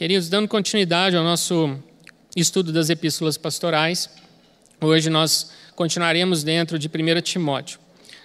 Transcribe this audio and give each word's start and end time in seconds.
Queridos, 0.00 0.30
dando 0.30 0.48
continuidade 0.48 1.14
ao 1.14 1.22
nosso 1.22 1.78
estudo 2.34 2.72
das 2.72 2.88
epístolas 2.88 3.36
pastorais, 3.36 4.08
hoje 4.80 5.10
nós 5.10 5.50
continuaremos 5.76 6.42
dentro 6.42 6.78
de 6.78 6.88
1 6.88 7.20
Timóteo. 7.20 7.78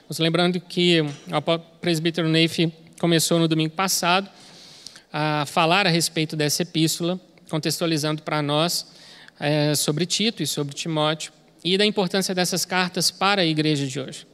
Nos 0.07 0.17
lembrando 0.17 0.57
que 0.57 1.01
o 1.01 1.59
presbítero 1.81 2.29
Neif 2.29 2.71
começou 2.97 3.39
no 3.39 3.47
domingo 3.49 3.73
passado 3.73 4.29
a 5.11 5.45
falar 5.47 5.85
a 5.85 5.89
respeito 5.89 6.37
dessa 6.37 6.61
epístola, 6.61 7.19
contextualizando 7.49 8.21
para 8.21 8.41
nós 8.41 8.87
é, 9.37 9.75
sobre 9.75 10.05
Tito 10.05 10.41
e 10.41 10.47
sobre 10.47 10.73
Timóteo 10.73 11.33
e 11.61 11.77
da 11.77 11.85
importância 11.85 12.33
dessas 12.33 12.63
cartas 12.63 13.11
para 13.11 13.41
a 13.41 13.45
igreja 13.45 13.85
de 13.85 13.99
hoje. 13.99 14.25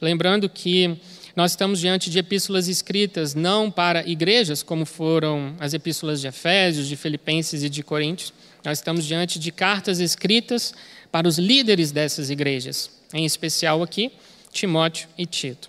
Lembrando 0.00 0.48
que 0.48 0.96
nós 1.36 1.50
estamos 1.50 1.80
diante 1.80 2.08
de 2.10 2.18
epístolas 2.18 2.68
escritas 2.68 3.34
não 3.34 3.68
para 3.68 4.06
igrejas, 4.08 4.62
como 4.62 4.86
foram 4.86 5.54
as 5.58 5.74
epístolas 5.74 6.20
de 6.20 6.28
Efésios, 6.28 6.86
de 6.86 6.96
Filipenses 6.96 7.64
e 7.64 7.68
de 7.68 7.82
Coríntios. 7.82 8.32
Nós 8.64 8.78
estamos 8.78 9.04
diante 9.04 9.38
de 9.38 9.50
cartas 9.50 9.98
escritas 9.98 10.72
para 11.10 11.26
os 11.26 11.36
líderes 11.36 11.90
dessas 11.90 12.30
igrejas, 12.30 12.88
em 13.12 13.24
especial 13.24 13.82
aqui, 13.82 14.12
Timóteo 14.52 15.08
e 15.18 15.26
Tito. 15.26 15.68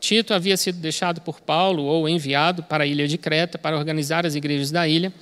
Tito 0.00 0.32
havia 0.32 0.56
sido 0.56 0.78
deixado 0.78 1.20
por 1.20 1.40
Paulo 1.40 1.84
ou 1.84 2.08
enviado 2.08 2.62
para 2.62 2.84
a 2.84 2.86
ilha 2.86 3.06
de 3.06 3.18
Creta 3.18 3.58
para 3.58 3.76
organizar 3.76 4.26
as 4.26 4.34
igrejas 4.34 4.70
da 4.70 4.88
ilha, 4.88 5.12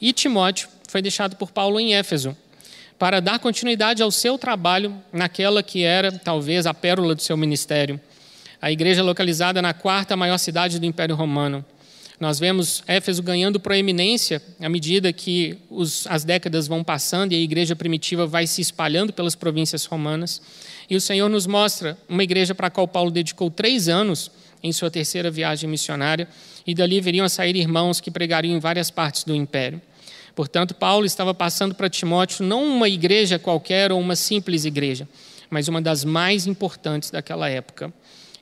e 0.00 0.12
Timóteo 0.12 0.68
foi 0.88 1.02
deixado 1.02 1.36
por 1.36 1.52
Paulo 1.52 1.78
em 1.78 1.94
Éfeso 1.94 2.36
para 2.98 3.20
dar 3.20 3.38
continuidade 3.38 4.02
ao 4.02 4.10
seu 4.10 4.38
trabalho 4.38 4.96
naquela 5.12 5.62
que 5.62 5.82
era 5.82 6.10
talvez 6.10 6.66
a 6.66 6.72
pérola 6.72 7.14
do 7.14 7.22
seu 7.22 7.36
ministério, 7.36 8.00
a 8.64 8.72
igreja 8.72 9.02
localizada 9.02 9.60
na 9.60 9.74
quarta 9.74 10.16
maior 10.16 10.38
cidade 10.38 10.78
do 10.78 10.86
Império 10.86 11.14
Romano. 11.14 11.62
Nós 12.18 12.38
vemos 12.38 12.82
Éfeso 12.86 13.22
ganhando 13.22 13.60
proeminência 13.60 14.40
à 14.58 14.70
medida 14.70 15.12
que 15.12 15.58
os, 15.68 16.06
as 16.06 16.24
décadas 16.24 16.66
vão 16.66 16.82
passando 16.82 17.32
e 17.32 17.34
a 17.34 17.38
igreja 17.38 17.76
primitiva 17.76 18.26
vai 18.26 18.46
se 18.46 18.62
espalhando 18.62 19.12
pelas 19.12 19.34
províncias 19.34 19.84
romanas. 19.84 20.40
E 20.88 20.96
o 20.96 21.00
Senhor 21.00 21.28
nos 21.28 21.46
mostra 21.46 21.98
uma 22.08 22.24
igreja 22.24 22.54
para 22.54 22.68
a 22.68 22.70
qual 22.70 22.88
Paulo 22.88 23.10
dedicou 23.10 23.50
três 23.50 23.86
anos 23.86 24.30
em 24.62 24.72
sua 24.72 24.90
terceira 24.90 25.30
viagem 25.30 25.68
missionária, 25.68 26.26
e 26.66 26.74
dali 26.74 27.02
viriam 27.02 27.26
a 27.26 27.28
sair 27.28 27.56
irmãos 27.56 28.00
que 28.00 28.10
pregariam 28.10 28.56
em 28.56 28.60
várias 28.60 28.90
partes 28.90 29.24
do 29.24 29.34
império. 29.34 29.78
Portanto, 30.34 30.74
Paulo 30.74 31.04
estava 31.04 31.34
passando 31.34 31.74
para 31.74 31.90
Timóteo 31.90 32.42
não 32.46 32.64
uma 32.64 32.88
igreja 32.88 33.38
qualquer 33.38 33.92
ou 33.92 34.00
uma 34.00 34.16
simples 34.16 34.64
igreja, 34.64 35.06
mas 35.50 35.68
uma 35.68 35.82
das 35.82 36.02
mais 36.02 36.46
importantes 36.46 37.10
daquela 37.10 37.46
época. 37.50 37.92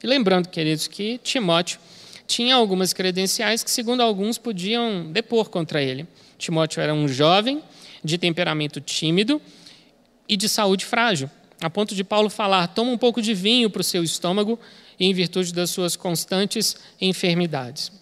E 0.03 0.07
lembrando, 0.07 0.49
queridos, 0.49 0.89
que 0.89 1.19
Timóteo 1.19 1.79
tinha 2.27 2.55
algumas 2.55 2.93
credenciais 2.93 3.63
que, 3.63 3.71
segundo 3.71 4.03
alguns, 4.03 4.39
podiam 4.39 5.11
depor 5.13 5.49
contra 5.49 5.83
ele. 5.83 6.07
Timóteo 6.39 6.81
era 6.81 6.93
um 6.93 7.07
jovem, 7.07 7.63
de 8.05 8.19
temperamento 8.19 8.81
tímido 8.81 9.41
e 10.29 10.37
de 10.37 10.49
saúde 10.49 10.85
frágil, 10.85 11.31
a 11.61 11.71
ponto 11.71 11.95
de 11.95 12.03
Paulo 12.03 12.29
falar: 12.29 12.67
toma 12.69 12.91
um 12.91 12.99
pouco 12.99 13.23
de 13.23 13.35
vinho 13.35 13.71
para 13.71 13.81
o 13.81 13.85
seu 13.85 14.03
estômago, 14.03 14.59
em 14.99 15.13
virtude 15.15 15.53
das 15.53 15.71
suas 15.71 15.97
constantes 15.97 16.77
enfermidades. 17.01 17.93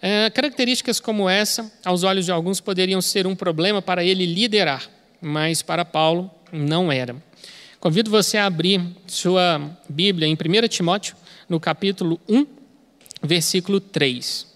É, 0.00 0.30
características 0.30 1.00
como 1.00 1.28
essa, 1.28 1.72
aos 1.84 2.04
olhos 2.04 2.26
de 2.26 2.30
alguns, 2.30 2.60
poderiam 2.60 3.00
ser 3.00 3.26
um 3.26 3.34
problema 3.34 3.82
para 3.82 4.04
ele 4.04 4.26
liderar, 4.26 4.88
mas 5.20 5.60
para 5.60 5.84
Paulo 5.84 6.30
não 6.52 6.92
era. 6.92 7.16
Convido 7.80 8.10
você 8.10 8.36
a 8.38 8.46
abrir 8.46 8.80
sua 9.06 9.60
Bíblia 9.88 10.28
em 10.28 10.34
1 10.34 10.68
Timóteo, 10.68 11.16
no 11.48 11.58
capítulo 11.58 12.20
1, 12.28 12.46
versículo 13.22 13.80
3. 13.80 14.46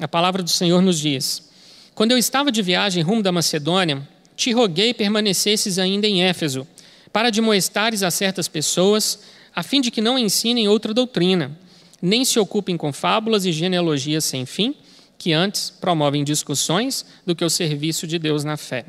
A 0.00 0.08
palavra 0.08 0.42
do 0.42 0.50
Senhor 0.50 0.82
nos 0.82 0.98
diz: 0.98 1.50
Quando 1.94 2.12
eu 2.12 2.18
estava 2.18 2.50
de 2.50 2.62
viagem 2.62 3.02
rumo 3.02 3.22
da 3.22 3.32
Macedônia, 3.32 4.06
te 4.36 4.52
roguei 4.52 4.92
permanecesses 4.92 5.78
ainda 5.78 6.06
em 6.06 6.22
Éfeso, 6.22 6.66
para 7.12 7.28
admoestares 7.28 8.02
a 8.02 8.10
certas 8.10 8.48
pessoas, 8.48 9.20
a 9.54 9.62
fim 9.62 9.80
de 9.80 9.90
que 9.90 10.00
não 10.00 10.18
ensinem 10.18 10.68
outra 10.68 10.92
doutrina, 10.92 11.56
nem 12.00 12.24
se 12.24 12.38
ocupem 12.38 12.76
com 12.76 12.92
fábulas 12.92 13.44
e 13.44 13.52
genealogias 13.52 14.24
sem 14.24 14.46
fim, 14.46 14.74
que 15.16 15.32
antes 15.32 15.70
promovem 15.70 16.22
discussões 16.22 17.04
do 17.26 17.34
que 17.34 17.44
o 17.44 17.50
serviço 17.50 18.06
de 18.06 18.18
Deus 18.18 18.44
na 18.44 18.56
fé. 18.56 18.84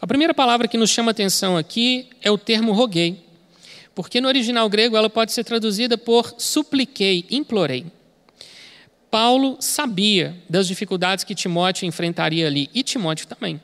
A 0.00 0.06
primeira 0.06 0.34
palavra 0.34 0.66
que 0.66 0.76
nos 0.76 0.90
chama 0.90 1.12
atenção 1.12 1.56
aqui 1.56 2.08
é 2.20 2.30
o 2.30 2.36
termo 2.36 2.72
roguei 2.72 3.24
porque 3.94 4.20
no 4.20 4.28
original 4.28 4.68
grego 4.68 4.96
ela 4.96 5.08
pode 5.08 5.32
ser 5.32 5.44
traduzida 5.44 5.96
por 5.96 6.34
supliquei, 6.38 7.24
implorei. 7.30 7.86
Paulo 9.10 9.56
sabia 9.60 10.36
das 10.48 10.66
dificuldades 10.66 11.24
que 11.24 11.34
Timóteo 11.34 11.86
enfrentaria 11.86 12.46
ali, 12.46 12.68
e 12.74 12.82
Timóteo 12.82 13.28
também. 13.28 13.60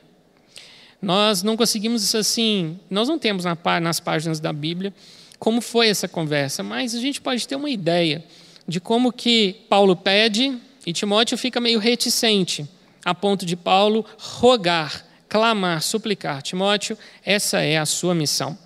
Nós 1.01 1.43
não 1.43 1.57
conseguimos 1.57 2.15
assim, 2.15 2.79
nós 2.89 3.09
não 3.09 3.19
temos 3.19 3.43
nas 3.81 3.99
páginas 3.99 4.39
da 4.39 4.53
Bíblia 4.53 4.93
como 5.39 5.59
foi 5.59 5.89
essa 5.89 6.07
conversa, 6.07 6.61
mas 6.61 6.93
a 6.93 6.99
gente 6.99 7.19
pode 7.19 7.47
ter 7.47 7.55
uma 7.55 7.69
ideia 7.69 8.23
de 8.67 8.79
como 8.79 9.11
que 9.11 9.65
Paulo 9.67 9.95
pede 9.95 10.55
e 10.85 10.93
Timóteo 10.93 11.37
fica 11.37 11.59
meio 11.59 11.79
reticente, 11.79 12.65
a 13.03 13.15
ponto 13.15 13.43
de 13.43 13.55
Paulo 13.55 14.05
rogar, 14.19 15.03
clamar, 15.27 15.81
suplicar. 15.81 16.43
Timóteo, 16.43 16.95
essa 17.25 17.59
é 17.59 17.77
a 17.77 17.85
sua 17.87 18.13
missão. 18.13 18.57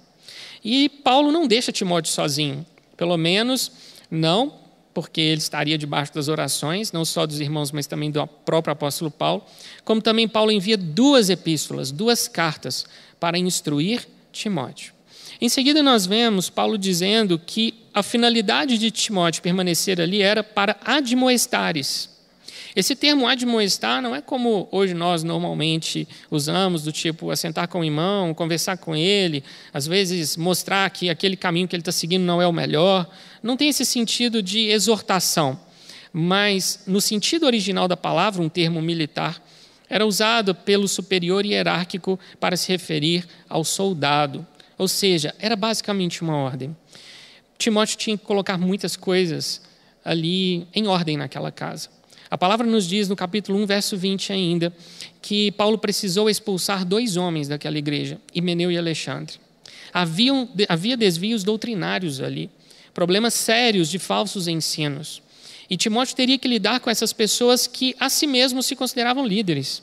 E 0.66 0.90
Paulo 0.90 1.32
não 1.32 1.46
deixa 1.46 1.72
Timóteo 1.72 2.12
sozinho, 2.12 2.66
pelo 2.98 3.16
menos 3.18 3.72
não 4.10 4.66
porque 4.96 5.22
ele 5.22 5.40
estaria 5.40 5.78
debaixo 5.78 6.14
das 6.14 6.28
orações, 6.28 6.92
não 6.92 7.04
só 7.06 7.28
dos 7.28 7.40
irmãos, 7.40 7.72
mas 7.72 7.86
também 7.86 8.10
do 8.10 8.26
próprio 8.26 8.72
apóstolo 8.72 9.12
Paulo, 9.12 9.44
como 9.84 10.02
também 10.02 10.26
Paulo 10.26 10.52
envia 10.52 10.78
duas 10.78 11.30
epístolas, 11.30 11.92
duas 11.92 12.30
cartas 12.30 12.86
para 13.20 13.38
instruir 13.38 14.08
Timóteo. 14.32 14.94
Em 15.40 15.50
seguida, 15.50 15.84
nós 15.84 16.06
vemos 16.06 16.50
Paulo 16.50 16.78
dizendo 16.78 17.38
que 17.38 17.74
a 17.94 18.02
finalidade 18.02 18.78
de 18.78 18.90
Timóteo 18.90 19.44
permanecer 19.44 20.00
ali 20.00 20.22
era 20.22 20.44
para 20.44 20.78
admoestares, 20.84 22.10
esse 22.76 22.94
termo 22.94 23.26
admoestar 23.26 24.02
não 24.02 24.14
é 24.14 24.22
como 24.22 24.68
hoje 24.70 24.94
nós 24.94 25.24
normalmente 25.24 26.06
usamos, 26.30 26.84
do 26.84 26.92
tipo 26.92 27.32
assentar 27.32 27.70
com 27.70 27.80
o 27.80 27.86
irmão, 27.86 28.34
conversar 28.34 28.78
com 28.78 28.94
ele, 28.94 29.44
às 29.74 29.88
vezes 29.88 30.36
mostrar 30.36 30.90
que 30.90 31.10
aquele 31.10 31.38
caminho 31.38 31.70
que 31.70 31.76
ele 31.76 31.82
está 31.82 31.94
seguindo 31.94 32.24
não 32.24 32.42
é 32.42 32.48
o 32.48 32.52
melhor. 32.52 33.10
Não 33.42 33.56
tem 33.56 33.70
esse 33.70 33.86
sentido 33.86 34.44
de 34.44 34.68
exortação, 34.68 35.58
mas 36.12 36.84
no 36.86 37.00
sentido 37.00 37.46
original 37.46 37.88
da 37.88 37.96
palavra, 37.96 38.42
um 38.42 38.50
termo 38.50 38.82
militar, 38.82 39.42
era 39.90 40.06
usado 40.06 40.54
pelo 40.54 40.88
superior 40.88 41.46
hierárquico 41.46 42.20
para 42.42 42.58
se 42.58 42.72
referir 42.72 43.26
ao 43.48 43.64
soldado. 43.64 44.46
Ou 44.78 44.90
seja, 44.90 45.34
era 45.40 45.56
basicamente 45.56 46.22
uma 46.22 46.36
ordem. 46.36 46.76
Timóteo 47.58 47.98
tinha 47.98 48.18
que 48.18 48.26
colocar 48.26 48.58
muitas 48.58 48.98
coisas 48.98 49.62
ali 50.04 50.68
em 50.74 50.88
ordem 50.88 51.16
naquela 51.16 51.52
casa. 51.52 51.95
A 52.30 52.38
palavra 52.38 52.66
nos 52.66 52.88
diz 52.88 53.08
no 53.08 53.16
capítulo 53.16 53.60
1, 53.60 53.66
verso 53.66 53.98
20 53.98 54.34
ainda, 54.34 54.74
que 55.22 55.52
Paulo 55.52 55.78
precisou 55.78 56.30
expulsar 56.30 56.84
dois 56.84 57.18
homens 57.18 57.48
daquela 57.48 57.78
igreja, 57.78 58.20
Himeneu 58.34 58.72
e 58.72 58.78
Alexandre. 58.78 59.36
Haviam, 59.94 60.50
havia 60.68 60.98
desvios 60.98 61.44
doutrinários 61.44 62.20
ali, 62.20 62.50
problemas 62.94 63.34
sérios 63.34 63.90
de 63.90 64.00
falsos 64.00 64.48
ensinos. 64.48 65.22
E 65.70 65.78
Timóteo 65.78 66.16
teria 66.16 66.38
que 66.38 66.48
lidar 66.48 66.80
com 66.80 66.90
essas 66.90 67.14
pessoas 67.14 67.68
que 67.68 67.96
a 68.00 68.10
si 68.10 68.28
mesmos 68.28 68.66
se 68.66 68.76
consideravam 68.76 69.26
líderes. 69.26 69.82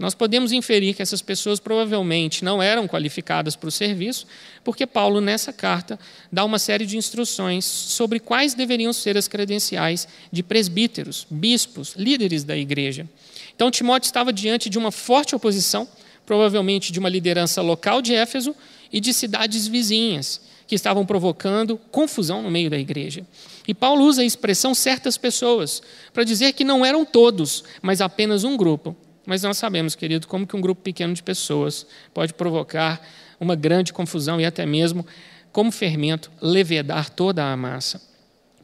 Nós 0.00 0.14
podemos 0.14 0.50
inferir 0.50 0.94
que 0.94 1.02
essas 1.02 1.20
pessoas 1.20 1.60
provavelmente 1.60 2.42
não 2.42 2.62
eram 2.62 2.88
qualificadas 2.88 3.54
para 3.54 3.68
o 3.68 3.70
serviço, 3.70 4.26
porque 4.64 4.86
Paulo, 4.86 5.20
nessa 5.20 5.52
carta, 5.52 6.00
dá 6.32 6.42
uma 6.42 6.58
série 6.58 6.86
de 6.86 6.96
instruções 6.96 7.66
sobre 7.66 8.18
quais 8.18 8.54
deveriam 8.54 8.94
ser 8.94 9.18
as 9.18 9.28
credenciais 9.28 10.08
de 10.32 10.42
presbíteros, 10.42 11.26
bispos, 11.30 11.92
líderes 11.98 12.44
da 12.44 12.56
igreja. 12.56 13.06
Então, 13.54 13.70
Timóteo 13.70 14.06
estava 14.06 14.32
diante 14.32 14.70
de 14.70 14.78
uma 14.78 14.90
forte 14.90 15.36
oposição, 15.36 15.86
provavelmente 16.24 16.90
de 16.90 16.98
uma 16.98 17.10
liderança 17.10 17.60
local 17.60 18.00
de 18.00 18.14
Éfeso 18.14 18.56
e 18.90 19.00
de 19.00 19.12
cidades 19.12 19.66
vizinhas, 19.66 20.40
que 20.66 20.74
estavam 20.74 21.04
provocando 21.04 21.76
confusão 21.90 22.40
no 22.40 22.50
meio 22.50 22.70
da 22.70 22.78
igreja. 22.78 23.22
E 23.68 23.74
Paulo 23.74 24.06
usa 24.06 24.22
a 24.22 24.24
expressão 24.24 24.74
certas 24.74 25.18
pessoas 25.18 25.82
para 26.10 26.24
dizer 26.24 26.54
que 26.54 26.64
não 26.64 26.86
eram 26.86 27.04
todos, 27.04 27.62
mas 27.82 28.00
apenas 28.00 28.44
um 28.44 28.56
grupo 28.56 28.96
mas 29.30 29.44
nós 29.44 29.58
sabemos, 29.58 29.94
querido, 29.94 30.26
como 30.26 30.44
que 30.44 30.56
um 30.56 30.60
grupo 30.60 30.82
pequeno 30.82 31.14
de 31.14 31.22
pessoas 31.22 31.86
pode 32.12 32.34
provocar 32.34 33.00
uma 33.38 33.54
grande 33.54 33.92
confusão 33.92 34.40
e 34.40 34.44
até 34.44 34.66
mesmo, 34.66 35.06
como 35.52 35.70
fermento, 35.70 36.32
levedar 36.42 37.08
toda 37.08 37.44
a 37.44 37.56
massa. 37.56 38.02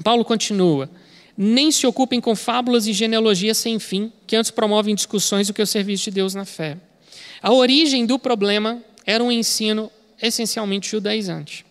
Paulo 0.02 0.24
continua: 0.24 0.90
nem 1.38 1.70
se 1.70 1.86
ocupem 1.86 2.20
com 2.20 2.34
fábulas 2.34 2.88
e 2.88 2.92
genealogias 2.92 3.58
sem 3.58 3.78
fim, 3.78 4.12
que 4.26 4.34
antes 4.34 4.50
promovem 4.50 4.92
discussões 4.92 5.46
do 5.46 5.54
que 5.54 5.62
o 5.62 5.66
serviço 5.68 6.06
de 6.06 6.10
Deus 6.10 6.34
na 6.34 6.44
fé. 6.44 6.76
A 7.40 7.52
origem 7.52 8.04
do 8.04 8.18
problema 8.18 8.82
era 9.06 9.22
um 9.22 9.30
ensino 9.30 9.88
essencialmente 10.20 10.90
judaizante. 10.90 11.64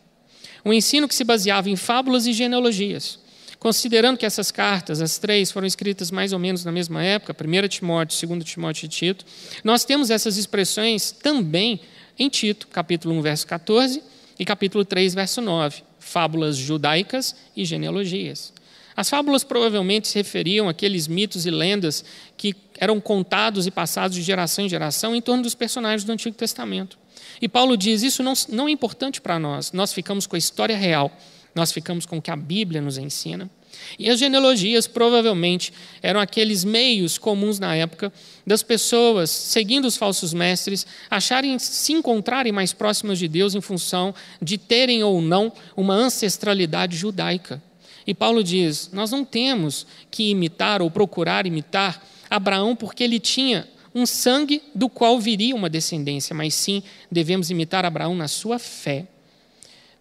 Um 0.63 0.71
ensino 0.71 1.06
que 1.06 1.15
se 1.15 1.25
baseava 1.25 1.69
em 1.69 1.75
fábulas 1.75 2.25
e 2.27 2.31
genealogias 2.31 3.19
Considerando 3.66 4.16
que 4.16 4.28
essas 4.28 4.52
cartas, 4.52 5.02
as 5.02 5.18
três, 5.18 5.52
foram 5.52 5.66
escritas 5.66 6.12
mais 6.12 6.32
ou 6.32 6.38
menos 6.38 6.64
na 6.64 6.72
mesma 6.72 7.04
época, 7.04 7.34
1 7.34 7.68
Timóteo, 7.68 8.28
2 8.28 8.44
Timóteo 8.44 8.86
e 8.86 8.88
Tito, 8.88 9.26
nós 9.64 9.84
temos 9.84 10.12
essas 10.12 10.38
expressões 10.38 11.10
também 11.10 11.82
em 12.20 12.30
Tito, 12.30 12.68
capítulo 12.68 13.16
1, 13.16 13.22
verso 13.24 13.48
14, 13.48 14.04
e 14.38 14.46
capítulo 14.46 14.86
3, 14.86 15.16
verso 15.16 15.42
9, 15.42 15.82
fábulas 15.98 16.56
judaicas 16.56 17.36
e 17.56 17.66
genealogias. 17.66 18.54
As 18.96 19.10
fábulas 19.10 19.44
provavelmente 19.44 20.10
se 20.10 20.20
referiam 20.20 20.70
àqueles 20.70 21.08
mitos 21.08 21.48
e 21.48 21.50
lendas 21.50 22.06
que 22.38 22.56
eram 22.78 23.02
contados 23.02 23.66
e 23.66 23.72
passados 23.72 24.16
de 24.16 24.22
geração 24.22 24.64
em 24.64 24.70
geração 24.70 25.16
em 25.16 25.22
torno 25.24 25.42
dos 25.42 25.56
personagens 25.56 26.04
do 26.04 26.12
Antigo 26.12 26.36
Testamento. 26.36 27.00
E 27.42 27.50
Paulo 27.50 27.76
diz: 27.76 28.04
isso 28.04 28.22
não, 28.22 28.34
não 28.48 28.68
é 28.68 28.72
importante 28.72 29.20
para 29.20 29.40
nós, 29.40 29.72
nós 29.72 29.92
ficamos 29.92 30.28
com 30.28 30.36
a 30.36 30.40
história 30.40 30.78
real 30.78 31.12
nós 31.56 31.72
ficamos 31.72 32.06
com 32.06 32.18
o 32.18 32.22
que 32.22 32.30
a 32.30 32.36
Bíblia 32.36 32.81
nos 32.81 32.98
ensina. 32.98 33.50
E 33.98 34.10
as 34.10 34.19
genealogias 34.19 34.88
provavelmente 34.88 35.72
eram 36.02 36.19
aqueles 36.19 36.63
meios 36.63 37.18
comuns 37.18 37.60
na 37.60 37.75
época 37.75 38.12
das 38.46 38.62
pessoas, 38.62 39.30
seguindo 39.30 39.86
os 39.86 39.98
falsos 39.98 40.34
mestres, 40.34 40.86
acharem 41.10 41.57
se 41.57 41.94
encontrarem 41.94 42.52
mais 42.52 42.74
próximas 42.74 43.18
de 43.18 43.28
Deus 43.28 43.56
em 43.56 43.62
função 43.62 44.13
de 44.42 44.57
terem 44.57 45.04
ou 45.04 45.22
não 45.22 45.52
uma 45.75 45.94
ancestralidade 45.94 46.98
judaica. 46.98 47.62
E 48.06 48.13
Paulo 48.13 48.44
diz: 48.44 48.90
nós 48.92 49.12
não 49.12 49.25
temos 49.25 49.88
que 50.12 50.30
imitar 50.30 50.81
ou 50.81 50.92
procurar 50.92 51.46
imitar 51.46 52.06
Abraão 52.30 52.75
porque 52.75 53.04
ele 53.04 53.19
tinha 53.19 53.68
um 53.94 54.06
sangue 54.06 54.62
do 54.74 54.90
qual 54.90 55.19
viria 55.19 55.56
uma 55.56 55.69
descendência, 55.69 56.36
mas 56.36 56.54
sim 56.54 56.84
devemos 57.10 57.50
imitar 57.50 57.86
Abraão 57.86 58.13
na 58.13 58.28
sua 58.28 58.60
fé. 58.60 59.07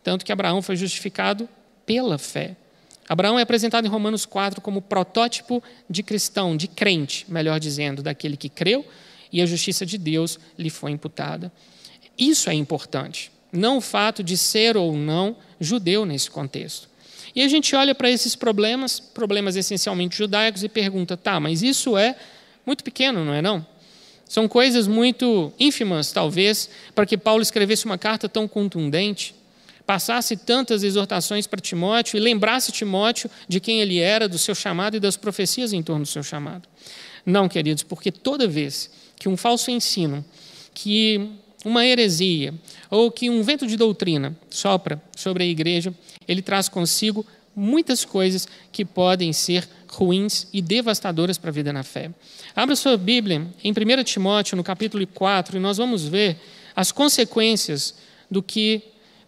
Tanto 0.05 0.25
que 0.25 0.31
Abraão 0.31 0.61
foi 0.61 0.77
justificado 0.77 1.49
pela 1.85 2.19
fé. 2.19 2.55
Abraão 3.09 3.39
é 3.39 3.43
apresentado 3.43 3.87
em 3.87 3.91
Romanos 3.91 4.25
4 4.27 4.61
como 4.61 4.81
protótipo 4.81 5.63
de 5.89 6.03
cristão, 6.03 6.57
de 6.57 6.69
crente, 6.69 7.25
melhor 7.29 7.59
dizendo, 7.59 8.03
daquele 8.03 8.37
que 8.37 8.49
creu 8.49 8.87
e 9.33 9.43
a 9.43 9.47
justiça 9.47 9.85
de 9.85 9.99
Deus 9.99 10.39
lhe 10.59 10.71
foi 10.71 10.93
imputada. 10.93 11.51
Isso 12.17 12.49
é 12.49 12.55
importante, 12.55 13.33
não 13.51 13.79
o 13.79 13.81
fato 13.81 14.23
de 14.23 14.37
ser 14.37 14.77
ou 14.77 14.97
não 14.97 15.37
judeu 15.59 16.07
nesse 16.07 16.31
contexto. 16.31 16.89
E 17.35 17.43
a 17.43 17.49
gente 17.49 17.75
olha 17.75 17.95
para 17.95 18.09
esses 18.09 18.37
problemas, 18.37 19.01
problemas 19.01 19.57
essencialmente 19.57 20.17
judaicos, 20.17 20.63
e 20.63 20.69
pergunta: 20.69 21.17
tá, 21.17 21.41
mas 21.41 21.63
isso 21.63 21.97
é 21.97 22.15
muito 22.65 22.85
pequeno, 22.85 23.25
não 23.25 23.35
é 23.35 23.43
não? 23.43 23.67
São 24.25 24.47
coisas 24.47 24.87
muito 24.87 25.53
ínfimas, 25.59 26.13
talvez, 26.13 26.71
para 26.95 27.05
que 27.05 27.19
Paulo 27.19 27.43
escrevesse 27.43 27.85
uma 27.85 27.99
carta 27.99 28.29
tão 28.29 28.47
contundente 28.47 29.35
passasse 29.87 30.37
tantas 30.37 30.83
exortações 30.83 31.47
para 31.47 31.61
Timóteo 31.61 32.17
e 32.17 32.21
lembrasse 32.21 32.73
Timóteo 32.73 33.31
de 33.49 33.61
quem 33.61 33.81
ele 33.81 33.99
era, 33.99 34.29
do 34.29 34.39
seu 34.39 34.55
chamado 34.55 34.97
e 34.97 35.01
das 35.01 35.17
profecias 35.17 35.73
em 35.73 35.83
torno 35.83 36.05
do 36.05 36.09
seu 36.09 36.23
chamado. 36.23 36.69
Não, 37.25 37.49
queridos, 37.49 37.83
porque 37.83 38.11
toda 38.11 38.47
vez 38.47 38.91
que 39.19 39.29
um 39.29 39.37
falso 39.37 39.71
ensino, 39.71 40.25
que 40.73 41.31
uma 41.65 41.87
heresia 41.87 42.55
ou 42.91 43.11
que 43.11 43.31
um 43.31 43.43
vento 43.43 43.67
de 43.67 43.77
doutrina 43.77 44.37
sopra 44.51 45.03
sobre 45.17 45.45
a 45.45 45.47
igreja, 45.47 45.95
ele 46.29 46.43
traz 46.43 46.69
consigo 46.69 47.25
muitas 47.57 48.05
coisas 48.05 48.49
que 48.73 48.85
podem 48.85 49.33
ser 49.33 49.69
ruins 49.89 50.49
e 50.53 50.61
devastadoras 50.61 51.39
para 51.39 51.51
a 51.51 51.53
vida 51.53 51.73
na 51.73 51.83
fé. 51.83 52.11
Abra 52.55 52.75
sua 52.75 52.97
Bíblia 52.97 53.47
em 53.63 53.73
1 53.73 54.05
Timóteo, 54.05 54.57
no 54.57 54.65
capítulo 54.65 55.07
4, 55.07 55.57
e 55.57 55.61
nós 55.61 55.77
vamos 55.77 56.05
ver 56.07 56.37
as 56.75 56.91
consequências 56.91 57.95
do 58.31 58.43
que 58.43 58.83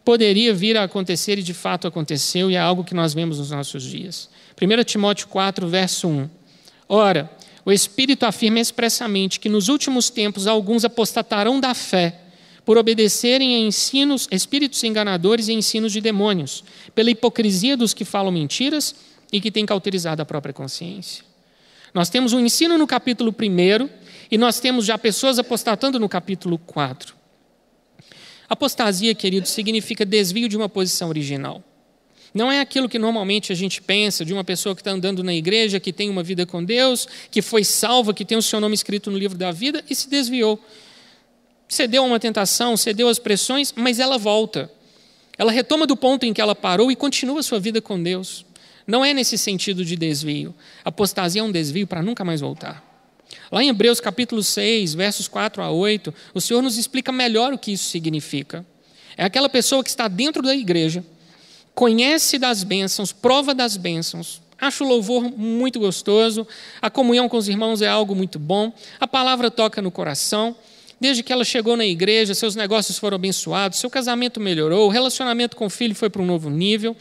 poderia 0.06 0.54
vir 0.54 0.76
a 0.76 0.84
acontecer 0.84 1.36
e 1.36 1.42
de 1.42 1.52
fato 1.52 1.88
aconteceu, 1.88 2.48
e 2.48 2.54
é 2.54 2.60
algo 2.60 2.84
que 2.84 2.94
nós 2.94 3.12
vemos 3.12 3.40
nos 3.40 3.50
nossos 3.50 3.82
dias. 3.82 4.30
1 4.56 4.84
Timóteo 4.84 5.26
4, 5.26 5.66
verso 5.66 6.06
1. 6.06 6.30
Ora, 6.88 7.28
o 7.64 7.72
Espírito 7.72 8.24
afirma 8.24 8.60
expressamente 8.60 9.40
que 9.40 9.48
nos 9.48 9.68
últimos 9.68 10.08
tempos 10.08 10.46
alguns 10.46 10.84
apostatarão 10.84 11.58
da 11.58 11.74
fé, 11.74 12.20
por 12.64 12.78
obedecerem 12.78 13.56
a 13.56 13.58
ensinos, 13.58 14.28
espíritos 14.30 14.84
enganadores 14.84 15.48
e 15.48 15.52
ensinos 15.52 15.92
de 15.92 16.00
demônios, 16.00 16.62
pela 16.94 17.10
hipocrisia 17.10 17.76
dos 17.76 17.92
que 17.92 18.04
falam 18.04 18.30
mentiras 18.30 18.94
e 19.32 19.40
que 19.40 19.50
têm 19.50 19.66
cauterizado 19.66 20.22
a 20.22 20.24
própria 20.24 20.54
consciência. 20.54 21.24
Nós 21.92 22.08
temos 22.08 22.32
um 22.32 22.38
ensino 22.38 22.78
no 22.78 22.86
capítulo 22.86 23.34
1 23.36 23.88
e 24.30 24.38
nós 24.38 24.60
temos 24.60 24.86
já 24.86 24.96
pessoas 24.96 25.40
apostatando 25.40 25.98
no 25.98 26.08
capítulo 26.08 26.58
4. 26.58 27.15
Apostasia, 28.48 29.14
querido, 29.14 29.48
significa 29.48 30.04
desvio 30.04 30.48
de 30.48 30.56
uma 30.56 30.68
posição 30.68 31.08
original. 31.08 31.62
Não 32.32 32.52
é 32.52 32.60
aquilo 32.60 32.88
que 32.88 32.98
normalmente 32.98 33.50
a 33.50 33.54
gente 33.56 33.80
pensa 33.80 34.24
de 34.24 34.32
uma 34.32 34.44
pessoa 34.44 34.74
que 34.74 34.82
está 34.82 34.90
andando 34.90 35.24
na 35.24 35.34
igreja, 35.34 35.80
que 35.80 35.92
tem 35.92 36.10
uma 36.10 36.22
vida 36.22 36.44
com 36.44 36.62
Deus, 36.62 37.08
que 37.30 37.40
foi 37.40 37.64
salva, 37.64 38.12
que 38.12 38.26
tem 38.26 38.36
o 38.36 38.42
seu 38.42 38.60
nome 38.60 38.74
escrito 38.74 39.10
no 39.10 39.16
livro 39.16 39.38
da 39.38 39.50
vida 39.50 39.82
e 39.88 39.94
se 39.94 40.08
desviou. 40.10 40.62
Cedeu 41.66 42.02
a 42.02 42.06
uma 42.06 42.20
tentação, 42.20 42.76
cedeu 42.76 43.08
às 43.08 43.18
pressões, 43.18 43.72
mas 43.74 43.98
ela 43.98 44.18
volta. 44.18 44.70
Ela 45.38 45.50
retoma 45.50 45.86
do 45.86 45.96
ponto 45.96 46.24
em 46.24 46.32
que 46.32 46.40
ela 46.40 46.54
parou 46.54 46.92
e 46.92 46.96
continua 46.96 47.40
a 47.40 47.42
sua 47.42 47.58
vida 47.58 47.80
com 47.80 48.00
Deus. 48.02 48.44
Não 48.86 49.04
é 49.04 49.12
nesse 49.12 49.36
sentido 49.36 49.84
de 49.84 49.96
desvio. 49.96 50.54
Apostasia 50.84 51.40
é 51.40 51.44
um 51.44 51.50
desvio 51.50 51.86
para 51.86 52.02
nunca 52.02 52.24
mais 52.24 52.40
voltar. 52.40 52.85
Lá 53.50 53.62
em 53.62 53.68
Hebreus 53.68 54.00
capítulo 54.00 54.42
6, 54.42 54.94
versos 54.94 55.28
4 55.28 55.62
a 55.62 55.70
8, 55.70 56.12
o 56.34 56.40
Senhor 56.40 56.62
nos 56.62 56.76
explica 56.76 57.12
melhor 57.12 57.52
o 57.52 57.58
que 57.58 57.72
isso 57.72 57.84
significa. 57.84 58.64
É 59.16 59.24
aquela 59.24 59.48
pessoa 59.48 59.82
que 59.82 59.90
está 59.90 60.08
dentro 60.08 60.42
da 60.42 60.54
igreja, 60.54 61.04
conhece 61.74 62.38
das 62.38 62.62
bênçãos, 62.62 63.12
prova 63.12 63.54
das 63.54 63.76
bênçãos, 63.76 64.40
acha 64.60 64.82
o 64.84 64.88
louvor 64.88 65.30
muito 65.36 65.78
gostoso, 65.78 66.46
a 66.80 66.90
comunhão 66.90 67.28
com 67.28 67.36
os 67.36 67.48
irmãos 67.48 67.82
é 67.82 67.88
algo 67.88 68.14
muito 68.14 68.38
bom, 68.38 68.72
a 68.98 69.06
palavra 69.06 69.50
toca 69.50 69.80
no 69.80 69.90
coração. 69.90 70.56
Desde 70.98 71.22
que 71.22 71.30
ela 71.30 71.44
chegou 71.44 71.76
na 71.76 71.84
igreja, 71.84 72.34
seus 72.34 72.56
negócios 72.56 72.98
foram 72.98 73.16
abençoados, 73.16 73.78
seu 73.78 73.90
casamento 73.90 74.40
melhorou, 74.40 74.86
o 74.86 74.90
relacionamento 74.90 75.54
com 75.54 75.66
o 75.66 75.70
filho 75.70 75.94
foi 75.94 76.08
para 76.08 76.22
um 76.22 76.26
novo 76.26 76.48
nível. 76.48 76.96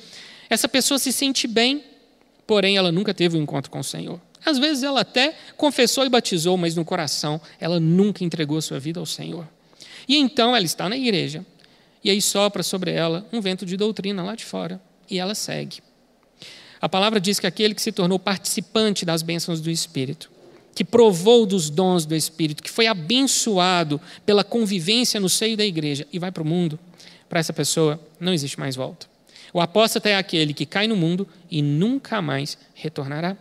Essa 0.50 0.68
pessoa 0.68 1.00
se 1.00 1.14
sente 1.14 1.48
bem, 1.48 1.82
porém 2.46 2.76
ela 2.76 2.92
nunca 2.92 3.14
teve 3.14 3.38
um 3.38 3.42
encontro 3.42 3.72
com 3.72 3.80
o 3.80 3.84
Senhor. 3.84 4.20
Às 4.46 4.60
vezes 4.60 4.84
ela 4.84 5.02
até 5.02 5.36
confessou 5.58 6.06
e 6.06 6.10
batizou, 6.10 6.56
mas 6.56 6.76
no 6.76 6.86
coração 6.86 7.42
ela 7.60 7.80
nunca 7.80 8.24
entregou 8.24 8.62
sua 8.62 8.80
vida 8.80 9.00
ao 9.00 9.06
Senhor. 9.06 9.48
E 10.08 10.18
então 10.18 10.56
ela 10.56 10.66
está 10.66 10.88
na 10.88 10.96
igreja, 10.96 11.44
e 12.04 12.12
aí 12.12 12.22
sopra 12.22 12.62
sobre 12.62 12.92
ela 12.92 13.28
um 13.34 13.42
vento 13.42 13.66
de 13.66 13.76
doutrina 13.76 14.24
lá 14.24 14.36
de 14.36 14.46
fora, 14.46 14.80
e 15.10 15.18
ela 15.18 15.34
segue. 15.34 15.78
A 16.80 16.88
palavra 16.88 17.20
diz 17.20 17.40
que 17.40 17.48
aquele 17.48 17.74
que 17.74 17.82
se 17.82 17.92
tornou 17.92 18.20
participante 18.20 19.04
das 19.04 19.24
bênçãos 19.24 19.60
do 19.60 19.72
Espírito, 19.72 20.30
que 20.76 20.84
provou 20.84 21.46
dos 21.46 21.70
dons 21.70 22.06
do 22.06 22.14
Espírito, 22.14 22.62
que 22.62 22.70
foi 22.70 22.86
abençoado 22.86 24.00
pela 24.26 24.44
convivência 24.44 25.20
no 25.20 25.30
seio 25.30 25.58
da 25.58 25.66
igreja 25.66 26.06
e 26.14 26.20
vai 26.20 26.32
para 26.32 26.44
o 26.44 26.46
mundo, 26.46 26.78
para 27.28 27.40
essa 27.40 27.54
pessoa 27.54 28.00
não 28.20 28.34
existe 28.34 28.60
mais 28.60 28.76
volta. 28.76 29.08
O 29.54 29.62
apóstata 29.62 30.10
é 30.10 30.18
aquele 30.18 30.54
que 30.54 30.66
cai 30.66 30.86
no 30.86 30.98
mundo 30.98 31.28
e 31.50 31.62
nunca 31.62 32.22
mais 32.22 32.58
retornará. 32.74 33.38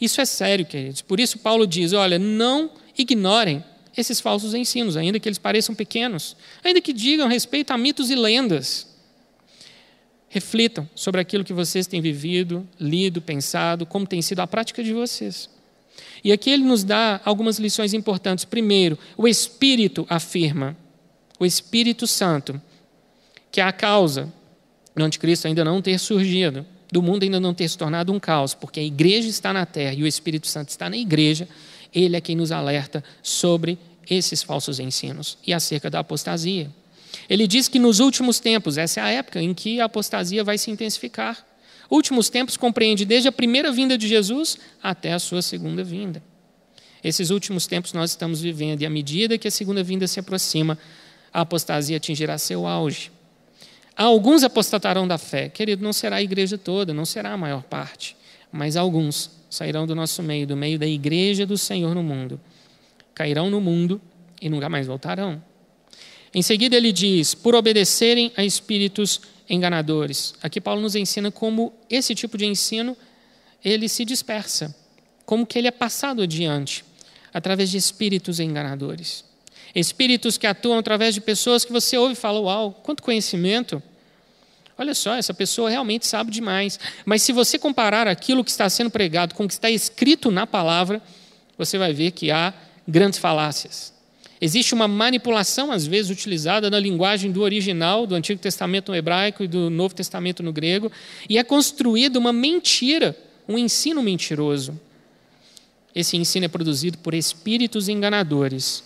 Isso 0.00 0.20
é 0.20 0.24
sério, 0.24 0.64
queridos. 0.64 1.02
Por 1.02 1.18
isso, 1.18 1.38
Paulo 1.38 1.66
diz: 1.66 1.92
olha, 1.92 2.18
não 2.18 2.70
ignorem 2.96 3.64
esses 3.96 4.20
falsos 4.20 4.54
ensinos, 4.54 4.96
ainda 4.96 5.18
que 5.18 5.28
eles 5.28 5.38
pareçam 5.38 5.74
pequenos, 5.74 6.36
ainda 6.62 6.80
que 6.80 6.92
digam 6.92 7.28
respeito 7.28 7.72
a 7.72 7.78
mitos 7.78 8.10
e 8.10 8.14
lendas. 8.14 8.86
Reflitam 10.28 10.88
sobre 10.94 11.20
aquilo 11.20 11.42
que 11.42 11.52
vocês 11.52 11.86
têm 11.86 12.00
vivido, 12.00 12.68
lido, 12.78 13.20
pensado, 13.20 13.86
como 13.86 14.06
tem 14.06 14.22
sido 14.22 14.40
a 14.40 14.46
prática 14.46 14.84
de 14.84 14.92
vocês. 14.92 15.48
E 16.22 16.30
aqui 16.30 16.50
ele 16.50 16.64
nos 16.64 16.84
dá 16.84 17.20
algumas 17.24 17.58
lições 17.58 17.92
importantes. 17.94 18.44
Primeiro, 18.44 18.98
o 19.16 19.26
Espírito 19.26 20.06
afirma, 20.08 20.76
o 21.40 21.46
Espírito 21.46 22.06
Santo, 22.06 22.60
que 23.50 23.60
é 23.60 23.64
a 23.64 23.72
causa 23.72 24.32
do 24.94 25.02
anticristo 25.02 25.46
ainda 25.46 25.64
não 25.64 25.80
ter 25.80 25.98
surgido 25.98 26.64
do 26.90 27.02
mundo 27.02 27.22
ainda 27.22 27.38
não 27.38 27.52
ter 27.52 27.68
se 27.68 27.76
tornado 27.76 28.12
um 28.12 28.18
caos, 28.18 28.54
porque 28.54 28.80
a 28.80 28.82
igreja 28.82 29.28
está 29.28 29.52
na 29.52 29.66
terra 29.66 29.94
e 29.94 30.02
o 30.02 30.06
Espírito 30.06 30.46
Santo 30.46 30.70
está 30.70 30.88
na 30.88 30.96
igreja, 30.96 31.48
ele 31.94 32.16
é 32.16 32.20
quem 32.20 32.36
nos 32.36 32.52
alerta 32.52 33.02
sobre 33.22 33.78
esses 34.08 34.42
falsos 34.42 34.80
ensinos 34.80 35.38
e 35.46 35.52
acerca 35.52 35.90
da 35.90 36.00
apostasia. 36.00 36.70
Ele 37.28 37.46
diz 37.46 37.68
que 37.68 37.78
nos 37.78 38.00
últimos 38.00 38.40
tempos, 38.40 38.78
essa 38.78 39.00
é 39.00 39.02
a 39.02 39.08
época 39.08 39.42
em 39.42 39.52
que 39.52 39.80
a 39.80 39.84
apostasia 39.84 40.42
vai 40.42 40.56
se 40.56 40.70
intensificar. 40.70 41.46
Últimos 41.90 42.28
tempos 42.28 42.56
compreende 42.56 43.04
desde 43.04 43.28
a 43.28 43.32
primeira 43.32 43.70
vinda 43.72 43.96
de 43.96 44.06
Jesus 44.08 44.58
até 44.82 45.12
a 45.12 45.18
sua 45.18 45.42
segunda 45.42 45.84
vinda. 45.84 46.22
Esses 47.02 47.30
últimos 47.30 47.66
tempos 47.66 47.92
nós 47.92 48.10
estamos 48.10 48.40
vivendo, 48.40 48.82
e 48.82 48.86
à 48.86 48.90
medida 48.90 49.38
que 49.38 49.48
a 49.48 49.50
segunda 49.50 49.82
vinda 49.82 50.06
se 50.06 50.18
aproxima, 50.18 50.78
a 51.32 51.42
apostasia 51.42 51.96
atingirá 51.96 52.36
seu 52.38 52.66
auge. 52.66 53.10
Alguns 53.98 54.44
apostatarão 54.44 55.08
da 55.08 55.18
fé. 55.18 55.48
Querido, 55.48 55.82
não 55.82 55.92
será 55.92 56.16
a 56.16 56.22
igreja 56.22 56.56
toda, 56.56 56.94
não 56.94 57.04
será 57.04 57.32
a 57.32 57.36
maior 57.36 57.64
parte, 57.64 58.16
mas 58.52 58.76
alguns 58.76 59.28
sairão 59.50 59.88
do 59.88 59.94
nosso 59.94 60.22
meio, 60.22 60.46
do 60.46 60.56
meio 60.56 60.78
da 60.78 60.86
igreja 60.86 61.44
do 61.44 61.58
Senhor 61.58 61.96
no 61.96 62.02
mundo. 62.04 62.40
Cairão 63.12 63.50
no 63.50 63.60
mundo 63.60 64.00
e 64.40 64.48
nunca 64.48 64.68
mais 64.68 64.86
voltarão. 64.86 65.42
Em 66.32 66.42
seguida, 66.42 66.76
ele 66.76 66.92
diz: 66.92 67.34
por 67.34 67.56
obedecerem 67.56 68.30
a 68.36 68.44
espíritos 68.44 69.20
enganadores. 69.50 70.32
Aqui, 70.40 70.60
Paulo 70.60 70.80
nos 70.80 70.94
ensina 70.94 71.32
como 71.32 71.72
esse 71.90 72.14
tipo 72.14 72.38
de 72.38 72.46
ensino 72.46 72.96
ele 73.64 73.88
se 73.88 74.04
dispersa, 74.04 74.72
como 75.26 75.44
que 75.44 75.58
ele 75.58 75.66
é 75.66 75.72
passado 75.72 76.22
adiante 76.22 76.84
através 77.34 77.68
de 77.68 77.76
espíritos 77.76 78.38
enganadores. 78.38 79.24
Espíritos 79.74 80.38
que 80.38 80.46
atuam 80.46 80.78
através 80.78 81.14
de 81.14 81.20
pessoas 81.20 81.64
que 81.64 81.72
você 81.72 81.96
ouve 81.96 82.12
e 82.12 82.16
fala: 82.16 82.40
Uau, 82.40 82.80
quanto 82.82 83.02
conhecimento! 83.02 83.82
Olha 84.76 84.94
só, 84.94 85.14
essa 85.14 85.34
pessoa 85.34 85.68
realmente 85.68 86.06
sabe 86.06 86.30
demais. 86.30 86.78
Mas 87.04 87.22
se 87.22 87.32
você 87.32 87.58
comparar 87.58 88.06
aquilo 88.06 88.44
que 88.44 88.50
está 88.50 88.68
sendo 88.70 88.90
pregado 88.90 89.34
com 89.34 89.44
o 89.44 89.48
que 89.48 89.54
está 89.54 89.68
escrito 89.68 90.30
na 90.30 90.46
palavra, 90.46 91.02
você 91.58 91.76
vai 91.76 91.92
ver 91.92 92.12
que 92.12 92.30
há 92.30 92.54
grandes 92.86 93.18
falácias. 93.18 93.92
Existe 94.40 94.72
uma 94.72 94.86
manipulação, 94.86 95.72
às 95.72 95.84
vezes, 95.84 96.12
utilizada 96.12 96.70
na 96.70 96.78
linguagem 96.78 97.32
do 97.32 97.42
original, 97.42 98.06
do 98.06 98.14
Antigo 98.14 98.40
Testamento 98.40 98.92
no 98.92 98.96
hebraico 98.96 99.42
e 99.42 99.48
do 99.48 99.68
Novo 99.68 99.96
Testamento 99.96 100.44
no 100.44 100.52
grego, 100.52 100.92
e 101.28 101.38
é 101.38 101.42
construída 101.42 102.18
uma 102.20 102.32
mentira, 102.32 103.16
um 103.48 103.58
ensino 103.58 104.00
mentiroso. 104.00 104.78
Esse 105.92 106.16
ensino 106.16 106.46
é 106.46 106.48
produzido 106.48 106.98
por 106.98 107.14
espíritos 107.14 107.88
enganadores. 107.88 108.84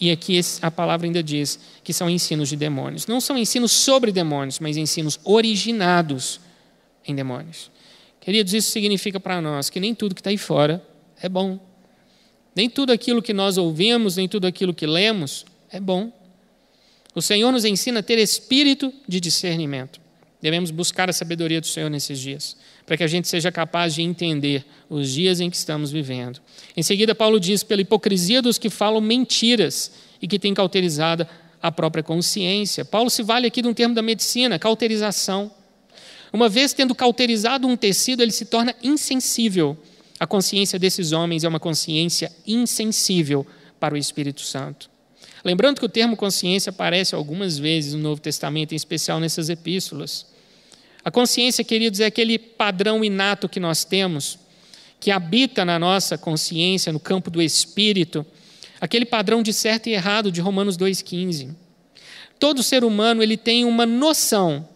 E 0.00 0.10
aqui 0.10 0.40
a 0.62 0.70
palavra 0.70 1.06
ainda 1.06 1.22
diz 1.22 1.58
que 1.82 1.92
são 1.92 2.08
ensinos 2.08 2.48
de 2.48 2.56
demônios. 2.56 3.06
Não 3.06 3.20
são 3.20 3.36
ensinos 3.36 3.72
sobre 3.72 4.12
demônios, 4.12 4.60
mas 4.60 4.76
ensinos 4.76 5.18
originados 5.24 6.40
em 7.06 7.14
demônios. 7.14 7.70
Queridos, 8.20 8.52
isso 8.52 8.70
significa 8.70 9.18
para 9.18 9.40
nós 9.40 9.70
que 9.70 9.80
nem 9.80 9.94
tudo 9.94 10.14
que 10.14 10.20
está 10.20 10.30
aí 10.30 10.38
fora 10.38 10.86
é 11.20 11.28
bom. 11.28 11.58
Nem 12.54 12.68
tudo 12.68 12.92
aquilo 12.92 13.22
que 13.22 13.32
nós 13.32 13.56
ouvimos, 13.56 14.16
nem 14.16 14.28
tudo 14.28 14.46
aquilo 14.46 14.72
que 14.74 14.86
lemos 14.86 15.44
é 15.70 15.80
bom. 15.80 16.12
O 17.14 17.22
Senhor 17.22 17.50
nos 17.50 17.64
ensina 17.64 18.00
a 18.00 18.02
ter 18.02 18.18
espírito 18.18 18.92
de 19.06 19.18
discernimento. 19.18 20.00
Devemos 20.40 20.70
buscar 20.70 21.10
a 21.10 21.12
sabedoria 21.12 21.60
do 21.60 21.66
Senhor 21.66 21.90
nesses 21.90 22.18
dias, 22.18 22.56
para 22.86 22.96
que 22.96 23.02
a 23.02 23.08
gente 23.08 23.26
seja 23.26 23.50
capaz 23.50 23.94
de 23.94 24.02
entender 24.02 24.64
os 24.88 25.10
dias 25.10 25.40
em 25.40 25.50
que 25.50 25.56
estamos 25.56 25.90
vivendo. 25.90 26.40
Em 26.76 26.82
seguida, 26.82 27.14
Paulo 27.14 27.40
diz: 27.40 27.64
pela 27.64 27.80
hipocrisia 27.80 28.40
dos 28.40 28.56
que 28.56 28.70
falam 28.70 29.00
mentiras 29.00 29.90
e 30.22 30.28
que 30.28 30.38
têm 30.38 30.54
cauterizada 30.54 31.28
a 31.60 31.72
própria 31.72 32.04
consciência. 32.04 32.84
Paulo 32.84 33.10
se 33.10 33.22
vale 33.22 33.46
aqui 33.48 33.60
de 33.62 33.68
um 33.68 33.74
termo 33.74 33.94
da 33.94 34.02
medicina, 34.02 34.58
cauterização. 34.58 35.50
Uma 36.32 36.48
vez 36.48 36.72
tendo 36.72 36.94
cauterizado 36.94 37.66
um 37.66 37.76
tecido, 37.76 38.22
ele 38.22 38.30
se 38.30 38.44
torna 38.44 38.74
insensível. 38.82 39.76
A 40.20 40.26
consciência 40.26 40.78
desses 40.78 41.12
homens 41.12 41.42
é 41.42 41.48
uma 41.48 41.60
consciência 41.60 42.30
insensível 42.46 43.46
para 43.80 43.94
o 43.94 43.96
Espírito 43.96 44.42
Santo. 44.42 44.90
Lembrando 45.48 45.78
que 45.78 45.86
o 45.86 45.88
termo 45.88 46.14
consciência 46.14 46.68
aparece 46.68 47.14
algumas 47.14 47.56
vezes 47.56 47.94
no 47.94 48.00
Novo 48.00 48.20
Testamento, 48.20 48.72
em 48.72 48.76
especial 48.76 49.18
nessas 49.18 49.48
epístolas. 49.48 50.26
A 51.02 51.10
consciência, 51.10 51.64
queridos, 51.64 52.00
é 52.00 52.04
aquele 52.04 52.38
padrão 52.38 53.02
inato 53.02 53.48
que 53.48 53.58
nós 53.58 53.82
temos, 53.82 54.38
que 55.00 55.10
habita 55.10 55.64
na 55.64 55.78
nossa 55.78 56.18
consciência, 56.18 56.92
no 56.92 57.00
campo 57.00 57.30
do 57.30 57.40
espírito, 57.40 58.26
aquele 58.78 59.06
padrão 59.06 59.42
de 59.42 59.54
certo 59.54 59.86
e 59.86 59.94
errado 59.94 60.30
de 60.30 60.38
Romanos 60.42 60.76
2,15. 60.76 61.54
Todo 62.38 62.62
ser 62.62 62.84
humano 62.84 63.22
ele 63.22 63.38
tem 63.38 63.64
uma 63.64 63.86
noção 63.86 64.68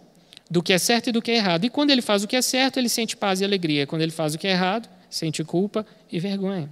do 0.51 0.63
que 0.63 0.73
é 0.73 0.79
certo 0.79 1.09
e 1.09 1.13
do 1.13 1.21
que 1.21 1.33
é 1.33 1.37
errado. 1.37 1.67
E 1.67 1.69
quando 1.69 1.91
ele 1.91 2.01
faz 2.01 2.25
o 2.25 2.27
que 2.27 2.35
é 2.35 2.41
certo, 2.41 2.79
ele 2.79 2.89
sente 2.89 3.15
paz 3.15 3.43
e 3.43 3.45
alegria. 3.45 3.87
Quando 3.87 4.01
ele 4.01 4.11
faz 4.11 4.35
o 4.35 4.39
que 4.39 4.47
é 4.47 4.53
errado, 4.53 4.89
sente 5.11 5.45
culpa 5.45 5.85
e 6.11 6.19
vergonha. 6.19 6.71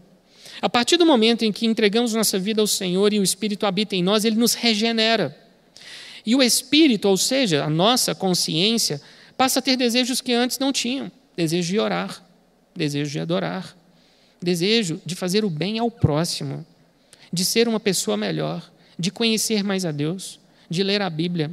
A 0.62 0.68
partir 0.68 0.96
do 0.96 1.06
momento 1.06 1.44
em 1.44 1.52
que 1.52 1.66
entregamos 1.66 2.12
nossa 2.14 2.38
vida 2.38 2.60
ao 2.60 2.66
Senhor 2.66 3.12
e 3.12 3.18
o 3.18 3.22
Espírito 3.22 3.66
habita 3.66 3.96
em 3.96 4.02
nós, 4.02 4.24
ele 4.24 4.36
nos 4.36 4.54
regenera. 4.54 5.36
E 6.24 6.34
o 6.34 6.42
Espírito, 6.42 7.08
ou 7.08 7.16
seja, 7.16 7.64
a 7.64 7.70
nossa 7.70 8.14
consciência, 8.14 9.00
passa 9.36 9.58
a 9.58 9.62
ter 9.62 9.76
desejos 9.76 10.20
que 10.20 10.32
antes 10.32 10.58
não 10.58 10.72
tinham: 10.72 11.10
desejo 11.36 11.68
de 11.68 11.78
orar, 11.78 12.22
desejo 12.74 13.10
de 13.10 13.20
adorar, 13.20 13.76
desejo 14.40 15.00
de 15.04 15.14
fazer 15.14 15.44
o 15.44 15.50
bem 15.50 15.78
ao 15.78 15.90
próximo, 15.90 16.66
de 17.32 17.44
ser 17.44 17.66
uma 17.68 17.80
pessoa 17.80 18.16
melhor, 18.16 18.70
de 18.98 19.10
conhecer 19.10 19.64
mais 19.64 19.84
a 19.84 19.90
Deus, 19.90 20.38
de 20.68 20.82
ler 20.82 21.00
a 21.00 21.08
Bíblia, 21.08 21.50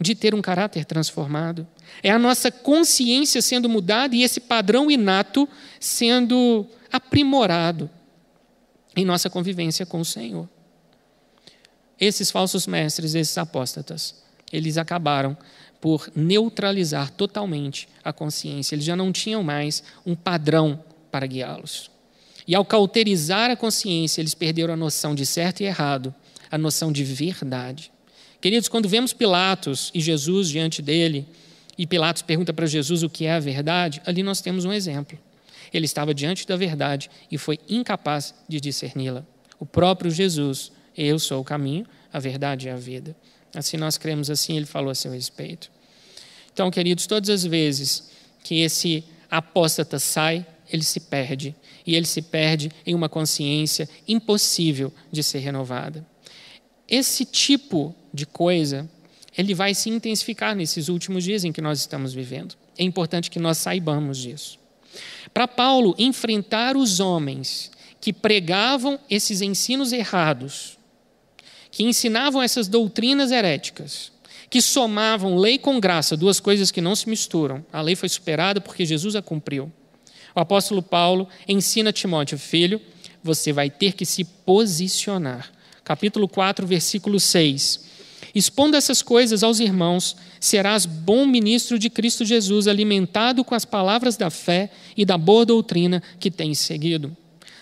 de 0.00 0.14
ter 0.14 0.34
um 0.34 0.42
caráter 0.42 0.84
transformado. 0.84 1.66
É 2.02 2.10
a 2.10 2.18
nossa 2.18 2.50
consciência 2.50 3.40
sendo 3.40 3.68
mudada 3.68 4.16
e 4.16 4.22
esse 4.22 4.40
padrão 4.40 4.90
inato 4.90 5.48
sendo 5.78 6.66
aprimorado 6.90 7.88
em 8.96 9.04
nossa 9.04 9.30
convivência 9.30 9.86
com 9.86 10.00
o 10.00 10.04
Senhor. 10.04 10.48
Esses 11.98 12.30
falsos 12.30 12.66
mestres, 12.66 13.14
esses 13.14 13.36
apóstatas, 13.36 14.14
eles 14.52 14.78
acabaram 14.78 15.36
por 15.80 16.10
neutralizar 16.14 17.10
totalmente 17.10 17.88
a 18.04 18.12
consciência. 18.12 18.74
Eles 18.74 18.84
já 18.84 18.96
não 18.96 19.12
tinham 19.12 19.42
mais 19.42 19.82
um 20.04 20.14
padrão 20.14 20.82
para 21.10 21.26
guiá-los. 21.26 21.90
E 22.46 22.54
ao 22.54 22.64
cauterizar 22.64 23.50
a 23.50 23.56
consciência, 23.56 24.20
eles 24.20 24.34
perderam 24.34 24.74
a 24.74 24.76
noção 24.76 25.14
de 25.14 25.24
certo 25.24 25.60
e 25.60 25.64
errado, 25.64 26.14
a 26.50 26.58
noção 26.58 26.90
de 26.90 27.04
verdade. 27.04 27.92
Queridos, 28.40 28.68
quando 28.68 28.88
vemos 28.88 29.12
Pilatos 29.12 29.90
e 29.94 30.00
Jesus 30.00 30.48
diante 30.48 30.82
dele, 30.82 31.26
e 31.78 31.86
Pilatos 31.86 32.22
pergunta 32.22 32.52
para 32.52 32.66
Jesus 32.66 33.02
o 33.02 33.10
que 33.10 33.26
é 33.26 33.32
a 33.32 33.40
verdade, 33.40 34.02
ali 34.04 34.22
nós 34.22 34.40
temos 34.40 34.64
um 34.64 34.72
exemplo. 34.72 35.18
Ele 35.72 35.86
estava 35.86 36.12
diante 36.14 36.46
da 36.46 36.56
verdade 36.56 37.10
e 37.30 37.38
foi 37.38 37.58
incapaz 37.68 38.34
de 38.48 38.60
discerni-la. 38.60 39.24
O 39.58 39.66
próprio 39.66 40.10
Jesus, 40.10 40.72
eu 40.96 41.18
sou 41.18 41.40
o 41.40 41.44
caminho, 41.44 41.86
a 42.12 42.18
verdade 42.18 42.66
e 42.66 42.70
a 42.70 42.76
vida. 42.76 43.16
Assim 43.54 43.76
nós 43.76 43.98
cremos 43.98 44.30
assim, 44.30 44.56
ele 44.56 44.66
falou 44.66 44.90
a 44.90 44.94
seu 44.94 45.12
respeito. 45.12 45.70
Então, 46.52 46.70
queridos, 46.70 47.06
todas 47.06 47.30
as 47.30 47.44
vezes 47.44 48.10
que 48.42 48.60
esse 48.60 49.04
apóstata 49.30 49.98
sai, 49.98 50.46
ele 50.68 50.82
se 50.82 51.00
perde. 51.00 51.54
E 51.86 51.94
ele 51.94 52.06
se 52.06 52.22
perde 52.22 52.70
em 52.86 52.94
uma 52.94 53.08
consciência 53.08 53.88
impossível 54.06 54.92
de 55.10 55.22
ser 55.22 55.38
renovada. 55.38 56.06
Esse 56.88 57.24
tipo 57.24 57.94
de 58.12 58.26
coisa, 58.26 58.88
ele 59.36 59.54
vai 59.54 59.74
se 59.74 59.88
intensificar 59.88 60.54
nesses 60.54 60.88
últimos 60.88 61.24
dias 61.24 61.44
em 61.44 61.52
que 61.52 61.60
nós 61.60 61.78
estamos 61.78 62.12
vivendo. 62.12 62.56
É 62.76 62.82
importante 62.82 63.30
que 63.30 63.38
nós 63.38 63.58
saibamos 63.58 64.18
disso. 64.18 64.58
Para 65.32 65.46
Paulo 65.46 65.94
enfrentar 65.98 66.76
os 66.76 67.00
homens 67.00 67.70
que 68.00 68.12
pregavam 68.12 68.98
esses 69.08 69.40
ensinos 69.40 69.92
errados, 69.92 70.78
que 71.70 71.84
ensinavam 71.84 72.42
essas 72.42 72.66
doutrinas 72.66 73.30
heréticas, 73.30 74.10
que 74.48 74.60
somavam 74.60 75.36
lei 75.36 75.58
com 75.58 75.78
graça, 75.78 76.16
duas 76.16 76.40
coisas 76.40 76.70
que 76.70 76.80
não 76.80 76.96
se 76.96 77.08
misturam. 77.08 77.64
A 77.72 77.80
lei 77.80 77.94
foi 77.94 78.08
superada 78.08 78.60
porque 78.60 78.84
Jesus 78.84 79.14
a 79.14 79.22
cumpriu. 79.22 79.70
O 80.34 80.40
apóstolo 80.40 80.82
Paulo 80.82 81.28
ensina 81.46 81.92
Timóteo, 81.92 82.38
filho, 82.38 82.80
você 83.22 83.52
vai 83.52 83.70
ter 83.70 83.92
que 83.92 84.06
se 84.06 84.24
posicionar. 84.24 85.50
Capítulo 85.84 86.26
4, 86.28 86.66
versículo 86.66 87.20
6. 87.20 87.84
Expondo 88.34 88.76
essas 88.76 89.02
coisas 89.02 89.42
aos 89.42 89.60
irmãos, 89.60 90.16
serás 90.40 90.86
bom 90.86 91.26
ministro 91.26 91.78
de 91.78 91.90
Cristo 91.90 92.24
Jesus, 92.24 92.66
alimentado 92.66 93.44
com 93.44 93.54
as 93.54 93.66
palavras 93.66 94.16
da 94.16 94.30
fé 94.30 94.70
e 94.96 95.04
da 95.04 95.18
boa 95.18 95.44
doutrina 95.44 96.02
que 96.18 96.30
tens 96.30 96.58
seguido. 96.58 97.14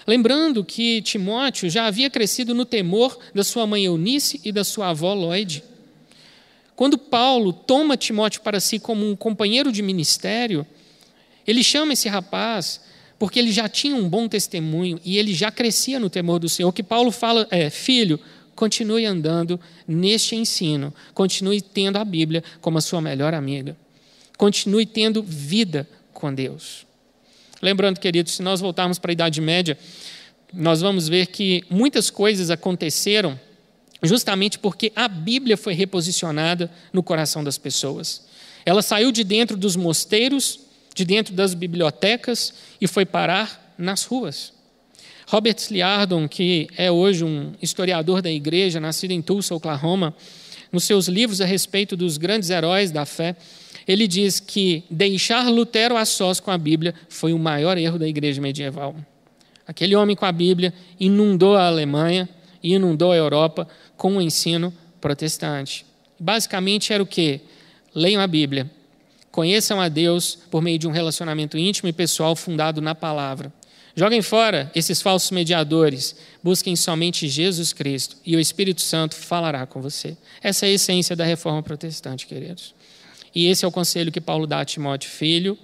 Lembrando 0.07 0.65
que 0.65 1.03
Timóteo 1.03 1.69
já 1.69 1.87
havia 1.87 2.09
crescido 2.09 2.55
no 2.55 2.65
temor 2.65 3.19
da 3.35 3.45
sua 3.45 3.67
mãe 3.67 3.85
Eunice 3.85 4.41
e 4.45 4.53
da 4.53 4.65
sua 4.65 4.91
avó 4.91 5.13
Lloyd. 5.13 5.63
Quando 6.75 6.97
Paulo 6.97 7.53
toma 7.53 7.97
Timóteo 7.97 8.41
para 8.41 8.61
si 8.61 8.79
como 8.79 9.05
um 9.05 9.17
companheiro 9.17 9.73
de 9.73 9.83
ministério, 9.83 10.65
ele 11.47 11.63
chama 11.65 11.93
esse 11.93 12.09
rapaz 12.09 12.81
porque 13.19 13.39
ele 13.39 13.51
já 13.51 13.69
tinha 13.69 13.97
um 13.97 14.09
bom 14.09 14.29
testemunho 14.29 15.01
e 15.05 15.19
ele 15.19 15.35
já 15.35 15.51
crescia 15.51 15.99
no 15.99 16.09
temor 16.09 16.39
do 16.39 16.49
Senhor. 16.49 16.73
Que 16.73 16.85
Paulo 16.85 17.11
fala 17.11 17.49
é: 17.51 17.69
filho, 17.69 18.21
continue 18.59 19.07
andando 19.07 19.61
neste 19.87 20.35
ensino, 20.35 20.93
continue 21.15 21.63
tendo 21.63 21.97
a 21.97 22.05
Bíblia 22.05 22.43
como 22.61 22.77
a 22.77 22.81
sua 22.81 23.01
melhor 23.01 23.33
amiga, 23.33 23.77
continue 24.37 24.85
tendo 24.85 25.23
vida 25.23 25.89
com 26.13 26.35
Deus. 26.35 26.85
Lembrando, 27.63 28.01
queridos, 28.01 28.33
se 28.33 28.43
nós 28.43 28.61
voltarmos 28.61 28.99
para 28.99 29.13
a 29.13 29.15
Idade 29.15 29.41
Média, 29.41 29.79
nós 30.53 30.81
vamos 30.81 31.09
ver 31.09 31.29
que 31.29 31.63
muitas 31.71 32.11
coisas 32.11 32.51
aconteceram 32.51 33.39
justamente 34.03 34.59
porque 34.59 34.93
a 34.97 35.07
Bíblia 35.07 35.57
foi 35.57 35.75
reposicionada 35.75 36.69
no 36.93 37.01
coração 37.01 37.45
das 37.45 37.59
pessoas. 37.59 38.27
Ela 38.67 38.83
saiu 38.83 39.13
de 39.13 39.23
dentro 39.23 39.57
dos 39.57 39.77
mosteiros, 39.77 40.59
de 40.97 41.05
dentro 41.05 41.33
das 41.33 41.55
bibliotecas 41.55 42.53
e 42.81 42.89
foi 42.89 43.07
parar 43.07 43.73
nas 43.79 44.03
ruas. 44.03 44.58
Robert 45.29 45.57
Sliardon, 45.59 46.27
que 46.27 46.69
é 46.75 46.91
hoje 46.91 47.23
um 47.23 47.53
historiador 47.61 48.23
da 48.23 48.31
igreja, 48.31 48.81
nascido 48.81 49.11
em 49.11 49.21
Tulsa, 49.21 49.55
Oklahoma, 49.55 50.15
nos 50.73 50.85
seus 50.85 51.07
livros 51.07 51.43
a 51.43 51.45
respeito 51.45 51.95
dos 51.97 52.17
grandes 52.17 52.49
heróis 52.49 52.91
da 52.91 53.05
fé, 53.05 53.37
ele 53.87 54.09
diz 54.09 54.41
que 54.41 54.85
deixar 54.91 55.49
Lutero 55.51 55.97
a 55.99 56.05
sós 56.07 56.41
com 56.41 56.51
a 56.51 56.57
Bíblia 56.57 56.95
foi 57.11 57.35
o 57.35 57.39
maior 57.39 57.77
erro 57.77 57.99
da 57.99 58.09
igreja 58.09 58.41
medieval. 58.41 58.97
Aquele 59.67 59.95
homem 59.95 60.17
com 60.17 60.25
a 60.25 60.33
Bíblia 60.33 60.73
inundou 60.99 61.57
a 61.57 61.67
Alemanha 61.67 62.27
e 62.63 62.75
inundou 62.75 63.13
a 63.13 63.17
Europa 63.17 63.69
com 63.99 64.17
o 64.17 64.23
ensino 64.23 64.73
protestante. 64.99 65.85
Basicamente 66.19 66.91
era 66.93 67.03
o 67.03 67.07
que? 67.07 67.41
Leiam 67.95 68.23
a 68.23 68.27
Bíblia, 68.27 68.71
Conheçam 69.31 69.81
a 69.81 69.89
Deus 69.89 70.37
por 70.51 70.63
meio 70.63 70.79
de 70.79 70.89
um 70.89 70.91
relacionamento 70.91 71.57
íntimo 71.57 71.89
e 71.89 71.93
pessoal 71.93 72.35
fundado 72.35 72.81
na 72.81 72.95
palavra. 72.95 73.53
Joguem 73.99 74.23
fora 74.23 74.71
esses 74.77 75.03
falsos 75.03 75.33
mediadores. 75.33 76.15
Busquem 76.41 76.77
somente 76.77 77.27
Jesus 77.27 77.73
Cristo 77.73 78.17
e 78.25 78.37
o 78.37 78.39
Espírito 78.39 78.81
Santo 78.81 79.17
falará 79.17 79.67
com 79.67 79.83
você. 79.83 80.17
Essa 80.41 80.67
é 80.67 80.69
a 80.69 80.73
essência 80.73 81.17
da 81.17 81.25
reforma 81.25 81.65
protestante, 81.65 82.25
queridos. 82.25 82.77
E 83.35 83.49
esse 83.49 83.65
é 83.65 83.69
o 83.69 83.73
conselho 83.73 84.13
que 84.13 84.21
Paulo 84.21 84.47
dá 84.47 84.61
a 84.61 84.65
Timóteo, 84.65 85.11
filho. 85.11 85.59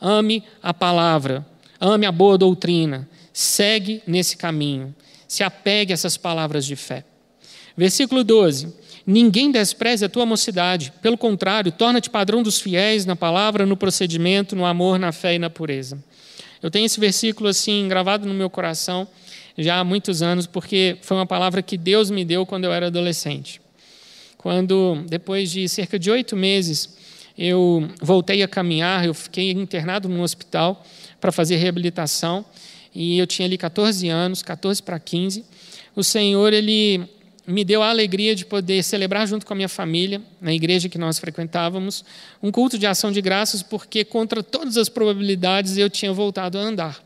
Ame 0.00 0.42
a 0.60 0.74
palavra, 0.74 1.46
ame 1.80 2.06
a 2.06 2.10
boa 2.10 2.36
doutrina, 2.36 3.08
segue 3.32 4.02
nesse 4.04 4.36
caminho, 4.36 4.92
se 5.28 5.44
apegue 5.44 5.92
a 5.92 5.94
essas 5.94 6.16
palavras 6.16 6.66
de 6.66 6.74
fé. 6.74 7.04
Versículo 7.76 8.24
12: 8.24 8.74
Ninguém 9.06 9.52
despreze 9.52 10.04
a 10.04 10.08
tua 10.08 10.26
mocidade, 10.26 10.92
pelo 11.00 11.16
contrário, 11.16 11.70
torna-te 11.70 12.10
padrão 12.10 12.42
dos 12.42 12.58
fiéis 12.58 13.06
na 13.06 13.14
palavra, 13.14 13.64
no 13.64 13.76
procedimento, 13.76 14.56
no 14.56 14.66
amor, 14.66 14.98
na 14.98 15.12
fé 15.12 15.36
e 15.36 15.38
na 15.38 15.48
pureza. 15.48 16.02
Eu 16.62 16.70
tenho 16.70 16.86
esse 16.86 16.98
versículo 16.98 17.48
assim 17.48 17.86
gravado 17.88 18.26
no 18.26 18.34
meu 18.34 18.48
coração 18.48 19.06
já 19.58 19.78
há 19.78 19.84
muitos 19.84 20.22
anos, 20.22 20.46
porque 20.46 20.96
foi 21.02 21.16
uma 21.16 21.26
palavra 21.26 21.62
que 21.62 21.76
Deus 21.76 22.10
me 22.10 22.24
deu 22.24 22.44
quando 22.44 22.64
eu 22.64 22.72
era 22.72 22.86
adolescente. 22.86 23.60
Quando, 24.36 25.02
depois 25.08 25.50
de 25.50 25.68
cerca 25.68 25.98
de 25.98 26.10
oito 26.10 26.36
meses, 26.36 26.96
eu 27.36 27.88
voltei 28.00 28.42
a 28.42 28.48
caminhar, 28.48 29.04
eu 29.04 29.14
fiquei 29.14 29.50
internado 29.50 30.08
num 30.08 30.22
hospital 30.22 30.84
para 31.20 31.32
fazer 31.32 31.56
reabilitação, 31.56 32.44
e 32.94 33.18
eu 33.18 33.26
tinha 33.26 33.46
ali 33.46 33.58
14 33.58 34.08
anos, 34.08 34.42
14 34.42 34.82
para 34.82 34.98
15. 34.98 35.44
O 35.94 36.04
Senhor, 36.04 36.52
Ele 36.52 37.06
me 37.46 37.64
deu 37.64 37.82
a 37.82 37.90
alegria 37.90 38.34
de 38.34 38.44
poder 38.44 38.82
celebrar 38.82 39.26
junto 39.26 39.46
com 39.46 39.52
a 39.52 39.56
minha 39.56 39.68
família, 39.68 40.20
na 40.40 40.52
igreja 40.52 40.88
que 40.88 40.98
nós 40.98 41.18
frequentávamos, 41.18 42.04
um 42.42 42.50
culto 42.50 42.76
de 42.76 42.86
ação 42.86 43.12
de 43.12 43.20
graças, 43.20 43.62
porque 43.62 44.04
contra 44.04 44.42
todas 44.42 44.76
as 44.76 44.88
probabilidades 44.88 45.76
eu 45.76 45.88
tinha 45.88 46.12
voltado 46.12 46.58
a 46.58 46.60
andar. 46.60 47.04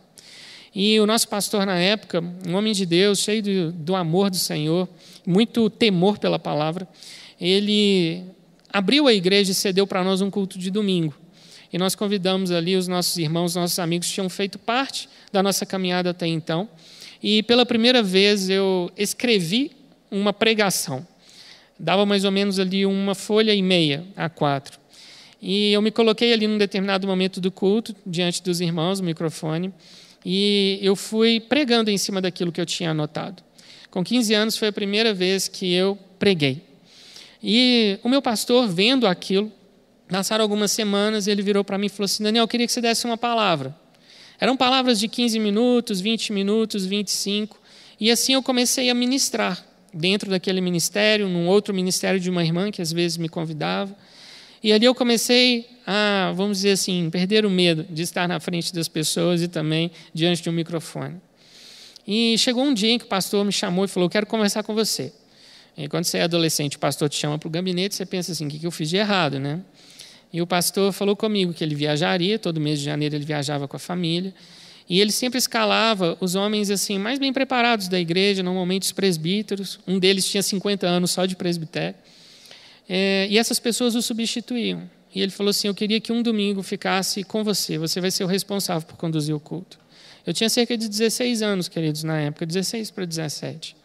E 0.74 0.98
o 1.00 1.06
nosso 1.06 1.28
pastor 1.28 1.66
na 1.66 1.76
época, 1.76 2.22
um 2.48 2.54
homem 2.54 2.72
de 2.72 2.86
Deus, 2.86 3.18
cheio 3.18 3.42
do, 3.42 3.72
do 3.72 3.94
amor 3.94 4.30
do 4.30 4.36
Senhor, 4.36 4.88
muito 5.26 5.68
temor 5.68 6.18
pela 6.18 6.38
palavra, 6.38 6.88
ele 7.40 8.22
abriu 8.72 9.06
a 9.06 9.12
igreja 9.12 9.50
e 9.50 9.54
cedeu 9.54 9.86
para 9.86 10.02
nós 10.04 10.20
um 10.20 10.30
culto 10.30 10.58
de 10.58 10.70
domingo. 10.70 11.14
E 11.72 11.78
nós 11.78 11.94
convidamos 11.94 12.50
ali 12.50 12.76
os 12.76 12.88
nossos 12.88 13.16
irmãos, 13.16 13.54
nossos 13.54 13.78
amigos 13.78 14.08
que 14.08 14.14
tinham 14.14 14.28
feito 14.28 14.58
parte 14.58 15.08
da 15.32 15.42
nossa 15.42 15.66
caminhada 15.66 16.10
até 16.10 16.26
então. 16.26 16.68
E 17.22 17.42
pela 17.42 17.66
primeira 17.66 18.02
vez 18.02 18.48
eu 18.48 18.90
escrevi 18.96 19.72
uma 20.10 20.32
pregação. 20.32 21.06
Dava 21.78 22.04
mais 22.04 22.24
ou 22.24 22.30
menos 22.30 22.58
ali 22.58 22.84
uma 22.84 23.14
folha 23.14 23.54
e 23.54 23.62
meia 23.62 24.04
a 24.16 24.28
quatro. 24.28 24.78
E 25.40 25.72
eu 25.72 25.80
me 25.80 25.90
coloquei 25.90 26.32
ali 26.32 26.46
num 26.46 26.58
determinado 26.58 27.06
momento 27.06 27.40
do 27.40 27.50
culto, 27.50 27.94
diante 28.04 28.42
dos 28.42 28.60
irmãos, 28.60 29.00
o 29.00 29.04
microfone, 29.04 29.72
e 30.24 30.78
eu 30.82 30.94
fui 30.94 31.40
pregando 31.40 31.90
em 31.90 31.96
cima 31.96 32.20
daquilo 32.20 32.52
que 32.52 32.60
eu 32.60 32.66
tinha 32.66 32.90
anotado. 32.90 33.42
Com 33.90 34.04
15 34.04 34.34
anos 34.34 34.56
foi 34.56 34.68
a 34.68 34.72
primeira 34.72 35.14
vez 35.14 35.48
que 35.48 35.72
eu 35.72 35.98
preguei. 36.18 36.62
E 37.42 37.98
o 38.02 38.08
meu 38.08 38.20
pastor, 38.20 38.68
vendo 38.68 39.06
aquilo, 39.06 39.50
passaram 40.08 40.42
algumas 40.42 40.70
semanas, 40.70 41.26
ele 41.26 41.40
virou 41.40 41.64
para 41.64 41.78
mim 41.78 41.86
e 41.86 41.88
falou 41.88 42.04
assim: 42.04 42.22
Daniel, 42.22 42.44
eu 42.44 42.48
queria 42.48 42.66
que 42.66 42.72
você 42.72 42.82
desse 42.82 43.06
uma 43.06 43.16
palavra. 43.16 43.74
Eram 44.38 44.56
palavras 44.56 45.00
de 45.00 45.08
15 45.08 45.38
minutos, 45.40 46.00
20 46.00 46.32
minutos, 46.32 46.84
25. 46.84 47.58
E 47.98 48.10
assim 48.10 48.34
eu 48.34 48.42
comecei 48.42 48.90
a 48.90 48.94
ministrar 48.94 49.69
dentro 49.92 50.30
daquele 50.30 50.60
ministério, 50.60 51.28
num 51.28 51.46
outro 51.46 51.74
ministério 51.74 52.20
de 52.20 52.30
uma 52.30 52.44
irmã 52.44 52.70
que 52.70 52.80
às 52.80 52.92
vezes 52.92 53.16
me 53.16 53.28
convidava. 53.28 53.94
E 54.62 54.72
ali 54.72 54.84
eu 54.84 54.94
comecei 54.94 55.66
a, 55.86 56.32
vamos 56.34 56.58
dizer 56.58 56.72
assim, 56.72 57.08
perder 57.10 57.46
o 57.46 57.50
medo 57.50 57.86
de 57.88 58.02
estar 58.02 58.28
na 58.28 58.38
frente 58.38 58.74
das 58.74 58.88
pessoas 58.88 59.42
e 59.42 59.48
também 59.48 59.90
diante 60.12 60.42
de 60.42 60.50
um 60.50 60.52
microfone. 60.52 61.16
E 62.06 62.36
chegou 62.38 62.64
um 62.64 62.74
dia 62.74 62.90
em 62.90 62.98
que 62.98 63.04
o 63.04 63.08
pastor 63.08 63.44
me 63.44 63.52
chamou 63.52 63.84
e 63.84 63.88
falou: 63.88 64.08
Quero 64.08 64.26
conversar 64.26 64.62
com 64.62 64.74
você. 64.74 65.12
E 65.76 65.88
quando 65.88 66.04
você 66.04 66.18
é 66.18 66.22
adolescente, 66.22 66.76
o 66.76 66.78
pastor 66.78 67.08
te 67.08 67.16
chama 67.16 67.38
para 67.38 67.46
o 67.46 67.50
gabinete, 67.50 67.94
você 67.94 68.04
pensa 68.04 68.32
assim: 68.32 68.46
O 68.46 68.50
que 68.50 68.66
eu 68.66 68.70
fiz 68.70 68.90
de 68.90 68.96
errado, 68.96 69.38
né? 69.38 69.60
E 70.32 70.40
o 70.40 70.46
pastor 70.46 70.92
falou 70.92 71.16
comigo 71.16 71.52
que 71.52 71.64
ele 71.64 71.74
viajaria, 71.74 72.38
todo 72.38 72.60
mês 72.60 72.78
de 72.78 72.84
janeiro 72.84 73.16
ele 73.16 73.24
viajava 73.24 73.66
com 73.66 73.76
a 73.76 73.80
família. 73.80 74.32
E 74.90 75.00
ele 75.00 75.12
sempre 75.12 75.38
escalava 75.38 76.18
os 76.20 76.34
homens 76.34 76.68
assim 76.68 76.98
mais 76.98 77.16
bem 77.16 77.32
preparados 77.32 77.86
da 77.86 78.00
igreja, 78.00 78.42
normalmente 78.42 78.82
os 78.82 78.90
presbíteros. 78.90 79.78
Um 79.86 80.00
deles 80.00 80.28
tinha 80.28 80.42
50 80.42 80.84
anos 80.84 81.12
só 81.12 81.26
de 81.26 81.36
presbitério. 81.36 81.94
É, 82.88 83.28
e 83.30 83.38
essas 83.38 83.60
pessoas 83.60 83.94
o 83.94 84.02
substituíam. 84.02 84.90
E 85.14 85.22
ele 85.22 85.30
falou 85.30 85.50
assim: 85.50 85.68
Eu 85.68 85.74
queria 85.76 86.00
que 86.00 86.10
um 86.10 86.20
domingo 86.20 86.60
ficasse 86.60 87.22
com 87.22 87.44
você, 87.44 87.78
você 87.78 88.00
vai 88.00 88.10
ser 88.10 88.24
o 88.24 88.26
responsável 88.26 88.84
por 88.84 88.96
conduzir 88.96 89.32
o 89.32 89.38
culto. 89.38 89.78
Eu 90.26 90.34
tinha 90.34 90.50
cerca 90.50 90.76
de 90.76 90.88
16 90.88 91.40
anos, 91.40 91.68
queridos, 91.68 92.02
na 92.02 92.18
época, 92.18 92.44
16 92.44 92.90
para 92.90 93.04
17. 93.04 93.76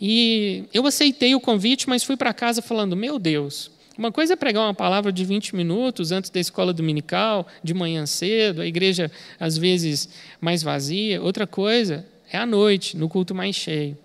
E 0.00 0.64
eu 0.74 0.84
aceitei 0.84 1.36
o 1.36 1.40
convite, 1.40 1.88
mas 1.88 2.02
fui 2.02 2.16
para 2.16 2.34
casa 2.34 2.60
falando: 2.60 2.96
Meu 2.96 3.16
Deus, 3.16 3.70
uma 3.98 4.10
coisa 4.10 4.32
é 4.32 4.36
pregar 4.36 4.64
uma 4.64 4.74
palavra 4.74 5.12
de 5.12 5.24
20 5.24 5.54
minutos 5.54 6.12
antes 6.12 6.30
da 6.30 6.40
escola 6.40 6.72
dominical, 6.72 7.46
de 7.62 7.74
manhã 7.74 8.06
cedo, 8.06 8.62
a 8.62 8.66
igreja 8.66 9.10
às 9.38 9.58
vezes 9.58 10.08
mais 10.40 10.62
vazia. 10.62 11.20
Outra 11.22 11.46
coisa 11.46 12.06
é 12.30 12.38
à 12.38 12.46
noite, 12.46 12.96
no 12.96 13.08
culto 13.08 13.34
mais 13.34 13.54
cheio. 13.54 13.96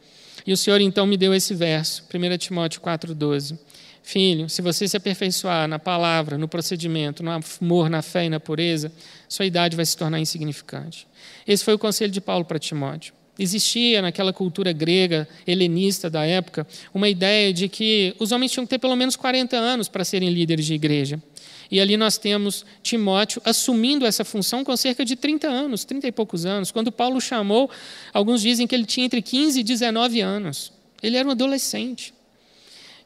E 0.46 0.54
o 0.54 0.58
Senhor 0.58 0.82
então 0.82 1.06
me 1.06 1.18
deu 1.18 1.34
esse 1.34 1.54
verso, 1.54 2.04
1 2.14 2.38
Timóteo 2.38 2.82
4,12. 2.82 3.58
Filho, 4.04 4.50
se 4.50 4.62
você 4.62 4.88
se 4.88 4.96
aperfeiçoar 4.96 5.68
na 5.68 5.78
palavra, 5.78 6.38
no 6.38 6.48
procedimento, 6.48 7.22
no 7.22 7.32
amor, 7.32 7.90
na 7.90 8.02
fé 8.02 8.26
e 8.26 8.30
na 8.30 8.40
pureza, 8.40 8.90
sua 9.28 9.46
idade 9.46 9.76
vai 9.76 9.86
se 9.86 9.98
tornar 9.98 10.20
insignificante. 10.20 11.06
Esse 11.46 11.64
foi 11.66 11.74
o 11.74 11.80
conselho 11.80 12.12
de 12.12 12.22
Paulo 12.22 12.46
para 12.46 12.58
Timóteo. 12.58 13.14
Existia 13.40 14.02
naquela 14.02 14.34
cultura 14.34 14.72
grega, 14.72 15.28
helenista 15.46 16.10
da 16.10 16.26
época, 16.26 16.66
uma 16.94 17.08
ideia 17.08 17.54
de 17.54 17.70
que 17.70 18.16
os 18.20 18.32
homens 18.32 18.52
tinham 18.52 18.66
que 18.66 18.70
ter 18.72 18.80
pelo 18.80 18.96
menos 18.96 19.16
40 19.16 19.56
anos 19.56 19.88
para 19.88 20.04
serem 20.04 20.30
líderes 20.30 20.66
de 20.66 20.74
igreja. 20.74 21.22
E 21.70 21.80
ali 21.80 21.98
nós 21.98 22.18
temos 22.18 22.66
Timóteo 22.82 23.42
assumindo 23.44 24.06
essa 24.06 24.24
função 24.24 24.64
com 24.64 24.76
cerca 24.76 25.04
de 25.04 25.16
30 25.16 25.48
anos, 25.48 25.84
30 25.84 26.08
e 26.08 26.12
poucos 26.12 26.46
anos. 26.46 26.72
Quando 26.72 26.92
Paulo 26.92 27.20
chamou, 27.20 27.70
alguns 28.14 28.42
dizem 28.42 28.66
que 28.66 28.74
ele 28.74 28.86
tinha 28.86 29.06
entre 29.06 29.22
15 29.22 29.60
e 29.60 29.64
19 29.64 30.22
anos. 30.22 30.72
Ele 31.04 31.18
era 31.18 31.28
um 31.28 31.32
adolescente. 31.32 32.14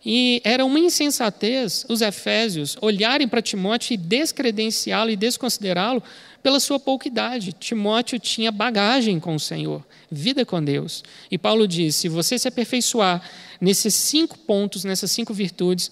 E 0.04 0.42
era 0.44 0.66
uma 0.66 0.80
insensatez 0.80 1.86
os 1.88 2.02
efésios 2.02 2.76
olharem 2.82 3.28
para 3.28 3.42
Timóteo 3.42 3.94
e 3.94 3.98
descredenciá-lo 3.98 5.12
e 5.12 5.16
desconsiderá-lo 5.16 6.02
pela 6.42 6.60
sua 6.60 6.80
pouca 6.80 7.08
idade. 7.08 7.54
Timóteo 7.54 8.20
tinha 8.20 8.52
bagagem 8.52 9.20
com 9.20 9.36
o 9.36 9.40
Senhor, 9.40 9.86
vida 10.12 10.46
com 10.46 10.64
Deus. 10.64 11.04
E 11.30 11.38
Paulo 11.38 11.68
diz: 11.68 11.96
se 11.96 12.10
você 12.10 12.38
se 12.38 12.48
aperfeiçoar 12.48 13.22
nesses 13.60 13.94
cinco 13.94 14.38
pontos, 14.38 14.84
nessas 14.84 15.12
cinco 15.12 15.34
virtudes, 15.34 15.92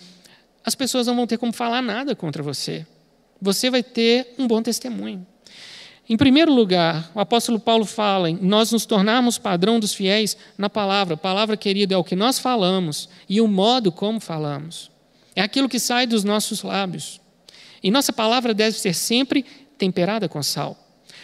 as 0.65 0.75
pessoas 0.75 1.07
não 1.07 1.15
vão 1.15 1.27
ter 1.27 1.37
como 1.37 1.53
falar 1.53 1.81
nada 1.81 2.15
contra 2.15 2.43
você. 2.43 2.85
Você 3.41 3.69
vai 3.69 3.81
ter 3.81 4.35
um 4.37 4.47
bom 4.47 4.61
testemunho. 4.61 5.25
Em 6.09 6.17
primeiro 6.17 6.51
lugar, 6.51 7.11
o 7.13 7.19
apóstolo 7.19 7.59
Paulo 7.59 7.85
fala 7.85 8.31
em 8.31 8.35
nós 8.41 8.71
nos 8.71 8.83
tornarmos 8.83 9.37
padrão 9.37 9.79
dos 9.79 9.93
fiéis 9.93 10.35
na 10.57 10.67
palavra. 10.67 11.13
A 11.13 11.17
palavra, 11.17 11.55
querido, 11.55 11.93
é 11.93 11.97
o 11.97 12.03
que 12.03 12.15
nós 12.15 12.39
falamos 12.39 13.07
e 13.29 13.39
o 13.39 13.47
modo 13.47 13.91
como 13.91 14.19
falamos. 14.19 14.89
É 15.35 15.41
aquilo 15.41 15.69
que 15.69 15.79
sai 15.79 16.07
dos 16.07 16.23
nossos 16.23 16.63
lábios. 16.63 17.21
E 17.81 17.91
nossa 17.91 18.11
palavra 18.11 18.53
deve 18.53 18.77
ser 18.77 18.93
sempre 18.93 19.45
temperada 19.79 20.29
com 20.29 20.43
sal. 20.43 20.77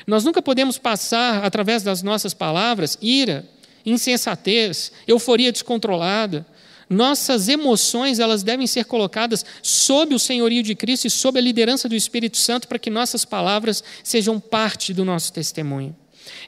Nós 0.07 0.23
nunca 0.23 0.41
podemos 0.41 0.77
passar, 0.77 1.43
através 1.43 1.83
das 1.83 2.01
nossas 2.01 2.33
palavras, 2.33 2.97
ira, 3.01 3.47
insensatez, 3.85 4.91
euforia 5.07 5.51
descontrolada. 5.51 6.45
Nossas 6.89 7.49
emoções 7.49 8.19
elas 8.19 8.43
devem 8.43 8.67
ser 8.67 8.85
colocadas 8.85 9.45
sob 9.61 10.15
o 10.15 10.19
senhorio 10.19 10.63
de 10.63 10.75
Cristo 10.75 11.05
e 11.05 11.09
sob 11.09 11.37
a 11.37 11.41
liderança 11.41 11.89
do 11.89 11.95
Espírito 11.95 12.37
Santo 12.37 12.67
para 12.67 12.79
que 12.79 12.89
nossas 12.89 13.25
palavras 13.25 13.83
sejam 14.03 14.39
parte 14.39 14.93
do 14.93 15.03
nosso 15.03 15.33
testemunho. 15.33 15.95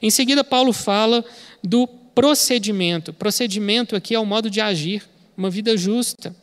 Em 0.00 0.10
seguida, 0.10 0.42
Paulo 0.42 0.72
fala 0.72 1.24
do 1.62 1.86
procedimento. 1.86 3.12
Procedimento 3.12 3.96
aqui 3.96 4.14
é 4.14 4.18
o 4.18 4.26
modo 4.26 4.48
de 4.48 4.60
agir, 4.60 5.02
uma 5.36 5.50
vida 5.50 5.76
justa. 5.76 6.34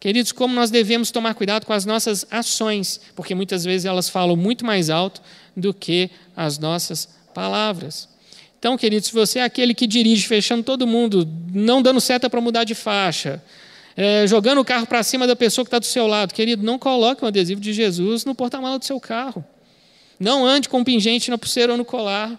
Queridos, 0.00 0.32
como 0.32 0.54
nós 0.54 0.70
devemos 0.70 1.10
tomar 1.10 1.34
cuidado 1.34 1.66
com 1.66 1.74
as 1.74 1.84
nossas 1.84 2.26
ações, 2.30 2.98
porque 3.14 3.34
muitas 3.34 3.64
vezes 3.64 3.84
elas 3.84 4.08
falam 4.08 4.34
muito 4.34 4.64
mais 4.64 4.88
alto 4.88 5.20
do 5.54 5.74
que 5.74 6.10
as 6.34 6.58
nossas 6.58 7.06
palavras. 7.34 8.08
Então, 8.58 8.78
queridos, 8.78 9.08
se 9.08 9.14
você 9.14 9.40
é 9.40 9.42
aquele 9.42 9.74
que 9.74 9.86
dirige 9.86 10.26
fechando 10.26 10.62
todo 10.62 10.86
mundo, 10.86 11.28
não 11.52 11.82
dando 11.82 12.00
seta 12.00 12.30
para 12.30 12.40
mudar 12.40 12.64
de 12.64 12.74
faixa, 12.74 13.42
é, 13.94 14.26
jogando 14.26 14.60
o 14.60 14.64
carro 14.64 14.86
para 14.86 15.02
cima 15.02 15.26
da 15.26 15.36
pessoa 15.36 15.64
que 15.64 15.68
está 15.68 15.78
do 15.78 15.84
seu 15.84 16.06
lado, 16.06 16.32
querido, 16.32 16.62
não 16.62 16.78
coloque 16.78 17.22
um 17.22 17.28
adesivo 17.28 17.60
de 17.60 17.74
Jesus 17.74 18.24
no 18.24 18.34
porta-mala 18.34 18.78
do 18.78 18.84
seu 18.84 18.98
carro. 18.98 19.44
Não 20.18 20.46
ande 20.46 20.68
com 20.68 20.78
um 20.78 20.84
pingente 20.84 21.30
na 21.30 21.36
pulseira 21.36 21.72
ou 21.72 21.78
no 21.78 21.84
colar. 21.84 22.38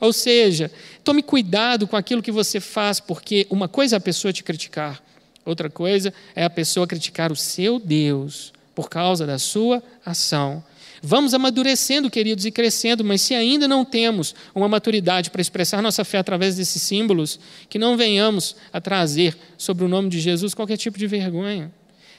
Ou 0.00 0.12
seja, 0.12 0.72
tome 1.04 1.22
cuidado 1.22 1.86
com 1.86 1.96
aquilo 1.96 2.22
que 2.22 2.32
você 2.32 2.58
faz, 2.58 2.98
porque 2.98 3.46
uma 3.50 3.68
coisa 3.68 3.96
é 3.96 3.98
a 3.98 4.00
pessoa 4.00 4.32
te 4.32 4.42
criticar, 4.42 5.02
Outra 5.44 5.70
coisa 5.70 6.12
é 6.34 6.44
a 6.44 6.50
pessoa 6.50 6.86
criticar 6.86 7.32
o 7.32 7.36
seu 7.36 7.78
Deus 7.78 8.52
por 8.74 8.88
causa 8.88 9.26
da 9.26 9.38
sua 9.38 9.82
ação. 10.04 10.62
Vamos 11.02 11.32
amadurecendo, 11.32 12.10
queridos, 12.10 12.44
e 12.44 12.50
crescendo, 12.50 13.02
mas 13.02 13.22
se 13.22 13.34
ainda 13.34 13.66
não 13.66 13.84
temos 13.84 14.34
uma 14.54 14.68
maturidade 14.68 15.30
para 15.30 15.40
expressar 15.40 15.80
nossa 15.80 16.04
fé 16.04 16.18
através 16.18 16.56
desses 16.56 16.82
símbolos, 16.82 17.40
que 17.70 17.78
não 17.78 17.96
venhamos 17.96 18.54
a 18.70 18.80
trazer 18.80 19.36
sobre 19.56 19.84
o 19.84 19.88
nome 19.88 20.10
de 20.10 20.20
Jesus 20.20 20.52
qualquer 20.52 20.76
tipo 20.76 20.98
de 20.98 21.06
vergonha. 21.06 21.72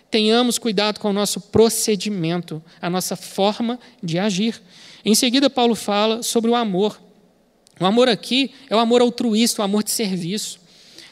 Tenhamos 0.09 0.57
cuidado 0.57 0.99
com 0.99 1.09
o 1.09 1.13
nosso 1.13 1.39
procedimento, 1.39 2.61
a 2.81 2.89
nossa 2.89 3.15
forma 3.15 3.79
de 4.01 4.17
agir. 4.17 4.59
Em 5.05 5.13
seguida, 5.15 5.49
Paulo 5.49 5.75
fala 5.75 6.23
sobre 6.23 6.49
o 6.49 6.55
amor. 6.55 6.99
O 7.79 7.85
amor 7.85 8.09
aqui 8.09 8.51
é 8.69 8.75
o 8.75 8.79
amor 8.79 9.01
altruísta, 9.01 9.61
o 9.61 9.65
amor 9.65 9.83
de 9.83 9.91
serviço. 9.91 10.59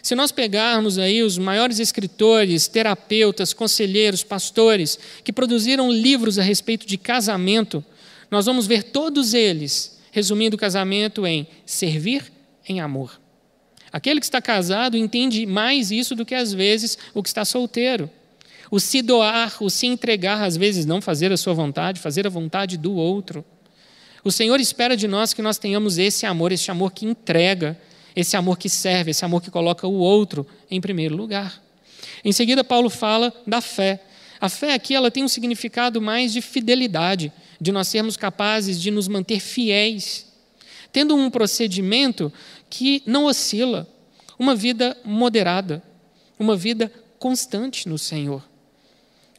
Se 0.01 0.15
nós 0.15 0.31
pegarmos 0.31 0.97
aí 0.97 1.21
os 1.21 1.37
maiores 1.37 1.79
escritores, 1.79 2.67
terapeutas, 2.67 3.53
conselheiros, 3.53 4.23
pastores 4.23 4.97
que 5.23 5.33
produziram 5.33 5.91
livros 5.91 6.39
a 6.39 6.43
respeito 6.43 6.87
de 6.87 6.97
casamento, 6.97 7.83
nós 8.31 8.45
vamos 8.45 8.65
ver 8.65 8.83
todos 8.83 9.33
eles 9.33 9.99
resumindo 10.11 10.55
o 10.55 10.59
casamento 10.59 11.25
em 11.27 11.47
servir 11.65 12.31
em 12.67 12.79
amor. 12.79 13.19
Aquele 13.91 14.19
que 14.19 14.25
está 14.25 14.41
casado 14.41 14.95
entende 14.95 15.45
mais 15.45 15.91
isso 15.91 16.15
do 16.15 16.25
que 16.25 16.35
às 16.35 16.53
vezes 16.53 16.97
o 17.13 17.23
que 17.23 17.29
está 17.29 17.43
solteiro. 17.43 18.09
O 18.71 18.79
se 18.79 19.01
doar, 19.01 19.57
o 19.61 19.69
se 19.69 19.87
entregar, 19.87 20.43
às 20.43 20.55
vezes 20.55 20.85
não 20.85 21.01
fazer 21.01 21.31
a 21.31 21.37
sua 21.37 21.53
vontade, 21.53 21.99
fazer 21.99 22.27
a 22.27 22.29
vontade 22.29 22.77
do 22.77 22.93
outro. 22.93 23.43
O 24.23 24.31
Senhor 24.31 24.59
espera 24.59 24.95
de 24.95 25.07
nós 25.07 25.33
que 25.33 25.41
nós 25.41 25.57
tenhamos 25.57 25.97
esse 25.97 26.25
amor, 26.25 26.51
esse 26.51 26.69
amor 26.69 26.91
que 26.91 27.05
entrega, 27.05 27.79
esse 28.15 28.35
amor 28.35 28.57
que 28.57 28.69
serve, 28.69 29.11
esse 29.11 29.23
amor 29.23 29.41
que 29.41 29.51
coloca 29.51 29.87
o 29.87 29.93
outro 29.93 30.45
em 30.69 30.79
primeiro 30.81 31.15
lugar. 31.15 31.61
Em 32.23 32.31
seguida, 32.31 32.63
Paulo 32.63 32.89
fala 32.89 33.33
da 33.45 33.61
fé. 33.61 34.01
A 34.41 34.49
fé 34.49 34.73
aqui 34.73 34.95
ela 34.95 35.11
tem 35.11 35.23
um 35.23 35.27
significado 35.27 36.01
mais 36.01 36.31
de 36.31 36.41
fidelidade, 36.41 37.31
de 37.59 37.71
nós 37.71 37.87
sermos 37.87 38.15
capazes 38.15 38.81
de 38.81 38.89
nos 38.89 39.07
manter 39.07 39.39
fiéis, 39.39 40.25
tendo 40.91 41.15
um 41.15 41.29
procedimento 41.29 42.31
que 42.69 43.03
não 43.05 43.25
oscila, 43.25 43.87
uma 44.37 44.55
vida 44.55 44.95
moderada, 45.03 45.83
uma 46.37 46.55
vida 46.55 46.91
constante 47.19 47.89
no 47.89 47.97
Senhor. 47.97 48.47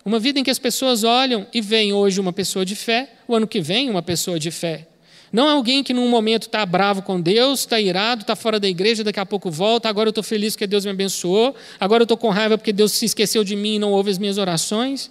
Uma 0.04 0.18
vida 0.18 0.38
em 0.38 0.44
que 0.44 0.50
as 0.50 0.58
pessoas 0.58 1.04
olham 1.04 1.46
e 1.52 1.60
veem 1.60 1.92
hoje 1.92 2.20
uma 2.20 2.32
pessoa 2.32 2.64
de 2.64 2.76
fé, 2.76 3.12
o 3.26 3.34
ano 3.34 3.46
que 3.46 3.60
vem 3.60 3.90
uma 3.90 4.02
pessoa 4.02 4.38
de 4.38 4.50
fé. 4.50 4.86
Não 5.32 5.48
é 5.48 5.52
alguém 5.52 5.84
que 5.84 5.94
num 5.94 6.08
momento 6.08 6.42
está 6.42 6.66
bravo 6.66 7.02
com 7.02 7.20
Deus, 7.20 7.60
está 7.60 7.80
irado, 7.80 8.22
está 8.22 8.34
fora 8.34 8.58
da 8.58 8.68
igreja, 8.68 9.04
daqui 9.04 9.20
a 9.20 9.26
pouco 9.26 9.48
volta, 9.50 9.88
agora 9.88 10.08
eu 10.08 10.10
estou 10.10 10.24
feliz 10.24 10.54
porque 10.54 10.66
Deus 10.66 10.84
me 10.84 10.90
abençoou, 10.90 11.54
agora 11.78 12.02
eu 12.02 12.04
estou 12.04 12.16
com 12.16 12.30
raiva 12.30 12.58
porque 12.58 12.72
Deus 12.72 12.92
se 12.92 13.04
esqueceu 13.04 13.44
de 13.44 13.54
mim 13.54 13.76
e 13.76 13.78
não 13.78 13.92
ouve 13.92 14.10
as 14.10 14.18
minhas 14.18 14.38
orações. 14.38 15.08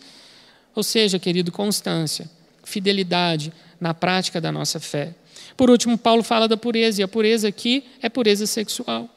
Ou 0.75 0.83
seja, 0.83 1.17
querido, 1.17 1.51
constância, 1.51 2.29
fidelidade 2.65 3.53
na 3.79 3.93
prática 3.93 4.41
da 4.41 4.51
nossa 4.51 4.79
fé. 4.79 5.15
Por 5.55 5.69
último, 5.69 5.97
Paulo 5.97 6.21
fala 6.21 6.47
da 6.47 6.57
pureza, 6.57 7.01
e 7.01 7.03
a 7.03 7.07
pureza 7.07 7.47
aqui 7.47 7.83
é 8.01 8.09
pureza 8.09 8.45
sexual. 8.45 9.09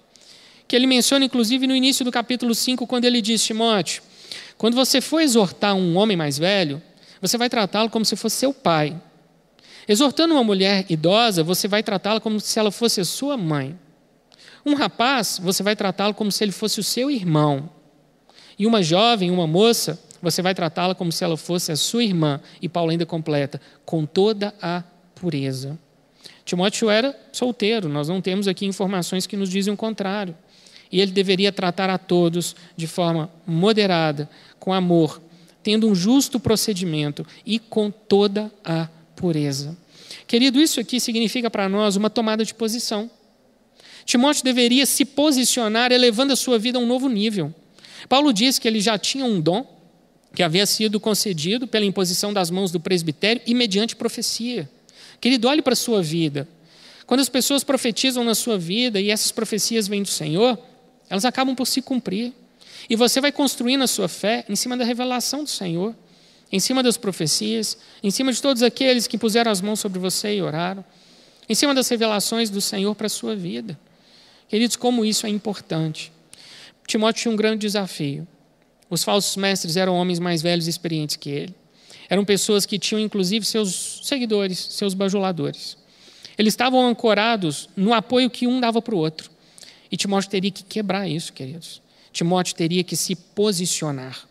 Que 0.68 0.76
ele 0.76 0.86
menciona, 0.86 1.24
inclusive, 1.24 1.66
no 1.66 1.74
início 1.74 2.04
do 2.04 2.12
capítulo 2.12 2.54
5, 2.54 2.86
quando 2.86 3.04
ele 3.04 3.20
diz, 3.20 3.44
Timóteo, 3.44 4.02
quando 4.56 4.74
você 4.74 5.00
for 5.00 5.20
exortar 5.20 5.74
um 5.74 5.96
homem 5.96 6.16
mais 6.16 6.38
velho, 6.38 6.80
você 7.20 7.36
vai 7.36 7.50
tratá-lo 7.50 7.90
como 7.90 8.04
se 8.04 8.16
fosse 8.16 8.36
seu 8.36 8.54
pai 8.54 8.96
Exortando 9.88 10.34
uma 10.34 10.44
mulher 10.44 10.86
idosa, 10.88 11.42
você 11.42 11.66
vai 11.66 11.82
tratá-la 11.82 12.20
como 12.20 12.38
se 12.40 12.58
ela 12.58 12.70
fosse 12.70 13.00
a 13.00 13.04
sua 13.04 13.36
mãe. 13.36 13.78
Um 14.64 14.74
rapaz, 14.74 15.40
você 15.42 15.62
vai 15.62 15.74
tratá-lo 15.74 16.14
como 16.14 16.30
se 16.30 16.44
ele 16.44 16.52
fosse 16.52 16.78
o 16.78 16.84
seu 16.84 17.10
irmão. 17.10 17.68
E 18.58 18.66
uma 18.66 18.82
jovem, 18.82 19.30
uma 19.30 19.46
moça, 19.46 20.00
você 20.20 20.40
vai 20.40 20.54
tratá-la 20.54 20.94
como 20.94 21.10
se 21.10 21.24
ela 21.24 21.36
fosse 21.36 21.72
a 21.72 21.76
sua 21.76 22.04
irmã. 22.04 22.40
E 22.60 22.68
Paulo 22.68 22.90
ainda 22.90 23.04
completa, 23.04 23.60
com 23.84 24.06
toda 24.06 24.54
a 24.62 24.84
pureza. 25.16 25.76
Timóteo 26.44 26.88
era 26.88 27.18
solteiro, 27.32 27.88
nós 27.88 28.08
não 28.08 28.20
temos 28.20 28.46
aqui 28.46 28.66
informações 28.66 29.26
que 29.26 29.36
nos 29.36 29.48
dizem 29.48 29.74
o 29.74 29.76
contrário. 29.76 30.36
E 30.90 31.00
ele 31.00 31.10
deveria 31.10 31.50
tratar 31.50 31.90
a 31.90 31.98
todos 31.98 32.54
de 32.76 32.86
forma 32.86 33.30
moderada, 33.46 34.28
com 34.60 34.72
amor, 34.72 35.20
tendo 35.62 35.88
um 35.88 35.94
justo 35.94 36.38
procedimento 36.38 37.26
e 37.44 37.58
com 37.58 37.90
toda 37.90 38.50
a 38.64 38.84
pureza 38.84 39.01
pureza. 39.16 39.76
Querido, 40.26 40.60
isso 40.60 40.80
aqui 40.80 41.00
significa 41.00 41.50
para 41.50 41.68
nós 41.68 41.96
uma 41.96 42.10
tomada 42.10 42.44
de 42.44 42.54
posição. 42.54 43.10
Timóteo 44.04 44.44
deveria 44.44 44.84
se 44.86 45.04
posicionar 45.04 45.92
elevando 45.92 46.32
a 46.32 46.36
sua 46.36 46.58
vida 46.58 46.78
a 46.78 46.80
um 46.80 46.86
novo 46.86 47.08
nível. 47.08 47.54
Paulo 48.08 48.32
diz 48.32 48.58
que 48.58 48.66
ele 48.66 48.80
já 48.80 48.98
tinha 48.98 49.24
um 49.24 49.40
dom 49.40 49.66
que 50.34 50.42
havia 50.42 50.66
sido 50.66 50.98
concedido 50.98 51.66
pela 51.66 51.84
imposição 51.84 52.32
das 52.32 52.50
mãos 52.50 52.70
do 52.70 52.80
presbitério 52.80 53.42
e 53.46 53.54
mediante 53.54 53.94
profecia. 53.94 54.68
Querido, 55.20 55.46
olhe 55.46 55.62
para 55.62 55.74
a 55.74 55.76
sua 55.76 56.02
vida. 56.02 56.48
Quando 57.06 57.20
as 57.20 57.28
pessoas 57.28 57.62
profetizam 57.62 58.24
na 58.24 58.34
sua 58.34 58.58
vida 58.58 59.00
e 59.00 59.10
essas 59.10 59.30
profecias 59.30 59.86
vêm 59.86 60.02
do 60.02 60.08
Senhor, 60.08 60.58
elas 61.08 61.24
acabam 61.24 61.54
por 61.54 61.66
se 61.66 61.82
cumprir. 61.82 62.32
E 62.88 62.96
você 62.96 63.20
vai 63.20 63.30
construindo 63.30 63.82
a 63.82 63.86
sua 63.86 64.08
fé 64.08 64.44
em 64.48 64.56
cima 64.56 64.76
da 64.76 64.84
revelação 64.84 65.44
do 65.44 65.50
Senhor 65.50 65.94
em 66.52 66.60
cima 66.60 66.82
das 66.82 66.98
profecias, 66.98 67.78
em 68.02 68.10
cima 68.10 68.30
de 68.32 68.42
todos 68.42 68.62
aqueles 68.62 69.06
que 69.06 69.16
puseram 69.16 69.50
as 69.50 69.62
mãos 69.62 69.80
sobre 69.80 69.98
você 69.98 70.36
e 70.36 70.42
oraram, 70.42 70.84
em 71.48 71.54
cima 71.54 71.74
das 71.74 71.88
revelações 71.88 72.50
do 72.50 72.60
Senhor 72.60 72.94
para 72.94 73.06
a 73.06 73.10
sua 73.10 73.34
vida. 73.34 73.78
Queridos, 74.48 74.76
como 74.76 75.04
isso 75.04 75.26
é 75.26 75.30
importante. 75.30 76.12
Timóteo 76.86 77.22
tinha 77.22 77.32
um 77.32 77.36
grande 77.36 77.60
desafio. 77.60 78.28
Os 78.90 79.02
falsos 79.02 79.34
mestres 79.36 79.76
eram 79.76 79.94
homens 79.94 80.18
mais 80.18 80.42
velhos 80.42 80.66
e 80.66 80.70
experientes 80.70 81.16
que 81.16 81.30
ele. 81.30 81.54
Eram 82.10 82.24
pessoas 82.24 82.66
que 82.66 82.78
tinham, 82.78 83.00
inclusive, 83.00 83.46
seus 83.46 84.00
seguidores, 84.04 84.58
seus 84.58 84.92
bajuladores. 84.92 85.78
Eles 86.36 86.52
estavam 86.52 86.86
ancorados 86.86 87.70
no 87.74 87.94
apoio 87.94 88.28
que 88.28 88.46
um 88.46 88.60
dava 88.60 88.82
para 88.82 88.94
o 88.94 88.98
outro. 88.98 89.30
E 89.90 89.96
Timóteo 89.96 90.30
teria 90.30 90.50
que 90.50 90.62
quebrar 90.62 91.08
isso, 91.08 91.32
queridos. 91.32 91.80
Timóteo 92.12 92.54
teria 92.54 92.84
que 92.84 92.96
se 92.96 93.16
posicionar. 93.16 94.28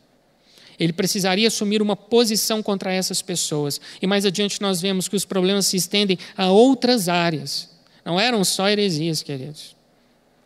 Ele 0.79 0.93
precisaria 0.93 1.47
assumir 1.47 1.81
uma 1.81 1.95
posição 1.95 2.61
contra 2.63 2.91
essas 2.91 3.21
pessoas. 3.21 3.79
E 4.01 4.07
mais 4.07 4.25
adiante 4.25 4.61
nós 4.61 4.81
vemos 4.81 5.07
que 5.07 5.15
os 5.15 5.25
problemas 5.25 5.67
se 5.67 5.77
estendem 5.77 6.17
a 6.35 6.49
outras 6.49 7.07
áreas. 7.07 7.69
Não 8.03 8.19
eram 8.19 8.43
só 8.43 8.67
heresias, 8.69 9.21
queridos. 9.21 9.75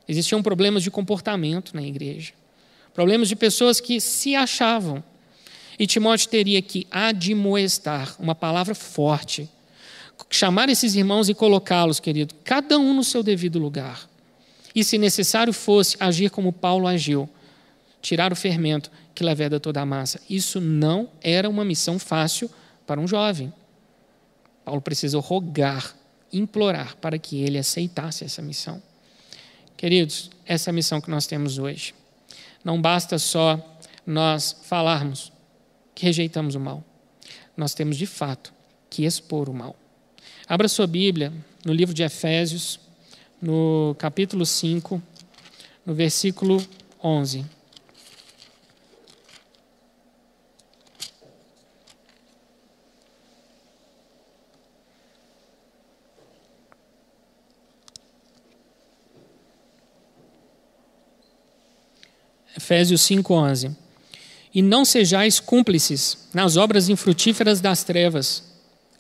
Existiam 0.07 0.43
problemas 0.43 0.83
de 0.83 0.91
comportamento 0.91 1.75
na 1.75 1.81
igreja. 1.81 2.33
Problemas 2.93 3.27
de 3.27 3.35
pessoas 3.35 3.79
que 3.79 3.99
se 3.99 4.35
achavam. 4.35 5.03
E 5.77 5.85
Timóteo 5.87 6.29
teria 6.29 6.61
que 6.61 6.87
admoestar, 6.89 8.15
uma 8.19 8.33
palavra 8.33 8.73
forte, 8.73 9.49
chamar 10.29 10.69
esses 10.69 10.95
irmãos 10.95 11.27
e 11.27 11.33
colocá-los, 11.33 11.99
querido, 11.99 12.33
cada 12.43 12.77
um 12.77 12.93
no 12.93 13.03
seu 13.03 13.21
devido 13.21 13.59
lugar. 13.59 14.07
E, 14.73 14.83
se 14.83 14.97
necessário 14.97 15.53
fosse, 15.53 15.97
agir 15.99 16.29
como 16.29 16.53
Paulo 16.53 16.87
agiu, 16.87 17.29
tirar 18.01 18.31
o 18.31 18.35
fermento 18.35 18.91
que 19.15 19.23
leveda 19.23 19.59
toda 19.59 19.81
a 19.81 19.85
massa. 19.85 20.19
Isso 20.29 20.59
não 20.59 21.09
era 21.21 21.49
uma 21.49 21.63
missão 21.63 21.97
fácil 21.97 22.51
para 22.85 22.99
um 22.99 23.07
jovem. 23.07 23.51
Paulo 24.65 24.81
precisou 24.81 25.21
rogar, 25.21 25.95
implorar 26.31 26.97
para 26.97 27.17
que 27.17 27.41
ele 27.41 27.57
aceitasse 27.57 28.25
essa 28.25 28.41
missão. 28.41 28.83
Queridos, 29.77 30.29
essa 30.45 30.69
é 30.69 30.71
a 30.71 30.73
missão 30.73 30.99
que 30.99 31.09
nós 31.09 31.25
temos 31.25 31.57
hoje. 31.57 31.95
Não 32.63 32.81
basta 32.81 33.17
só 33.17 33.79
nós 34.05 34.55
falarmos 34.63 35.31
que 35.93 36.05
rejeitamos 36.05 36.55
o 36.55 36.59
mal. 36.59 36.83
Nós 37.55 37.73
temos 37.73 37.95
de 37.95 38.05
fato 38.05 38.53
que 38.89 39.05
expor 39.05 39.49
o 39.49 39.53
mal. 39.53 39.75
Abra 40.47 40.67
sua 40.67 40.87
Bíblia 40.87 41.31
no 41.63 41.73
livro 41.73 41.93
de 41.93 42.03
Efésios, 42.03 42.79
no 43.41 43.95
capítulo 43.97 44.45
5, 44.45 45.01
no 45.85 45.93
versículo 45.93 46.63
11. 47.03 47.45
Efésios 62.65 63.01
5:11. 63.01 63.75
E 64.51 64.59
não 64.59 64.83
sejais 64.83 65.39
cúmplices 65.39 66.17
nas 66.33 66.57
obras 66.57 66.89
infrutíferas 66.89 67.61
das 67.61 67.83
trevas, 67.83 68.43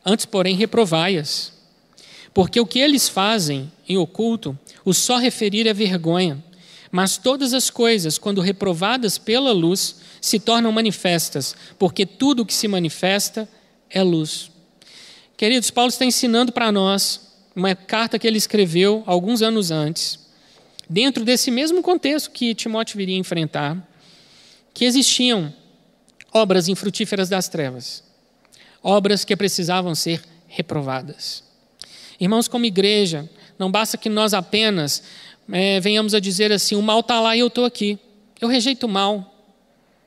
antes, 0.05 0.25
porém, 0.25 0.55
reprovai-as. 0.55 1.51
Porque 2.31 2.59
o 2.59 2.65
que 2.65 2.77
eles 2.77 3.09
fazem 3.09 3.71
em 3.89 3.97
oculto, 3.97 4.57
o 4.83 4.93
só 4.93 5.17
referir 5.17 5.65
é 5.65 5.73
vergonha. 5.73 6.43
Mas 6.91 7.17
todas 7.17 7.53
as 7.53 7.71
coisas, 7.71 8.19
quando 8.19 8.39
reprovadas 8.39 9.17
pela 9.17 9.51
luz, 9.51 9.95
se 10.21 10.39
tornam 10.39 10.71
manifestas, 10.71 11.55
porque 11.79 12.05
tudo 12.05 12.43
o 12.43 12.45
que 12.45 12.53
se 12.53 12.67
manifesta 12.67 13.49
é 13.89 14.03
luz. 14.03 14.51
Queridos, 15.35 15.71
Paulo 15.71 15.89
está 15.89 16.05
ensinando 16.05 16.51
para 16.51 16.71
nós 16.71 17.21
uma 17.55 17.73
carta 17.73 18.19
que 18.19 18.27
ele 18.27 18.37
escreveu 18.37 19.01
alguns 19.07 19.41
anos 19.41 19.71
antes, 19.71 20.19
dentro 20.89 21.23
desse 21.23 21.49
mesmo 21.51 21.81
contexto 21.81 22.31
que 22.31 22.55
Timóteo 22.55 22.97
viria 22.97 23.17
enfrentar, 23.17 23.77
que 24.73 24.85
existiam 24.85 25.53
obras 26.31 26.67
infrutíferas 26.67 27.29
das 27.29 27.47
trevas, 27.47 28.03
obras 28.83 29.23
que 29.23 29.35
precisavam 29.35 29.95
ser 29.95 30.21
reprovadas. 30.47 31.43
Irmãos, 32.19 32.47
como 32.47 32.65
igreja, 32.65 33.29
não 33.57 33.71
basta 33.71 33.97
que 33.97 34.09
nós 34.09 34.33
apenas 34.33 35.03
é, 35.51 35.79
venhamos 35.79 36.13
a 36.13 36.19
dizer 36.19 36.51
assim: 36.51 36.75
o 36.75 36.81
mal 36.81 36.99
está 36.99 37.19
lá 37.19 37.35
e 37.35 37.39
eu 37.39 37.47
estou 37.47 37.65
aqui. 37.65 37.97
Eu 38.39 38.47
rejeito 38.47 38.85
o 38.85 38.89
mal. 38.89 39.33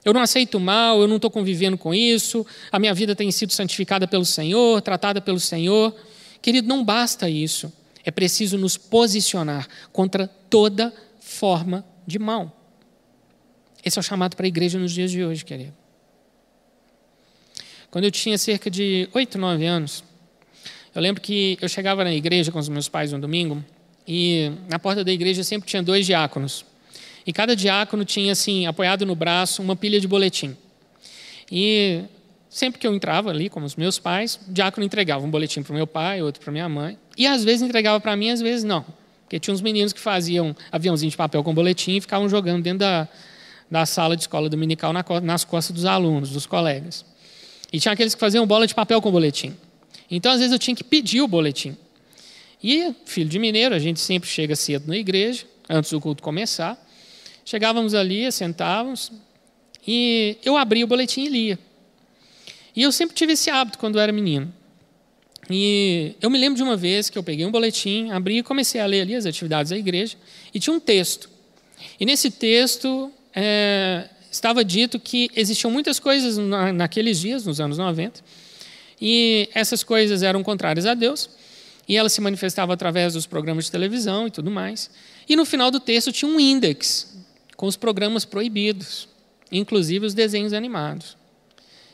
Eu 0.04 0.14
não 0.14 0.22
aceito 0.22 0.56
o 0.56 0.60
mal, 0.60 1.00
eu 1.00 1.08
não 1.08 1.16
estou 1.16 1.30
convivendo 1.30 1.76
com 1.76 1.92
isso, 1.92 2.46
a 2.72 2.78
minha 2.78 2.94
vida 2.94 3.14
tem 3.14 3.30
sido 3.30 3.52
santificada 3.52 4.06
pelo 4.06 4.24
Senhor, 4.24 4.80
tratada 4.80 5.20
pelo 5.20 5.40
Senhor. 5.40 5.94
Querido, 6.40 6.68
não 6.68 6.84
basta 6.84 7.28
isso. 7.28 7.70
É 8.08 8.10
preciso 8.10 8.56
nos 8.56 8.78
posicionar 8.78 9.68
contra 9.92 10.26
toda 10.26 10.94
forma 11.20 11.84
de 12.06 12.18
mal. 12.18 12.50
Esse 13.84 13.98
é 13.98 14.00
o 14.00 14.02
chamado 14.02 14.34
para 14.34 14.46
a 14.46 14.48
igreja 14.48 14.78
nos 14.78 14.92
dias 14.92 15.10
de 15.10 15.22
hoje, 15.22 15.44
querido. 15.44 15.74
Quando 17.90 18.06
eu 18.06 18.10
tinha 18.10 18.38
cerca 18.38 18.70
de 18.70 19.10
oito, 19.12 19.36
nove 19.36 19.66
anos, 19.66 20.02
eu 20.94 21.02
lembro 21.02 21.20
que 21.20 21.58
eu 21.60 21.68
chegava 21.68 22.02
na 22.02 22.14
igreja 22.14 22.50
com 22.50 22.58
os 22.58 22.70
meus 22.70 22.88
pais 22.88 23.12
no 23.12 23.18
domingo 23.18 23.62
e 24.06 24.52
na 24.70 24.78
porta 24.78 25.04
da 25.04 25.12
igreja 25.12 25.44
sempre 25.44 25.68
tinha 25.68 25.82
dois 25.82 26.06
diáconos. 26.06 26.64
E 27.26 27.32
cada 27.34 27.54
diácono 27.54 28.06
tinha, 28.06 28.32
assim, 28.32 28.64
apoiado 28.64 29.04
no 29.04 29.14
braço, 29.14 29.60
uma 29.60 29.76
pilha 29.76 30.00
de 30.00 30.08
boletim. 30.08 30.56
E 31.52 32.04
sempre 32.48 32.80
que 32.80 32.86
eu 32.86 32.94
entrava 32.94 33.28
ali 33.28 33.50
com 33.50 33.62
os 33.62 33.76
meus 33.76 33.98
pais, 33.98 34.40
o 34.48 34.50
diácono 34.50 34.86
entregava 34.86 35.26
um 35.26 35.30
boletim 35.30 35.62
para 35.62 35.72
o 35.72 35.76
meu 35.76 35.86
pai, 35.86 36.22
outro 36.22 36.40
para 36.40 36.50
minha 36.50 36.70
mãe. 36.70 36.98
E 37.18 37.26
às 37.26 37.42
vezes 37.42 37.62
entregava 37.62 37.98
para 37.98 38.14
mim, 38.14 38.30
às 38.30 38.40
vezes 38.40 38.62
não. 38.62 38.86
Porque 39.24 39.40
tinha 39.40 39.52
uns 39.52 39.60
meninos 39.60 39.92
que 39.92 39.98
faziam 39.98 40.54
aviãozinho 40.70 41.10
de 41.10 41.16
papel 41.16 41.42
com 41.42 41.52
boletim 41.52 41.96
e 41.96 42.00
ficavam 42.00 42.28
jogando 42.28 42.62
dentro 42.62 42.78
da, 42.78 43.08
da 43.68 43.84
sala 43.84 44.16
de 44.16 44.22
escola 44.22 44.48
dominical 44.48 44.92
nas 45.20 45.44
costas 45.44 45.74
dos 45.74 45.84
alunos, 45.84 46.30
dos 46.30 46.46
colegas. 46.46 47.04
E 47.72 47.80
tinha 47.80 47.92
aqueles 47.92 48.14
que 48.14 48.20
faziam 48.20 48.46
bola 48.46 48.68
de 48.68 48.74
papel 48.74 49.02
com 49.02 49.10
boletim. 49.10 49.54
Então, 50.08 50.30
às 50.32 50.38
vezes, 50.38 50.52
eu 50.52 50.58
tinha 50.58 50.74
que 50.74 50.84
pedir 50.84 51.20
o 51.20 51.28
boletim. 51.28 51.76
E, 52.62 52.94
filho 53.04 53.28
de 53.28 53.38
mineiro, 53.38 53.74
a 53.74 53.78
gente 53.78 54.00
sempre 54.00 54.28
chega 54.28 54.56
cedo 54.56 54.86
na 54.86 54.96
igreja, 54.96 55.44
antes 55.68 55.90
do 55.90 56.00
culto 56.00 56.22
começar. 56.22 56.82
Chegávamos 57.44 57.94
ali, 57.94 58.30
sentávamos, 58.30 59.12
e 59.86 60.38
eu 60.44 60.56
abria 60.56 60.84
o 60.84 60.88
boletim 60.88 61.24
e 61.24 61.28
lia. 61.28 61.58
E 62.74 62.82
eu 62.82 62.92
sempre 62.92 63.14
tive 63.14 63.32
esse 63.32 63.50
hábito 63.50 63.78
quando 63.78 63.96
eu 63.96 64.00
era 64.00 64.12
menino. 64.12 64.52
E 65.50 66.14
eu 66.20 66.28
me 66.28 66.38
lembro 66.38 66.56
de 66.56 66.62
uma 66.62 66.76
vez 66.76 67.08
que 67.08 67.16
eu 67.18 67.22
peguei 67.22 67.46
um 67.46 67.50
boletim, 67.50 68.10
abri 68.10 68.38
e 68.38 68.42
comecei 68.42 68.80
a 68.80 68.86
ler 68.86 69.02
ali 69.02 69.14
as 69.14 69.24
atividades 69.24 69.70
da 69.70 69.78
igreja, 69.78 70.16
e 70.52 70.60
tinha 70.60 70.74
um 70.74 70.80
texto. 70.80 71.30
E 71.98 72.04
nesse 72.04 72.30
texto 72.30 73.10
é, 73.34 74.08
estava 74.30 74.64
dito 74.64 75.00
que 75.00 75.30
existiam 75.34 75.70
muitas 75.70 75.98
coisas 75.98 76.36
na, 76.36 76.72
naqueles 76.72 77.18
dias, 77.18 77.44
nos 77.44 77.60
anos 77.60 77.78
90, 77.78 78.20
e 79.00 79.48
essas 79.54 79.82
coisas 79.82 80.22
eram 80.22 80.42
contrárias 80.42 80.84
a 80.84 80.94
Deus, 80.94 81.30
e 81.88 81.96
elas 81.96 82.12
se 82.12 82.20
manifestavam 82.20 82.74
através 82.74 83.14
dos 83.14 83.26
programas 83.26 83.64
de 83.64 83.70
televisão 83.70 84.26
e 84.26 84.30
tudo 84.30 84.50
mais. 84.50 84.90
E 85.26 85.34
no 85.34 85.46
final 85.46 85.70
do 85.70 85.80
texto 85.80 86.12
tinha 86.12 86.30
um 86.30 86.38
índex 86.38 87.16
com 87.56 87.66
os 87.66 87.76
programas 87.76 88.24
proibidos, 88.24 89.08
inclusive 89.50 90.04
os 90.04 90.12
desenhos 90.14 90.52
animados. 90.52 91.17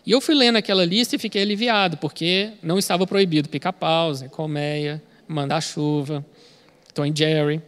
E 0.07 0.11
eu 0.11 0.21
fui 0.21 0.35
lendo 0.35 0.57
aquela 0.57 0.85
lista 0.85 1.17
e 1.17 1.19
fiquei 1.19 1.43
aliviado, 1.43 1.97
porque 1.97 2.53
não 2.62 2.79
estava 2.79 3.07
proibido 3.07 3.49
pica-pau, 3.49 4.12
colmeia, 4.31 5.03
mandar-chuva, 5.27 6.25
Tom 6.93 7.11
Jerry. 7.14 7.62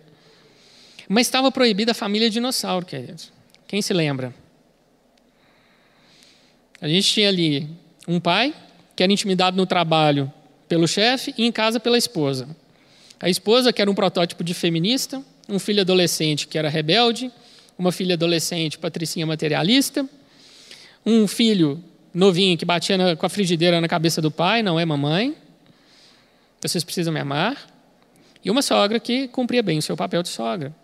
Mas 1.08 1.26
estava 1.26 1.50
proibida 1.50 1.92
a 1.92 1.94
família 1.94 2.28
dinossauro, 2.28 2.84
queridos. 2.84 3.32
Quem 3.66 3.80
se 3.80 3.94
lembra? 3.94 4.34
A 6.80 6.86
gente 6.86 7.08
tinha 7.08 7.28
ali 7.28 7.68
um 8.06 8.20
pai 8.20 8.54
que 8.94 9.02
era 9.02 9.12
intimidado 9.12 9.56
no 9.56 9.66
trabalho 9.66 10.30
pelo 10.68 10.86
chefe 10.86 11.34
e 11.38 11.46
em 11.46 11.52
casa 11.52 11.80
pela 11.80 11.96
esposa. 11.96 12.48
A 13.18 13.30
esposa, 13.30 13.72
que 13.72 13.80
era 13.80 13.90
um 13.90 13.94
protótipo 13.94 14.44
de 14.44 14.52
feminista, 14.52 15.22
um 15.48 15.58
filho 15.58 15.80
adolescente 15.80 16.46
que 16.46 16.58
era 16.58 16.68
rebelde, 16.68 17.30
uma 17.78 17.92
filha 17.92 18.14
adolescente, 18.14 18.78
patricinha 18.78 19.26
materialista, 19.26 20.06
um 21.04 21.26
filho 21.26 21.82
novinho 22.16 22.56
que 22.56 22.64
batia 22.64 22.96
na, 22.96 23.14
com 23.14 23.26
a 23.26 23.28
frigideira 23.28 23.78
na 23.78 23.86
cabeça 23.86 24.22
do 24.22 24.30
pai, 24.30 24.62
não 24.62 24.80
é 24.80 24.84
mamãe, 24.84 25.36
vocês 26.62 26.82
precisam 26.82 27.12
me 27.12 27.20
amar, 27.20 27.68
e 28.42 28.50
uma 28.50 28.62
sogra 28.62 28.98
que 28.98 29.28
cumpria 29.28 29.62
bem 29.62 29.78
o 29.78 29.82
seu 29.82 29.96
papel 29.96 30.22
de 30.22 30.30
sogra. 30.30 30.74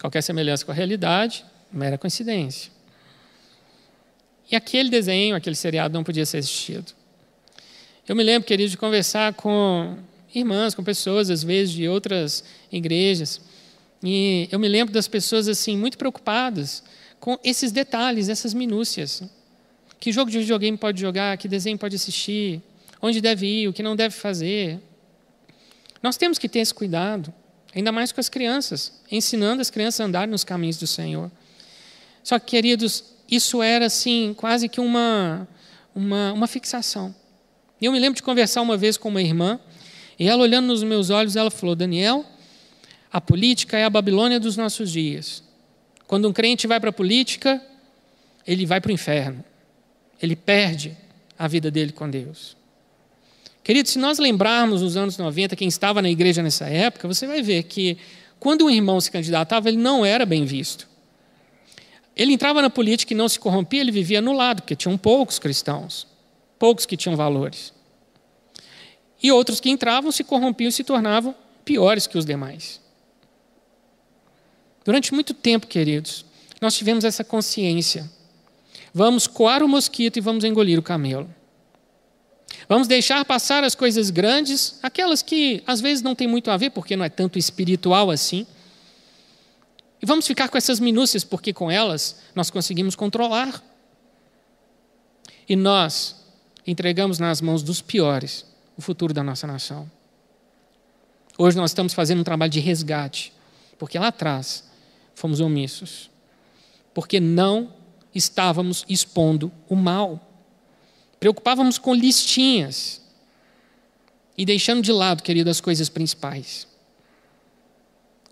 Qualquer 0.00 0.22
semelhança 0.22 0.64
com 0.64 0.70
a 0.70 0.74
realidade, 0.74 1.44
mera 1.72 1.98
coincidência. 1.98 2.70
E 4.50 4.54
aquele 4.54 4.88
desenho, 4.88 5.34
aquele 5.34 5.56
seriado 5.56 5.92
não 5.92 6.04
podia 6.04 6.24
ser 6.24 6.38
assistido. 6.38 6.92
Eu 8.08 8.14
me 8.14 8.22
lembro, 8.22 8.46
querido, 8.46 8.70
de 8.70 8.76
conversar 8.76 9.34
com 9.34 9.98
irmãs, 10.32 10.74
com 10.74 10.84
pessoas, 10.84 11.30
às 11.30 11.42
vezes, 11.42 11.74
de 11.74 11.88
outras 11.88 12.44
igrejas, 12.70 13.40
e 14.02 14.48
eu 14.52 14.58
me 14.58 14.68
lembro 14.68 14.94
das 14.94 15.08
pessoas 15.08 15.48
assim 15.48 15.76
muito 15.76 15.98
preocupadas 15.98 16.82
com 17.18 17.38
esses 17.42 17.72
detalhes, 17.72 18.28
essas 18.28 18.54
minúcias. 18.54 19.22
Que 20.00 20.10
jogo 20.10 20.30
de 20.30 20.38
videogame 20.38 20.78
pode 20.78 20.98
jogar, 20.98 21.36
que 21.36 21.46
desenho 21.46 21.76
pode 21.76 21.94
assistir, 21.94 22.62
onde 23.02 23.20
deve 23.20 23.46
ir, 23.46 23.68
o 23.68 23.72
que 23.72 23.82
não 23.82 23.94
deve 23.94 24.14
fazer. 24.14 24.80
Nós 26.02 26.16
temos 26.16 26.38
que 26.38 26.48
ter 26.48 26.60
esse 26.60 26.72
cuidado, 26.72 27.32
ainda 27.74 27.92
mais 27.92 28.10
com 28.10 28.18
as 28.18 28.30
crianças, 28.30 28.98
ensinando 29.12 29.60
as 29.60 29.68
crianças 29.68 30.00
a 30.00 30.04
andar 30.04 30.26
nos 30.26 30.42
caminhos 30.42 30.78
do 30.78 30.86
Senhor. 30.86 31.30
Só 32.24 32.38
que, 32.38 32.46
queridos, 32.46 33.04
isso 33.30 33.62
era 33.62 33.84
assim, 33.84 34.34
quase 34.34 34.70
que 34.70 34.80
uma, 34.80 35.46
uma, 35.94 36.32
uma 36.32 36.46
fixação. 36.46 37.14
Eu 37.80 37.92
me 37.92 37.98
lembro 37.98 38.16
de 38.16 38.22
conversar 38.22 38.62
uma 38.62 38.78
vez 38.78 38.96
com 38.96 39.10
uma 39.10 39.20
irmã, 39.20 39.60
e 40.18 40.26
ela 40.26 40.42
olhando 40.42 40.66
nos 40.66 40.82
meus 40.82 41.10
olhos, 41.10 41.36
ela 41.36 41.50
falou: 41.50 41.74
Daniel, 41.74 42.24
a 43.12 43.20
política 43.20 43.76
é 43.76 43.84
a 43.84 43.90
Babilônia 43.90 44.40
dos 44.40 44.56
nossos 44.56 44.90
dias. 44.90 45.42
Quando 46.06 46.26
um 46.26 46.32
crente 46.32 46.66
vai 46.66 46.80
para 46.80 46.88
a 46.88 46.92
política, 46.92 47.62
ele 48.46 48.64
vai 48.64 48.80
para 48.80 48.88
o 48.88 48.92
inferno. 48.92 49.44
Ele 50.22 50.36
perde 50.36 50.96
a 51.38 51.48
vida 51.48 51.70
dele 51.70 51.92
com 51.92 52.08
Deus. 52.08 52.56
Querido, 53.62 53.88
se 53.88 53.98
nós 53.98 54.18
lembrarmos 54.18 54.82
nos 54.82 54.96
anos 54.96 55.16
90 55.16 55.54
quem 55.56 55.68
estava 55.68 56.02
na 56.02 56.10
igreja 56.10 56.42
nessa 56.42 56.66
época, 56.66 57.06
você 57.06 57.26
vai 57.26 57.42
ver 57.42 57.64
que 57.64 57.98
quando 58.38 58.64
um 58.64 58.70
irmão 58.70 59.00
se 59.00 59.10
candidatava, 59.10 59.68
ele 59.68 59.76
não 59.76 60.04
era 60.04 60.24
bem 60.24 60.44
visto. 60.44 60.88
Ele 62.16 62.32
entrava 62.32 62.60
na 62.60 62.70
política 62.70 63.12
e 63.12 63.16
não 63.16 63.28
se 63.28 63.38
corrompia, 63.38 63.80
ele 63.80 63.92
vivia 63.92 64.20
no 64.20 64.32
lado, 64.32 64.62
porque 64.62 64.74
tinham 64.74 64.96
poucos 64.98 65.38
cristãos, 65.38 66.06
poucos 66.58 66.84
que 66.86 66.96
tinham 66.96 67.16
valores. 67.16 67.72
E 69.22 69.30
outros 69.30 69.60
que 69.60 69.70
entravam 69.70 70.10
se 70.10 70.24
corrompiam 70.24 70.68
e 70.68 70.72
se 70.72 70.82
tornavam 70.82 71.34
piores 71.64 72.06
que 72.06 72.18
os 72.18 72.24
demais. 72.24 72.80
Durante 74.84 75.12
muito 75.12 75.34
tempo, 75.34 75.66
queridos, 75.66 76.24
nós 76.60 76.74
tivemos 76.74 77.04
essa 77.04 77.22
consciência. 77.22 78.10
Vamos 78.92 79.26
coar 79.26 79.62
o 79.62 79.68
mosquito 79.68 80.16
e 80.16 80.20
vamos 80.20 80.44
engolir 80.44 80.78
o 80.78 80.82
camelo. 80.82 81.32
Vamos 82.68 82.88
deixar 82.88 83.24
passar 83.24 83.64
as 83.64 83.74
coisas 83.74 84.10
grandes, 84.10 84.78
aquelas 84.82 85.22
que 85.22 85.62
às 85.66 85.80
vezes 85.80 86.02
não 86.02 86.14
tem 86.14 86.26
muito 86.26 86.50
a 86.50 86.56
ver, 86.56 86.70
porque 86.70 86.96
não 86.96 87.04
é 87.04 87.08
tanto 87.08 87.38
espiritual 87.38 88.10
assim. 88.10 88.46
E 90.02 90.06
vamos 90.06 90.26
ficar 90.26 90.48
com 90.48 90.56
essas 90.56 90.80
minúcias, 90.80 91.24
porque 91.24 91.52
com 91.52 91.70
elas 91.70 92.16
nós 92.34 92.50
conseguimos 92.50 92.94
controlar. 92.94 93.62
E 95.48 95.56
nós 95.56 96.16
entregamos 96.66 97.18
nas 97.18 97.40
mãos 97.40 97.62
dos 97.62 97.80
piores 97.80 98.46
o 98.76 98.82
futuro 98.82 99.12
da 99.12 99.22
nossa 99.22 99.46
nação. 99.46 99.90
Hoje 101.36 101.56
nós 101.56 101.70
estamos 101.70 101.94
fazendo 101.94 102.20
um 102.20 102.24
trabalho 102.24 102.50
de 102.50 102.60
resgate, 102.60 103.32
porque 103.78 103.98
lá 103.98 104.08
atrás 104.08 104.64
fomos 105.14 105.40
omissos, 105.40 106.10
porque 106.94 107.18
não 107.18 107.72
estávamos 108.14 108.84
expondo 108.88 109.52
o 109.68 109.76
mal. 109.76 110.26
Preocupávamos 111.18 111.78
com 111.78 111.94
listinhas 111.94 113.00
e 114.36 114.44
deixando 114.44 114.82
de 114.82 114.92
lado, 114.92 115.22
querido, 115.22 115.50
as 115.50 115.60
coisas 115.60 115.88
principais. 115.88 116.66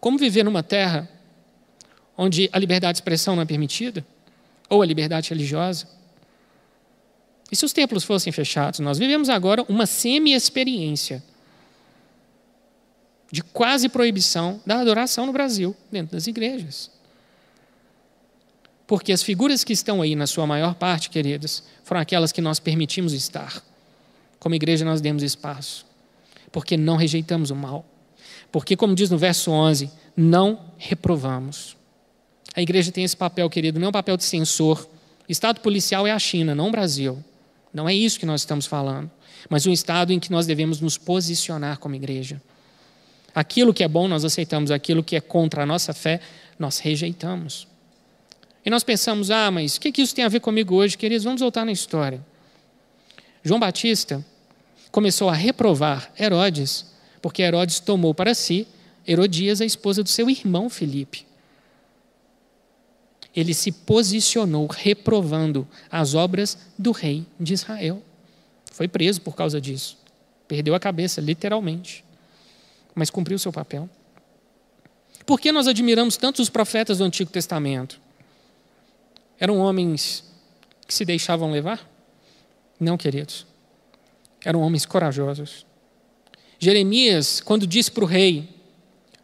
Como 0.01 0.17
viver 0.17 0.45
numa 0.45 0.63
terra 0.63 1.09
onde 2.17 2.49
a 2.53 2.59
liberdade 2.59 2.95
de 2.95 2.99
expressão 2.99 3.37
não 3.37 3.43
é 3.43 3.47
permitida? 3.47 4.07
Ou 4.69 4.83
a 4.83 4.87
liberdade 4.87 5.31
religiosa? 5.31 5.89
E 7.51 7.57
se 7.57 7.65
os 7.65 7.73
templos 7.73 8.05
fossem 8.05 8.33
fechados? 8.33 8.81
Nós 8.81 8.99
vivemos 8.99 9.29
agora 9.29 9.65
uma 9.69 9.87
semi-experiência 9.87 11.23
de 13.31 13.43
quase 13.43 13.89
proibição 13.89 14.61
da 14.65 14.81
adoração 14.81 15.27
no 15.27 15.33
Brasil, 15.33 15.77
dentro 15.91 16.13
das 16.13 16.27
igrejas. 16.27 16.91
Porque 18.89 19.13
as 19.13 19.23
figuras 19.23 19.63
que 19.63 19.73
estão 19.73 20.03
aí, 20.03 20.17
na 20.17 20.27
sua 20.27 20.47
maior 20.47 20.75
parte, 20.75 21.11
queridas, 21.11 21.63
foram 21.85 22.01
aquelas 22.01 22.33
que 22.33 22.41
nós 22.41 22.59
permitimos 22.59 23.13
estar. 23.13 23.63
Como 24.41 24.55
igreja, 24.55 24.85
nós 24.85 25.01
demos 25.01 25.23
espaço. 25.23 25.87
Porque 26.51 26.77
não 26.77 26.97
rejeitamos 26.97 27.51
o 27.51 27.55
mal. 27.55 27.85
Porque, 28.51 28.75
como 28.75 28.95
diz 28.95 29.11
no 29.11 29.19
verso 29.19 29.51
11, 29.51 29.91
não 30.17 30.73
reprovamos. 30.79 31.77
A 32.57 32.63
igreja 32.63 32.91
tem 32.91 33.05
esse 33.05 33.17
papel, 33.17 33.49
querido, 33.51 33.79
não 33.79 33.87
é 33.87 33.89
um 33.91 33.93
papel 33.93 34.17
de 34.17 34.25
censor, 34.25 34.89
Estado 35.29 35.61
policial 35.61 36.07
é 36.07 36.11
a 36.11 36.19
China, 36.19 36.55
não 36.55 36.69
o 36.69 36.71
Brasil. 36.71 37.23
Não 37.73 37.87
é 37.87 37.93
isso 37.93 38.19
que 38.19 38.25
nós 38.25 38.41
estamos 38.41 38.65
falando. 38.65 39.11
Mas 39.51 39.67
um 39.67 39.73
Estado 39.73 40.13
em 40.13 40.19
que 40.19 40.31
nós 40.31 40.47
devemos 40.47 40.81
nos 40.81 40.97
posicionar 40.97 41.79
como 41.79 41.95
igreja. 41.95 42.41
Aquilo 43.35 43.75
que 43.75 43.85
é 43.85 43.89
bom 43.89 44.09
nós 44.09 44.25
aceitamos, 44.25 44.71
aquilo 44.71 45.05
que 45.05 45.15
é 45.15 45.21
contra 45.21 45.63
a 45.63 45.67
nossa 45.67 45.93
fé 45.93 46.21
nós 46.59 46.79
rejeitamos. 46.79 47.68
E 48.65 48.71
nós 48.71 48.85
pensamos, 48.85 49.31
ah, 49.31 49.51
mas 49.51 49.77
o 49.77 49.81
que 49.81 50.03
isso 50.03 50.15
tem 50.15 50.25
a 50.25 50.29
ver 50.29 50.41
comigo 50.41 50.75
hoje, 50.75 50.97
queridos? 50.97 51.25
Vamos 51.25 51.41
voltar 51.41 51.65
na 51.65 51.73
história. 51.73 52.25
João 53.43 53.61
Batista 53.61 54.25
começou 54.91 55.29
a 55.29 55.35
reprovar 55.35 56.13
Herodes, 56.19 56.87
porque 57.23 57.43
Herodes 57.43 57.81
tomou 57.81 58.15
para 58.15 58.35
si 58.35 58.67
Herodias, 59.09 59.63
a 59.63 59.65
esposa 59.65 60.03
do 60.03 60.09
seu 60.11 60.29
irmão 60.29 60.69
Filipe. 60.69 61.27
Ele 63.35 63.55
se 63.55 63.73
posicionou 63.73 64.67
reprovando 64.67 65.67
as 65.91 66.15
obras 66.15 66.59
do 66.79 66.93
rei 66.93 67.25
de 67.41 67.55
Israel. 67.55 68.03
Foi 68.71 68.87
preso 68.87 69.23
por 69.23 69.35
causa 69.35 69.59
disso. 69.59 69.97
Perdeu 70.47 70.75
a 70.75 70.81
cabeça, 70.81 71.23
literalmente. 71.23 72.05
Mas 72.95 73.09
cumpriu 73.09 73.39
seu 73.39 73.51
papel. 73.51 73.89
Por 75.25 75.41
que 75.41 75.53
nós 75.53 75.67
admiramos 75.67 76.19
tanto 76.19 76.43
os 76.43 76.51
profetas 76.51 76.99
do 76.99 77.05
Antigo 77.05 77.31
Testamento? 77.31 77.99
Eram 79.39 79.59
homens 79.59 80.25
que 80.87 80.95
se 80.95 81.05
deixavam 81.05 81.51
levar? 81.51 81.89
Não, 82.79 82.97
queridos. 82.97 83.47
Eram 84.45 84.61
homens 84.61 84.87
corajosos. 84.87 85.67
Jeremias, 86.59 87.41
quando 87.41 87.67
disse 87.67 87.91
para 87.91 88.05
o 88.05 88.07
rei: 88.07 88.49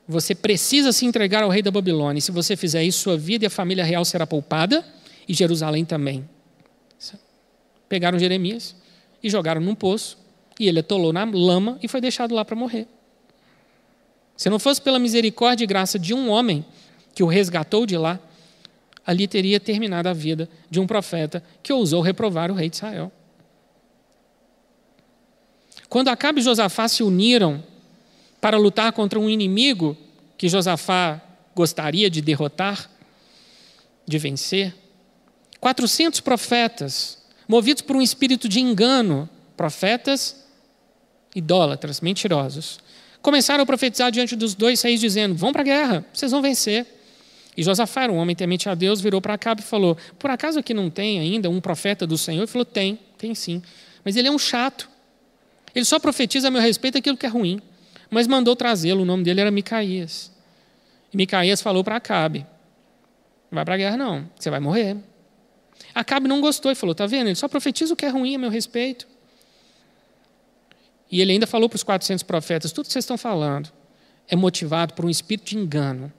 Você 0.07 0.35
precisa 0.35 0.92
se 0.92 1.05
entregar 1.05 1.42
ao 1.42 1.50
rei 1.50 1.62
da 1.62 1.70
Babilônia, 1.70 2.18
e 2.18 2.22
se 2.22 2.31
você 2.31 2.57
fizer 2.57 2.85
isso, 2.85 3.00
sua 3.00 3.16
vida 3.16 3.44
e 3.44 3.48
a 3.48 3.50
família 3.50 3.85
real 3.85 4.05
será 4.05 4.27
poupada, 4.27 4.85
e 5.29 5.35
Jerusalém 5.35 5.85
também. 5.85 6.29
Pegaram 7.88 8.18
Jeremias 8.18 8.74
e 9.22 9.31
jogaram 9.31 9.61
num 9.61 9.74
poço, 9.74 10.18
e 10.59 10.68
ele 10.68 10.81
atolou 10.81 11.12
na 11.12 11.24
lama 11.24 11.79
e 11.83 11.88
foi 11.88 12.00
deixado 12.00 12.35
lá 12.35 12.44
para 12.44 12.57
morrer. 12.57 12.87
Se 14.37 14.50
não 14.50 14.59
fosse 14.59 14.81
pela 14.81 14.98
misericórdia 14.98 15.64
e 15.64 15.66
graça 15.66 15.98
de 15.98 16.12
um 16.12 16.29
homem 16.29 16.64
que 17.14 17.22
o 17.22 17.27
resgatou 17.27 17.87
de 17.87 17.96
lá, 17.96 18.18
ali 19.06 19.28
teria 19.28 19.60
terminado 19.60 20.08
a 20.08 20.12
vida 20.12 20.48
de 20.70 20.80
um 20.80 20.86
profeta 20.86 21.42
que 21.62 21.72
ousou 21.72 22.00
reprovar 22.00 22.50
o 22.50 22.54
rei 22.54 22.68
de 22.68 22.76
Israel. 22.76 23.12
Quando 25.88 26.08
Acabe 26.08 26.40
e 26.40 26.42
Josafá 26.42 26.88
se 26.88 27.02
uniram 27.02 27.62
para 28.40 28.56
lutar 28.56 28.92
contra 28.92 29.18
um 29.18 29.30
inimigo 29.30 29.96
que 30.36 30.48
Josafá 30.48 31.20
gostaria 31.54 32.10
de 32.10 32.20
derrotar, 32.20 32.90
de 34.06 34.18
vencer, 34.18 34.74
400 35.60 36.20
profetas, 36.20 37.22
movidos 37.46 37.82
por 37.82 37.96
um 37.96 38.02
espírito 38.02 38.48
de 38.48 38.60
engano, 38.60 39.28
profetas 39.56 40.44
idólatras, 41.34 42.00
mentirosos, 42.00 42.78
começaram 43.22 43.62
a 43.62 43.66
profetizar 43.66 44.10
diante 44.12 44.36
dos 44.36 44.54
dois 44.54 44.82
reis, 44.82 45.00
dizendo: 45.00 45.34
Vão 45.34 45.52
para 45.52 45.62
a 45.62 45.64
guerra, 45.64 46.06
vocês 46.12 46.30
vão 46.30 46.42
vencer. 46.42 46.86
E 47.56 47.62
Josafá, 47.62 48.06
um 48.08 48.16
homem 48.16 48.34
temente 48.34 48.68
a 48.68 48.74
Deus, 48.74 49.00
virou 49.00 49.20
para 49.20 49.34
Acabe 49.34 49.60
e 49.60 49.64
falou: 49.64 49.96
Por 50.18 50.30
acaso 50.30 50.58
aqui 50.58 50.74
não 50.74 50.90
tem 50.90 51.20
ainda 51.20 51.48
um 51.48 51.60
profeta 51.60 52.06
do 52.06 52.18
Senhor? 52.18 52.42
Ele 52.42 52.46
falou: 52.46 52.64
Tem, 52.64 52.98
tem 53.16 53.34
sim. 53.34 53.62
Mas 54.04 54.16
ele 54.16 54.28
é 54.28 54.30
um 54.30 54.38
chato. 54.38 54.88
Ele 55.74 55.84
só 55.84 55.98
profetiza 55.98 56.48
a 56.48 56.50
meu 56.50 56.60
respeito 56.60 56.98
aquilo 56.98 57.16
que 57.16 57.26
é 57.26 57.28
ruim. 57.28 57.60
Mas 58.10 58.26
mandou 58.26 58.54
trazê-lo, 58.54 59.02
o 59.02 59.04
nome 59.04 59.24
dele 59.24 59.40
era 59.40 59.50
Micaías. 59.50 60.32
E 61.12 61.16
Micaías 61.16 61.62
falou 61.62 61.84
para 61.84 61.96
Acabe: 61.96 62.40
Não 63.50 63.56
vai 63.56 63.64
para 63.64 63.74
a 63.74 63.78
guerra, 63.78 63.96
não, 63.96 64.28
você 64.36 64.50
vai 64.50 64.60
morrer. 64.60 64.96
Acabe 65.94 66.26
não 66.26 66.40
gostou 66.40 66.72
e 66.72 66.74
falou: 66.74 66.94
Tá 66.94 67.06
vendo? 67.06 67.28
Ele 67.28 67.36
só 67.36 67.46
profetiza 67.46 67.94
o 67.94 67.96
que 67.96 68.04
é 68.04 68.08
ruim 68.08 68.34
a 68.34 68.38
meu 68.38 68.50
respeito. 68.50 69.06
E 71.10 71.20
ele 71.20 71.30
ainda 71.30 71.46
falou 71.46 71.68
para 71.68 71.76
os 71.76 71.84
400 71.84 72.24
profetas: 72.24 72.72
Tudo 72.72 72.86
que 72.86 72.92
vocês 72.92 73.04
estão 73.04 73.16
falando 73.16 73.70
é 74.26 74.34
motivado 74.34 74.94
por 74.94 75.04
um 75.04 75.10
espírito 75.10 75.50
de 75.50 75.56
engano 75.56 76.12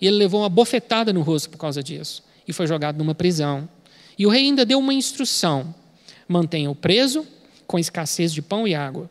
e 0.00 0.06
ele 0.06 0.16
levou 0.16 0.40
uma 0.40 0.48
bofetada 0.48 1.12
no 1.12 1.22
rosto 1.22 1.50
por 1.50 1.58
causa 1.58 1.82
disso. 1.82 2.22
E 2.46 2.52
foi 2.52 2.66
jogado 2.66 2.96
numa 2.96 3.14
prisão. 3.14 3.68
E 4.18 4.26
o 4.26 4.30
rei 4.30 4.42
ainda 4.42 4.64
deu 4.64 4.78
uma 4.78 4.94
instrução: 4.94 5.74
mantenha-o 6.28 6.74
preso 6.74 7.26
com 7.66 7.78
escassez 7.78 8.32
de 8.32 8.42
pão 8.42 8.68
e 8.68 8.74
água, 8.74 9.10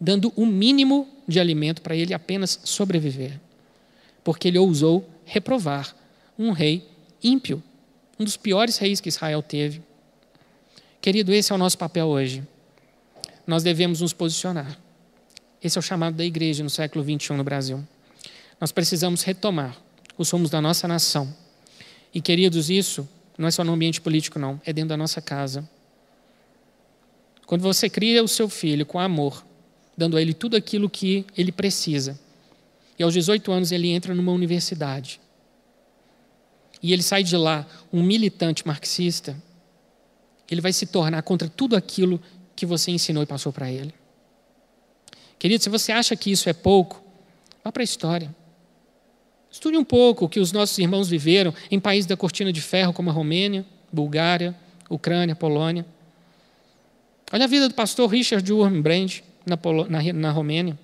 dando 0.00 0.32
o 0.36 0.44
mínimo 0.44 1.08
de 1.26 1.40
alimento 1.40 1.80
para 1.80 1.96
ele 1.96 2.12
apenas 2.12 2.60
sobreviver. 2.64 3.40
Porque 4.22 4.48
ele 4.48 4.58
ousou 4.58 5.08
reprovar 5.24 5.94
um 6.38 6.50
rei 6.52 6.86
ímpio, 7.22 7.62
um 8.18 8.24
dos 8.24 8.36
piores 8.36 8.76
reis 8.76 9.00
que 9.00 9.08
Israel 9.08 9.42
teve. 9.42 9.82
Querido, 11.00 11.32
esse 11.32 11.50
é 11.52 11.54
o 11.54 11.58
nosso 11.58 11.78
papel 11.78 12.06
hoje. 12.06 12.42
Nós 13.46 13.62
devemos 13.62 14.00
nos 14.00 14.12
posicionar. 14.12 14.78
Esse 15.62 15.78
é 15.78 15.80
o 15.80 15.82
chamado 15.82 16.16
da 16.16 16.24
igreja 16.24 16.62
no 16.62 16.70
século 16.70 17.04
XXI 17.04 17.34
no 17.34 17.44
Brasil. 17.44 17.82
Nós 18.60 18.70
precisamos 18.72 19.22
retomar 19.22 19.76
os 20.20 20.28
rumos 20.30 20.50
da 20.50 20.60
nossa 20.60 20.86
nação. 20.86 21.34
E, 22.12 22.20
queridos, 22.20 22.68
isso 22.68 23.08
não 23.38 23.48
é 23.48 23.50
só 23.50 23.64
no 23.64 23.72
ambiente 23.72 24.02
político, 24.02 24.38
não, 24.38 24.60
é 24.66 24.72
dentro 24.72 24.90
da 24.90 24.96
nossa 24.96 25.22
casa. 25.22 25.66
Quando 27.46 27.62
você 27.62 27.88
cria 27.88 28.22
o 28.22 28.28
seu 28.28 28.46
filho 28.46 28.84
com 28.84 28.98
amor, 28.98 29.42
dando 29.96 30.18
a 30.18 30.22
ele 30.22 30.34
tudo 30.34 30.58
aquilo 30.58 30.90
que 30.90 31.24
ele 31.34 31.50
precisa, 31.50 32.20
e 32.98 33.02
aos 33.02 33.14
18 33.14 33.50
anos 33.50 33.72
ele 33.72 33.88
entra 33.88 34.14
numa 34.14 34.30
universidade, 34.30 35.18
e 36.82 36.92
ele 36.92 37.02
sai 37.02 37.22
de 37.22 37.36
lá 37.36 37.66
um 37.90 38.02
militante 38.02 38.66
marxista, 38.66 39.34
ele 40.50 40.60
vai 40.60 40.72
se 40.74 40.84
tornar 40.84 41.22
contra 41.22 41.48
tudo 41.48 41.76
aquilo 41.76 42.20
que 42.54 42.66
você 42.66 42.90
ensinou 42.90 43.22
e 43.22 43.26
passou 43.26 43.54
para 43.54 43.70
ele. 43.70 43.94
Querido, 45.38 45.64
se 45.64 45.70
você 45.70 45.92
acha 45.92 46.14
que 46.14 46.30
isso 46.30 46.46
é 46.50 46.52
pouco, 46.52 47.02
vá 47.64 47.72
para 47.72 47.82
a 47.82 47.84
história. 47.84 48.34
Estude 49.50 49.76
um 49.76 49.84
pouco 49.84 50.26
o 50.26 50.28
que 50.28 50.38
os 50.38 50.52
nossos 50.52 50.78
irmãos 50.78 51.08
viveram 51.08 51.52
em 51.70 51.80
países 51.80 52.06
da 52.06 52.16
cortina 52.16 52.52
de 52.52 52.60
ferro, 52.60 52.92
como 52.92 53.10
a 53.10 53.12
Romênia, 53.12 53.66
Bulgária, 53.92 54.54
Ucrânia, 54.88 55.34
Polônia. 55.34 55.84
Olha 57.32 57.44
a 57.44 57.48
vida 57.48 57.68
do 57.68 57.74
pastor 57.74 58.08
Richard 58.08 58.50
Wurmbrand 58.52 59.22
na, 59.44 59.58
na, 59.88 60.12
na 60.12 60.30
Romênia. 60.30 60.78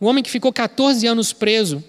Um 0.00 0.06
homem 0.06 0.24
que 0.24 0.30
ficou 0.30 0.52
14 0.52 1.06
anos 1.06 1.32
preso. 1.32 1.84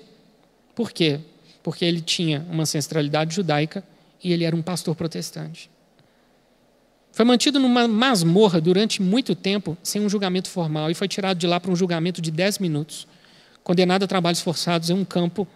Por 0.75 0.91
quê? 0.91 1.19
Porque 1.61 1.85
ele 1.85 2.01
tinha 2.01 2.45
uma 2.49 2.63
ancestralidade 2.63 3.33
judaica 3.33 3.83
e 4.21 4.33
ele 4.33 4.43
era 4.43 4.55
um 4.55 4.61
pastor 4.61 4.95
protestante. 4.95 5.69
Foi 7.11 7.23
mantido 7.23 7.59
numa 7.59 7.87
masmorra 7.87 8.59
durante 8.59 9.01
muito 9.01 9.35
tempo, 9.35 9.77
sem 9.83 10.01
um 10.01 10.09
julgamento 10.09 10.49
formal, 10.49 10.89
e 10.89 10.93
foi 10.93 11.07
tirado 11.07 11.37
de 11.37 11.45
lá 11.47 11.59
para 11.59 11.71
um 11.71 11.75
julgamento 11.75 12.21
de 12.21 12.31
10 12.31 12.59
minutos 12.59 13.07
condenado 13.63 14.03
a 14.03 14.07
trabalhos 14.07 14.41
forçados 14.41 14.89
em 14.89 14.93
um 14.93 15.05
campo 15.05 15.47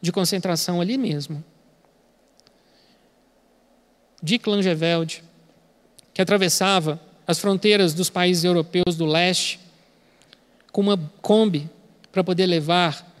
de 0.00 0.12
concentração 0.12 0.80
ali 0.80 0.96
mesmo. 0.96 1.42
Dick 4.22 4.48
Langeveld, 4.48 5.22
que 6.14 6.22
atravessava 6.22 7.00
as 7.26 7.38
fronteiras 7.38 7.92
dos 7.92 8.08
países 8.08 8.44
europeus 8.44 8.96
do 8.96 9.04
leste 9.04 9.60
com 10.70 10.80
uma 10.80 10.96
Kombi 11.20 11.68
para 12.12 12.22
poder 12.22 12.46
levar 12.46 13.14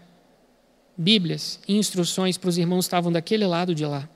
Bíblias 0.96 1.60
e 1.68 1.76
instruções 1.76 2.38
para 2.38 2.48
os 2.48 2.56
irmãos 2.56 2.84
que 2.84 2.88
estavam 2.88 3.12
daquele 3.12 3.46
lado 3.46 3.74
de 3.74 3.84
lá. 3.84 4.08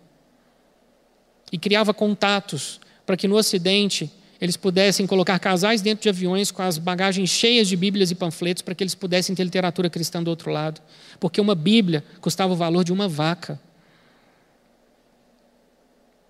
E 1.53 1.59
criava 1.59 1.93
contatos 1.93 2.81
para 3.05 3.17
que 3.17 3.29
no 3.29 3.37
Ocidente 3.37 4.11
eles 4.41 4.57
pudessem 4.57 5.07
colocar 5.07 5.39
casais 5.39 5.83
dentro 5.83 6.03
de 6.03 6.09
aviões 6.09 6.51
com 6.51 6.63
as 6.63 6.79
bagagens 6.79 7.29
cheias 7.29 7.69
de 7.69 7.77
Bíblias 7.77 8.11
e 8.11 8.15
panfletos 8.15 8.63
para 8.63 8.75
que 8.75 8.83
eles 8.83 8.95
pudessem 8.95 9.35
ter 9.35 9.45
literatura 9.45 9.91
cristã 9.91 10.23
do 10.23 10.29
outro 10.29 10.51
lado. 10.51 10.81
Porque 11.19 11.41
uma 11.41 11.55
Bíblia 11.55 12.03
custava 12.23 12.53
o 12.53 12.57
valor 12.57 12.83
de 12.83 12.93
uma 12.93 13.07
vaca. 13.07 13.61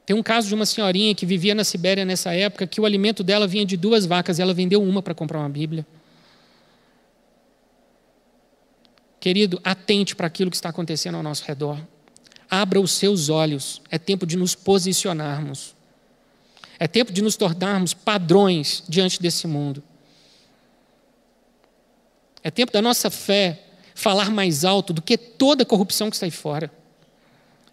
Tem 0.04 0.16
um 0.16 0.24
caso 0.24 0.48
de 0.48 0.54
uma 0.56 0.66
senhorinha 0.66 1.14
que 1.14 1.24
vivia 1.24 1.54
na 1.54 1.62
Sibéria 1.62 2.04
nessa 2.04 2.34
época 2.34 2.66
que 2.66 2.80
o 2.80 2.84
alimento 2.84 3.22
dela 3.22 3.46
vinha 3.46 3.64
de 3.64 3.76
duas 3.76 4.04
vacas 4.06 4.40
e 4.40 4.42
ela 4.42 4.52
vendeu 4.52 4.82
uma 4.82 5.00
para 5.00 5.14
comprar 5.14 5.38
uma 5.38 5.48
Bíblia. 5.48 5.86
Querido, 9.20 9.60
atente 9.62 10.16
para 10.16 10.26
aquilo 10.26 10.50
que 10.50 10.56
está 10.56 10.70
acontecendo 10.70 11.14
ao 11.14 11.22
nosso 11.22 11.44
redor. 11.44 11.78
Abra 12.50 12.80
os 12.80 12.90
seus 12.90 13.28
olhos. 13.28 13.80
É 13.88 13.98
tempo 13.98 14.26
de 14.26 14.36
nos 14.36 14.56
posicionarmos. 14.56 15.76
É 16.80 16.88
tempo 16.88 17.12
de 17.12 17.20
nos 17.20 17.36
tornarmos 17.36 17.92
padrões 17.92 18.82
diante 18.88 19.20
desse 19.20 19.46
mundo. 19.46 19.82
É 22.42 22.50
tempo 22.50 22.72
da 22.72 22.80
nossa 22.80 23.10
fé 23.10 23.62
falar 23.94 24.30
mais 24.30 24.64
alto 24.64 24.94
do 24.94 25.02
que 25.02 25.18
toda 25.18 25.62
a 25.62 25.66
corrupção 25.66 26.08
que 26.08 26.16
está 26.16 26.24
aí 26.24 26.30
fora. 26.30 26.72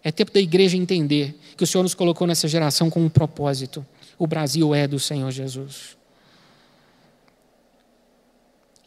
É 0.04 0.12
tempo 0.12 0.30
da 0.30 0.38
igreja 0.38 0.76
entender 0.76 1.40
que 1.56 1.64
o 1.64 1.66
Senhor 1.66 1.82
nos 1.82 1.94
colocou 1.94 2.26
nessa 2.26 2.46
geração 2.46 2.90
com 2.90 3.00
um 3.02 3.08
propósito. 3.08 3.84
O 4.18 4.26
Brasil 4.26 4.74
é 4.74 4.86
do 4.86 5.00
Senhor 5.00 5.30
Jesus. 5.30 5.96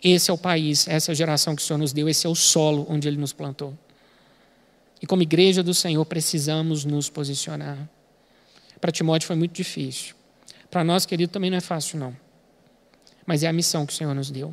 Esse 0.03 0.29
é 0.29 0.33
o 0.33 0.37
país, 0.37 0.87
essa 0.87 1.11
é 1.11 1.15
geração 1.15 1.55
que 1.55 1.63
o 1.63 1.65
Senhor 1.65 1.79
nos 1.79 1.93
deu, 1.93 2.07
esse 2.07 2.27
é 2.27 2.29
o 2.29 2.35
solo 2.35 2.85
onde 2.87 3.07
Ele 3.07 3.17
nos 3.17 3.33
plantou. 3.33 3.73
E 5.01 5.07
como 5.07 5.23
igreja 5.23 5.63
do 5.63 5.73
Senhor, 5.73 6.05
precisamos 6.05 6.85
nos 6.85 7.09
posicionar. 7.09 7.89
Para 8.81 8.91
Timóteo 8.91 9.27
foi 9.27 9.35
muito 9.35 9.53
difícil. 9.53 10.15
Para 10.71 10.83
nós, 10.83 11.05
querido, 11.05 11.31
também 11.31 11.51
não 11.51 11.57
é 11.57 11.61
fácil, 11.61 11.99
não. 11.99 12.17
Mas 13.25 13.43
é 13.43 13.47
a 13.47 13.53
missão 13.53 13.85
que 13.85 13.93
o 13.93 13.95
Senhor 13.95 14.15
nos 14.15 14.31
deu. 14.31 14.51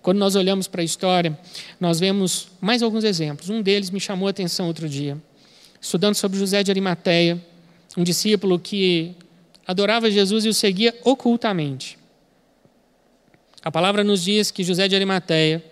Quando 0.00 0.18
nós 0.18 0.34
olhamos 0.34 0.66
para 0.66 0.80
a 0.80 0.84
história, 0.84 1.38
nós 1.78 2.00
vemos 2.00 2.48
mais 2.60 2.82
alguns 2.82 3.04
exemplos. 3.04 3.50
Um 3.50 3.60
deles 3.60 3.90
me 3.90 4.00
chamou 4.00 4.26
a 4.26 4.30
atenção 4.30 4.66
outro 4.66 4.88
dia. 4.88 5.16
Estudando 5.80 6.14
sobre 6.14 6.38
José 6.38 6.62
de 6.62 6.70
Arimateia, 6.70 7.42
um 7.96 8.02
discípulo 8.02 8.58
que 8.58 9.14
adorava 9.66 10.10
Jesus 10.10 10.44
e 10.44 10.48
o 10.48 10.54
seguia 10.54 10.94
ocultamente. 11.04 11.98
A 13.62 13.70
palavra 13.70 14.04
nos 14.04 14.22
diz 14.22 14.50
que 14.50 14.62
José 14.62 14.88
de 14.88 14.94
Arimateia, 14.94 15.64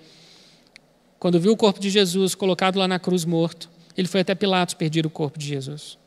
quando 1.18 1.38
viu 1.38 1.52
o 1.52 1.56
corpo 1.56 1.78
de 1.78 1.90
Jesus 1.90 2.34
colocado 2.34 2.78
lá 2.78 2.88
na 2.88 2.98
cruz 2.98 3.24
morto, 3.24 3.70
ele 3.96 4.08
foi 4.08 4.20
até 4.20 4.34
Pilatos 4.34 4.74
pedir 4.74 5.06
o 5.06 5.10
corpo 5.10 5.38
de 5.38 5.46
Jesus. 5.46 5.98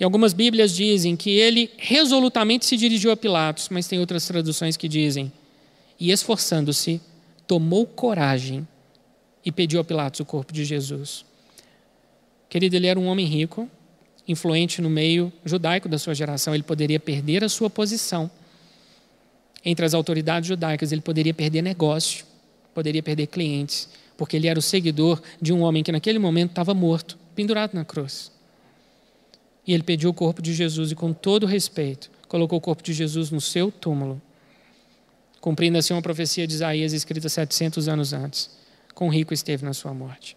E 0.00 0.04
algumas 0.04 0.32
Bíblias 0.32 0.74
dizem 0.74 1.14
que 1.14 1.28
ele 1.28 1.70
resolutamente 1.76 2.64
se 2.64 2.74
dirigiu 2.74 3.10
a 3.10 3.16
Pilatos, 3.16 3.68
mas 3.68 3.86
tem 3.86 4.00
outras 4.00 4.26
traduções 4.26 4.74
que 4.74 4.88
dizem, 4.88 5.30
e 6.00 6.10
esforçando-se, 6.10 6.98
tomou 7.46 7.84
coragem 7.84 8.66
e 9.44 9.52
pediu 9.52 9.78
a 9.78 9.84
Pilatos 9.84 10.20
o 10.20 10.24
corpo 10.24 10.54
de 10.54 10.64
Jesus. 10.64 11.22
Querido, 12.48 12.76
ele 12.76 12.86
era 12.86 12.98
um 12.98 13.08
homem 13.08 13.26
rico, 13.26 13.68
influente 14.26 14.80
no 14.80 14.88
meio 14.88 15.30
judaico 15.44 15.86
da 15.86 15.98
sua 15.98 16.14
geração, 16.14 16.54
ele 16.54 16.62
poderia 16.62 16.98
perder 16.98 17.44
a 17.44 17.48
sua 17.48 17.68
posição 17.68 18.30
entre 19.62 19.84
as 19.84 19.92
autoridades 19.92 20.48
judaicas, 20.48 20.92
ele 20.92 21.02
poderia 21.02 21.34
perder 21.34 21.60
negócio, 21.60 22.24
poderia 22.72 23.02
perder 23.02 23.26
clientes, 23.26 23.86
porque 24.16 24.36
ele 24.36 24.48
era 24.48 24.58
o 24.58 24.62
seguidor 24.62 25.20
de 25.42 25.52
um 25.52 25.60
homem 25.60 25.82
que 25.82 25.92
naquele 25.92 26.18
momento 26.18 26.50
estava 26.50 26.72
morto, 26.72 27.18
pendurado 27.34 27.74
na 27.74 27.84
cruz. 27.84 28.32
E 29.66 29.72
ele 29.72 29.82
pediu 29.82 30.10
o 30.10 30.14
corpo 30.14 30.40
de 30.40 30.52
Jesus 30.52 30.90
e, 30.90 30.94
com 30.94 31.12
todo 31.12 31.46
respeito, 31.46 32.10
colocou 32.28 32.58
o 32.58 32.60
corpo 32.60 32.82
de 32.82 32.92
Jesus 32.92 33.30
no 33.30 33.40
seu 33.40 33.70
túmulo, 33.70 34.20
cumprindo 35.40 35.78
assim 35.78 35.92
uma 35.94 36.02
profecia 36.02 36.46
de 36.46 36.54
Isaías 36.54 36.92
escrita 36.92 37.28
700 37.28 37.88
anos 37.88 38.12
antes. 38.12 38.50
Com 38.94 39.08
rico 39.08 39.32
esteve 39.32 39.64
na 39.64 39.72
sua 39.72 39.94
morte. 39.94 40.36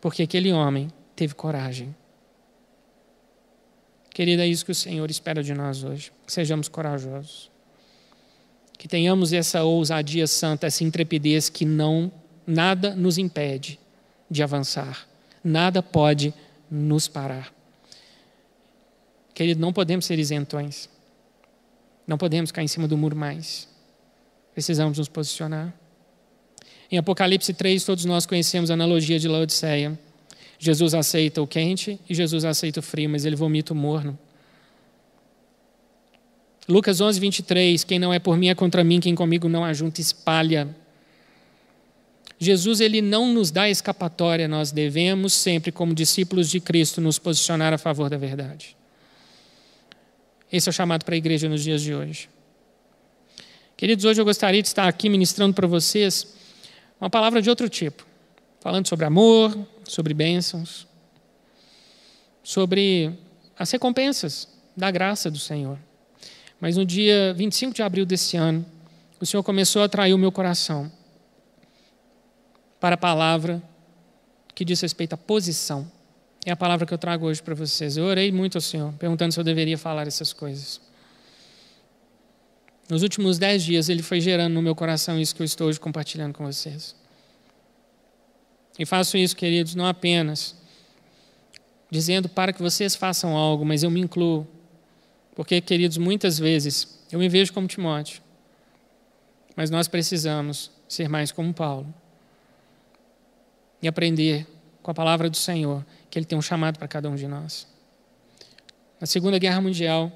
Porque 0.00 0.22
aquele 0.22 0.52
homem 0.52 0.88
teve 1.14 1.34
coragem. 1.34 1.94
Querida, 4.10 4.44
é 4.44 4.48
isso 4.48 4.64
que 4.64 4.72
o 4.72 4.74
Senhor 4.74 5.10
espera 5.10 5.42
de 5.42 5.54
nós 5.54 5.84
hoje. 5.84 6.12
Que 6.26 6.32
sejamos 6.32 6.68
corajosos 6.68 7.50
que 8.80 8.88
tenhamos 8.88 9.34
essa 9.34 9.62
ousadia 9.62 10.26
santa, 10.26 10.66
essa 10.66 10.82
intrepidez 10.82 11.50
que 11.50 11.66
não 11.66 12.10
nada 12.46 12.96
nos 12.96 13.18
impede 13.18 13.78
de 14.30 14.42
avançar. 14.42 15.06
Nada 15.44 15.82
pode 15.82 16.32
nos 16.70 17.08
parar. 17.08 17.52
Querido, 19.34 19.60
não 19.60 19.72
podemos 19.72 20.04
ser 20.04 20.18
isentões. 20.18 20.88
Não 22.06 22.18
podemos 22.18 22.52
cair 22.52 22.64
em 22.64 22.68
cima 22.68 22.86
do 22.86 22.96
muro 22.96 23.16
mais. 23.16 23.68
Precisamos 24.52 24.98
nos 24.98 25.08
posicionar. 25.08 25.72
Em 26.90 26.98
Apocalipse 26.98 27.54
3, 27.54 27.84
todos 27.84 28.04
nós 28.04 28.26
conhecemos 28.26 28.70
a 28.70 28.74
analogia 28.74 29.18
de 29.18 29.28
Laodiceia. 29.28 29.98
Jesus 30.58 30.92
aceita 30.92 31.40
o 31.40 31.46
quente 31.46 31.98
e 32.08 32.14
Jesus 32.14 32.44
aceita 32.44 32.80
o 32.80 32.82
frio, 32.82 33.08
mas 33.08 33.24
ele 33.24 33.36
vomita 33.36 33.72
o 33.72 33.76
morno. 33.76 34.18
Lucas 36.68 37.00
11, 37.00 37.18
23. 37.18 37.82
Quem 37.84 37.98
não 37.98 38.12
é 38.12 38.18
por 38.18 38.36
mim 38.36 38.48
é 38.48 38.54
contra 38.54 38.84
mim, 38.84 39.00
quem 39.00 39.14
comigo 39.14 39.48
não 39.48 39.64
ajunta, 39.64 40.00
espalha. 40.00 40.68
Jesus 42.42 42.80
ele 42.80 43.02
não 43.02 43.34
nos 43.34 43.50
dá 43.50 43.68
escapatória, 43.68 44.48
nós 44.48 44.72
devemos 44.72 45.34
sempre, 45.34 45.70
como 45.70 45.94
discípulos 45.94 46.48
de 46.48 46.58
Cristo, 46.58 46.98
nos 46.98 47.18
posicionar 47.18 47.74
a 47.74 47.76
favor 47.76 48.08
da 48.08 48.16
verdade. 48.16 48.74
Esse 50.50 50.66
é 50.66 50.70
o 50.70 50.72
chamado 50.72 51.04
para 51.04 51.14
a 51.14 51.18
igreja 51.18 51.50
nos 51.50 51.62
dias 51.62 51.82
de 51.82 51.94
hoje. 51.94 52.30
Queridos, 53.76 54.06
hoje 54.06 54.22
eu 54.22 54.24
gostaria 54.24 54.62
de 54.62 54.68
estar 54.68 54.88
aqui 54.88 55.10
ministrando 55.10 55.52
para 55.52 55.66
vocês 55.66 56.34
uma 56.98 57.10
palavra 57.10 57.42
de 57.42 57.50
outro 57.50 57.68
tipo, 57.68 58.06
falando 58.60 58.88
sobre 58.88 59.04
amor, 59.04 59.56
sobre 59.86 60.14
bênçãos, 60.14 60.88
sobre 62.42 63.12
as 63.58 63.70
recompensas 63.70 64.48
da 64.74 64.90
graça 64.90 65.30
do 65.30 65.38
Senhor. 65.38 65.78
Mas 66.58 66.78
no 66.78 66.86
dia 66.86 67.34
25 67.34 67.74
de 67.74 67.82
abril 67.82 68.06
desse 68.06 68.38
ano, 68.38 68.64
o 69.20 69.26
Senhor 69.26 69.42
começou 69.42 69.82
a 69.82 69.84
atrair 69.84 70.14
o 70.14 70.18
meu 70.18 70.32
coração 70.32 70.90
para 72.80 72.94
a 72.94 72.98
palavra 72.98 73.62
que 74.54 74.64
diz 74.64 74.80
respeito 74.80 75.12
à 75.12 75.16
posição. 75.16 75.90
É 76.44 76.50
a 76.50 76.56
palavra 76.56 76.86
que 76.86 76.94
eu 76.94 76.98
trago 76.98 77.26
hoje 77.26 77.42
para 77.42 77.54
vocês. 77.54 77.96
Eu 77.96 78.04
orei 78.04 78.32
muito 78.32 78.56
ao 78.56 78.62
Senhor, 78.62 78.92
perguntando 78.94 79.32
se 79.32 79.38
eu 79.38 79.44
deveria 79.44 79.76
falar 79.76 80.06
essas 80.06 80.32
coisas. 80.32 80.80
Nos 82.88 83.02
últimos 83.02 83.38
dez 83.38 83.62
dias, 83.62 83.88
Ele 83.88 84.02
foi 84.02 84.20
gerando 84.20 84.54
no 84.54 84.62
meu 84.62 84.74
coração 84.74 85.20
isso 85.20 85.34
que 85.34 85.42
eu 85.42 85.44
estou 85.44 85.68
hoje 85.68 85.78
compartilhando 85.78 86.34
com 86.34 86.44
vocês. 86.44 86.96
E 88.78 88.86
faço 88.86 89.18
isso, 89.18 89.36
queridos, 89.36 89.74
não 89.74 89.84
apenas 89.86 90.56
dizendo 91.90 92.28
para 92.28 92.52
que 92.52 92.62
vocês 92.62 92.94
façam 92.94 93.36
algo, 93.36 93.64
mas 93.64 93.82
eu 93.82 93.90
me 93.90 94.00
incluo 94.00 94.46
porque, 95.34 95.60
queridos, 95.60 95.96
muitas 95.96 96.38
vezes 96.38 96.98
eu 97.10 97.18
me 97.18 97.28
vejo 97.28 97.52
como 97.52 97.66
Timóteo, 97.66 98.22
mas 99.56 99.70
nós 99.70 99.88
precisamos 99.88 100.70
ser 100.88 101.08
mais 101.08 101.30
como 101.30 101.52
Paulo 101.52 101.92
e 103.82 103.88
aprender 103.88 104.46
com 104.82 104.90
a 104.90 104.94
palavra 104.94 105.28
do 105.28 105.36
Senhor 105.36 105.84
que 106.10 106.18
Ele 106.18 106.26
tem 106.26 106.38
um 106.38 106.42
chamado 106.42 106.78
para 106.78 106.88
cada 106.88 107.08
um 107.08 107.14
de 107.14 107.26
nós. 107.26 107.66
Na 109.00 109.06
Segunda 109.06 109.38
Guerra 109.38 109.60
Mundial, 109.60 110.12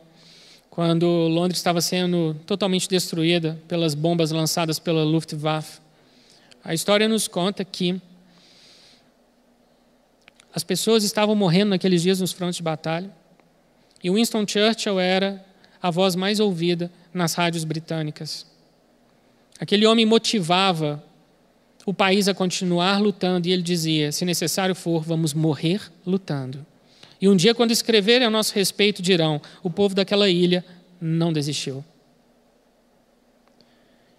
quando 0.69 1.07
Londres 1.07 1.59
estava 1.59 1.81
sendo 1.81 2.35
totalmente 2.47 2.89
destruída 2.89 3.61
pelas 3.69 3.95
bombas 3.95 4.31
lançadas 4.31 4.79
pela 4.79 5.05
Luftwaffe, 5.05 5.81
a 6.65 6.75
história 6.75 7.09
nos 7.09 7.29
conta 7.29 7.65
que 7.65 8.01
as 10.55 10.65
pessoas 10.65 11.05
estavam 11.05 11.35
morrendo 11.35 11.71
naqueles 11.71 12.03
dias 12.03 12.21
nos 12.21 12.33
frontes 12.33 12.57
de 12.57 12.63
batalha 12.63 13.11
e 14.03 14.11
Winston 14.11 14.47
Churchill 14.47 15.01
era 15.01 15.45
a 15.81 15.91
voz 15.91 16.15
mais 16.15 16.41
ouvida 16.41 16.91
nas 17.13 17.35
rádios 17.35 17.65
britânicas. 17.65 18.47
Aquele 19.59 19.87
homem 19.87 20.05
motivava 20.05 21.03
o 21.87 21.93
país 21.93 22.29
a 22.29 22.35
continuar 22.35 23.01
lutando 23.01 23.49
e 23.49 23.53
ele 23.53 23.63
dizia: 23.63 24.11
se 24.13 24.25
necessário 24.25 24.75
for, 24.75 25.03
vamos 25.03 25.35
morrer 25.35 25.81
lutando. 26.07 26.65
E 27.21 27.29
um 27.29 27.37
dia, 27.37 27.55
quando 27.55 27.71
escreverem 27.71 28.27
a 28.27 28.31
nosso 28.31 28.55
respeito, 28.55 29.03
dirão: 29.03 29.41
o 29.63 29.71
povo 29.71 29.95
daquela 29.95 30.29
ilha 30.29 30.65
não 31.01 31.33
desistiu. 31.33 31.85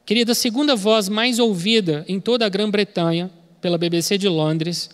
Querida, 0.06 0.34
a 0.34 0.36
segunda 0.36 0.76
voz 0.76 1.10
mais 1.10 1.40
ouvida 1.40 2.06
em 2.08 2.20
toda 2.20 2.46
a 2.46 2.50
Grã-Bretanha, 2.50 3.32
pela 3.60 3.78
BBC 3.78 4.20
de 4.20 4.28
Londres, 4.28 4.90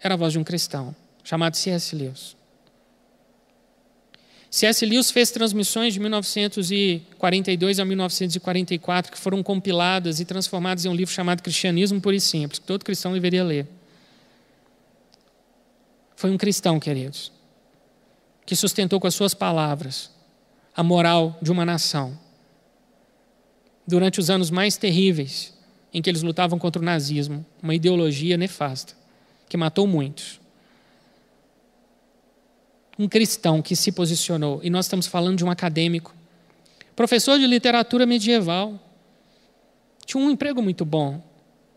era 0.00 0.14
a 0.14 0.16
voz 0.16 0.32
de 0.32 0.38
um 0.38 0.44
cristão, 0.44 0.94
chamado 1.24 1.56
C.S. 1.56 1.96
Lewis. 1.96 2.39
C.S. 4.50 4.84
Lewis 4.84 5.12
fez 5.12 5.30
transmissões 5.30 5.94
de 5.94 6.00
1942 6.00 7.78
a 7.78 7.84
1944 7.84 9.12
que 9.12 9.18
foram 9.18 9.44
compiladas 9.44 10.18
e 10.18 10.24
transformadas 10.24 10.84
em 10.84 10.88
um 10.88 10.94
livro 10.94 11.14
chamado 11.14 11.40
Cristianismo 11.40 12.00
Puro 12.00 12.16
e 12.16 12.20
Simples, 12.20 12.58
que 12.58 12.66
todo 12.66 12.84
cristão 12.84 13.12
deveria 13.12 13.44
ler. 13.44 13.68
Foi 16.16 16.30
um 16.30 16.36
cristão, 16.36 16.80
queridos, 16.80 17.30
que 18.44 18.56
sustentou 18.56 18.98
com 18.98 19.06
as 19.06 19.14
suas 19.14 19.34
palavras 19.34 20.10
a 20.76 20.82
moral 20.82 21.38
de 21.40 21.52
uma 21.52 21.64
nação. 21.64 22.18
Durante 23.86 24.18
os 24.18 24.30
anos 24.30 24.50
mais 24.50 24.76
terríveis 24.76 25.54
em 25.94 26.02
que 26.02 26.10
eles 26.10 26.22
lutavam 26.22 26.58
contra 26.58 26.82
o 26.82 26.84
nazismo, 26.84 27.46
uma 27.62 27.74
ideologia 27.74 28.36
nefasta, 28.36 28.94
que 29.48 29.56
matou 29.56 29.86
muitos 29.86 30.39
um 33.00 33.08
cristão 33.08 33.62
que 33.62 33.74
se 33.74 33.90
posicionou, 33.90 34.60
e 34.62 34.68
nós 34.68 34.84
estamos 34.84 35.06
falando 35.06 35.38
de 35.38 35.42
um 35.44 35.50
acadêmico, 35.50 36.14
professor 36.94 37.38
de 37.38 37.46
literatura 37.46 38.04
medieval, 38.04 38.78
tinha 40.04 40.22
um 40.22 40.30
emprego 40.30 40.60
muito 40.60 40.84
bom. 40.84 41.22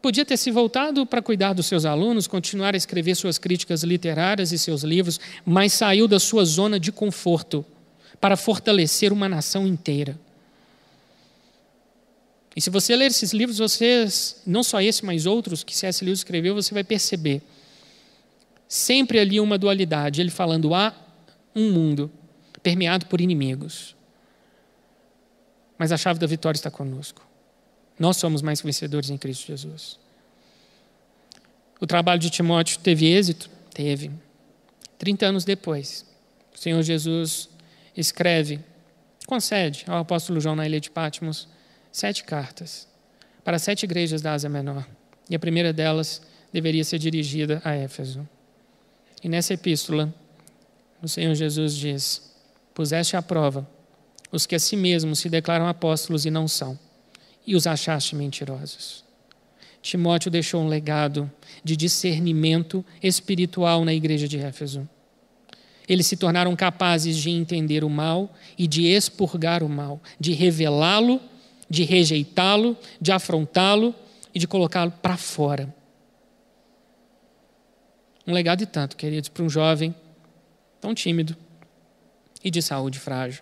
Podia 0.01 0.25
ter 0.25 0.35
se 0.35 0.51
voltado 0.51 1.05
para 1.05 1.21
cuidar 1.21 1.53
dos 1.53 1.65
seus 1.65 1.85
alunos, 1.85 2.27
continuar 2.27 2.73
a 2.73 2.77
escrever 2.77 3.15
suas 3.15 3.37
críticas 3.37 3.83
literárias 3.83 4.51
e 4.51 4.59
seus 4.59 4.83
livros, 4.83 5.17
mas 5.45 5.71
saiu 5.71 6.09
da 6.09 6.19
sua 6.19 6.43
zona 6.43 6.77
de 6.77 6.91
conforto 6.91 7.65
para 8.19 8.35
fortalecer 8.35 9.13
uma 9.13 9.29
nação 9.29 9.65
inteira. 9.65 10.19
E 12.53 12.59
se 12.59 12.69
você 12.69 12.97
ler 12.97 13.07
esses 13.07 13.31
livros, 13.31 13.59
vocês, 13.59 14.41
não 14.45 14.61
só 14.61 14.81
esse, 14.81 15.05
mas 15.05 15.25
outros 15.25 15.63
que 15.63 15.73
C.S. 15.73 16.03
Lewis 16.03 16.19
escreveu, 16.19 16.53
você 16.53 16.73
vai 16.73 16.83
perceber 16.83 17.41
sempre 18.67 19.19
ali 19.19 19.39
uma 19.39 19.57
dualidade, 19.57 20.19
ele 20.19 20.29
falando 20.29 20.75
A 20.75 20.93
um 21.55 21.71
mundo 21.71 22.11
permeado 22.61 23.05
por 23.05 23.21
inimigos. 23.21 23.95
Mas 25.77 25.91
a 25.91 25.97
chave 25.97 26.19
da 26.19 26.27
vitória 26.27 26.57
está 26.57 26.71
conosco. 26.71 27.25
Nós 27.99 28.17
somos 28.17 28.41
mais 28.41 28.61
vencedores 28.61 29.09
em 29.09 29.17
Cristo 29.17 29.47
Jesus. 29.47 29.99
O 31.79 31.85
trabalho 31.85 32.19
de 32.19 32.29
Timóteo 32.29 32.79
teve 32.79 33.05
êxito? 33.07 33.49
Teve. 33.73 34.11
Trinta 34.97 35.25
anos 35.25 35.43
depois, 35.43 36.05
O 36.53 36.57
Senhor 36.57 36.81
Jesus 36.83 37.49
escreve, 37.97 38.59
concede 39.25 39.83
ao 39.87 39.97
apóstolo 39.97 40.39
João 40.39 40.55
na 40.55 40.65
ilha 40.65 40.79
de 40.79 40.89
Patmos 40.89 41.47
sete 41.91 42.23
cartas 42.23 42.87
para 43.43 43.59
sete 43.59 43.83
igrejas 43.83 44.21
da 44.21 44.33
Ásia 44.33 44.49
Menor. 44.49 44.87
E 45.29 45.35
a 45.35 45.39
primeira 45.39 45.73
delas 45.73 46.21
deveria 46.51 46.83
ser 46.83 46.99
dirigida 46.99 47.61
a 47.63 47.73
Éfeso. 47.73 48.27
E 49.23 49.29
nessa 49.29 49.53
epístola, 49.53 50.13
o 51.03 51.07
Senhor 51.07 51.35
Jesus 51.35 51.75
diz: 51.75 52.33
Puseste 52.73 53.17
à 53.17 53.21
prova 53.21 53.67
os 54.31 54.47
que 54.47 54.55
a 54.55 54.59
si 54.59 54.75
mesmos 54.75 55.19
se 55.19 55.29
declaram 55.29 55.67
apóstolos 55.67 56.25
e 56.25 56.31
não 56.31 56.47
são, 56.47 56.79
e 57.45 57.55
os 57.55 57.67
achaste 57.67 58.15
mentirosos. 58.15 59.03
Timóteo 59.79 60.31
deixou 60.31 60.63
um 60.63 60.67
legado 60.67 61.29
de 61.63 61.75
discernimento 61.75 62.83
espiritual 63.01 63.85
na 63.85 63.93
igreja 63.93 64.27
de 64.27 64.39
Éfeso. 64.39 64.89
Eles 65.87 66.07
se 66.07 66.15
tornaram 66.17 66.55
capazes 66.55 67.17
de 67.17 67.29
entender 67.29 67.83
o 67.83 67.89
mal 67.89 68.33
e 68.57 68.65
de 68.65 68.87
expurgar 68.87 69.61
o 69.61 69.69
mal, 69.69 70.01
de 70.17 70.31
revelá-lo, 70.31 71.21
de 71.69 71.83
rejeitá-lo, 71.83 72.75
de 72.99 73.11
afrontá-lo 73.11 73.93
e 74.33 74.39
de 74.39 74.47
colocá-lo 74.47 74.91
para 74.91 75.17
fora. 75.17 75.71
Um 78.25 78.33
legado 78.33 78.63
e 78.63 78.65
tanto, 78.65 78.95
queridos, 78.95 79.29
para 79.29 79.43
um 79.43 79.49
jovem 79.49 79.93
tão 80.83 80.93
tímido 80.93 81.33
e 82.43 82.51
de 82.51 82.61
saúde 82.61 82.99
frágil. 82.99 83.41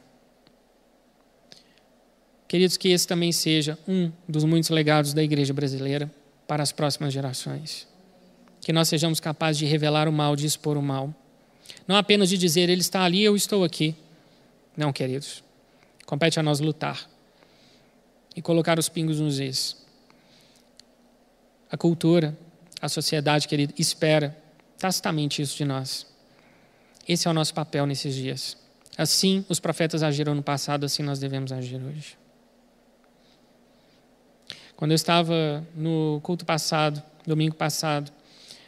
Queridos, 2.47 2.77
que 2.77 2.89
esse 2.89 3.07
também 3.07 3.31
seja 3.31 3.79
um 3.87 4.11
dos 4.27 4.43
muitos 4.43 4.69
legados 4.69 5.11
da 5.11 5.23
igreja 5.23 5.51
brasileira 5.51 6.11
para 6.47 6.61
as 6.61 6.71
próximas 6.71 7.11
gerações. 7.11 7.87
Que 8.59 8.71
nós 8.71 8.87
sejamos 8.87 9.19
capazes 9.19 9.57
de 9.57 9.65
revelar 9.65 10.07
o 10.07 10.11
mal, 10.11 10.35
de 10.35 10.45
expor 10.45 10.77
o 10.77 10.83
mal. 10.83 11.11
Não 11.87 11.95
apenas 11.95 12.29
de 12.29 12.37
dizer, 12.37 12.69
ele 12.69 12.81
está 12.81 13.01
ali, 13.01 13.23
eu 13.23 13.35
estou 13.35 13.63
aqui. 13.63 13.95
Não, 14.77 14.93
queridos. 14.93 15.43
Compete 16.05 16.39
a 16.39 16.43
nós 16.43 16.59
lutar 16.59 17.09
e 18.35 18.41
colocar 18.41 18.77
os 18.77 18.87
pingos 18.87 19.19
nos 19.19 19.39
is. 19.39 19.83
A 21.71 21.75
cultura, 21.75 22.37
a 22.79 22.87
sociedade, 22.87 23.47
querido, 23.47 23.73
espera 23.79 24.37
tacitamente 24.77 25.41
isso 25.41 25.57
de 25.57 25.65
nós. 25.65 26.10
Esse 27.07 27.27
é 27.27 27.31
o 27.31 27.33
nosso 27.33 27.53
papel 27.53 27.85
nesses 27.85 28.13
dias. 28.15 28.57
Assim 28.97 29.45
os 29.49 29.59
profetas 29.59 30.03
agiram 30.03 30.35
no 30.35 30.43
passado, 30.43 30.85
assim 30.85 31.03
nós 31.03 31.19
devemos 31.19 31.51
agir 31.51 31.81
hoje. 31.81 32.17
Quando 34.75 34.91
eu 34.91 34.95
estava 34.95 35.65
no 35.75 36.19
culto 36.23 36.45
passado, 36.45 37.01
domingo 37.25 37.55
passado, 37.55 38.11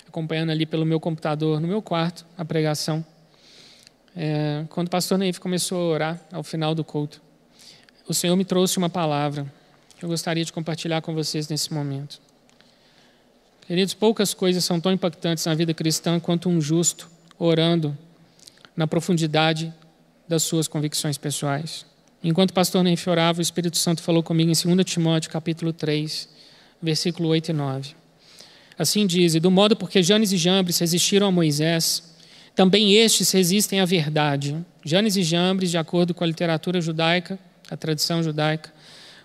acompanhando 0.07 0.51
ali 0.51 0.65
pelo 0.65 0.85
meu 0.85 0.99
computador, 0.99 1.59
no 1.59 1.67
meu 1.67 1.81
quarto, 1.81 2.25
a 2.37 2.45
pregação, 2.45 3.03
é, 4.15 4.63
quando 4.69 4.87
o 4.87 4.91
pastor 4.91 5.17
Neif 5.17 5.39
começou 5.39 5.79
a 5.79 5.93
orar 5.93 6.21
ao 6.31 6.43
final 6.43 6.75
do 6.75 6.83
culto, 6.83 7.19
o 8.07 8.13
Senhor 8.13 8.35
me 8.35 8.45
trouxe 8.45 8.77
uma 8.77 8.89
palavra 8.89 9.51
que 9.97 10.05
eu 10.05 10.09
gostaria 10.09 10.45
de 10.45 10.53
compartilhar 10.53 11.01
com 11.01 11.15
vocês 11.15 11.47
nesse 11.47 11.73
momento. 11.73 12.21
Queridos, 13.65 13.93
poucas 13.93 14.33
coisas 14.33 14.63
são 14.63 14.79
tão 14.79 14.91
impactantes 14.91 15.45
na 15.45 15.55
vida 15.55 15.73
cristã 15.73 16.19
quanto 16.19 16.49
um 16.49 16.59
justo 16.61 17.09
orando 17.39 17.97
na 18.75 18.87
profundidade 18.87 19.73
das 20.27 20.43
suas 20.43 20.67
convicções 20.67 21.17
pessoais. 21.17 21.85
Enquanto 22.23 22.51
o 22.51 22.53
pastor 22.53 22.83
Neif 22.83 23.09
orava, 23.09 23.39
o 23.39 23.41
Espírito 23.41 23.77
Santo 23.77 24.01
falou 24.01 24.23
comigo 24.23 24.49
em 24.49 24.75
2 24.75 24.85
Timóteo, 24.85 25.29
capítulo 25.29 25.73
3, 25.73 26.29
versículo 26.81 27.29
8 27.29 27.49
e 27.49 27.53
9. 27.53 27.95
Assim 28.77 29.05
diz, 29.05 29.35
e 29.35 29.39
do 29.39 29.51
modo 29.51 29.75
porque 29.75 30.01
Janes 30.01 30.31
e 30.31 30.37
Jambres 30.37 30.79
resistiram 30.79 31.27
a 31.27 31.31
Moisés, 31.31 32.15
também 32.55 32.95
estes 32.95 33.31
resistem 33.31 33.79
à 33.79 33.85
verdade. 33.85 34.55
Janes 34.85 35.15
e 35.15 35.23
Jambres, 35.23 35.71
de 35.71 35.77
acordo 35.77 36.13
com 36.13 36.23
a 36.23 36.27
literatura 36.27 36.79
judaica, 36.81 37.37
a 37.69 37.75
tradição 37.75 38.23
judaica, 38.23 38.71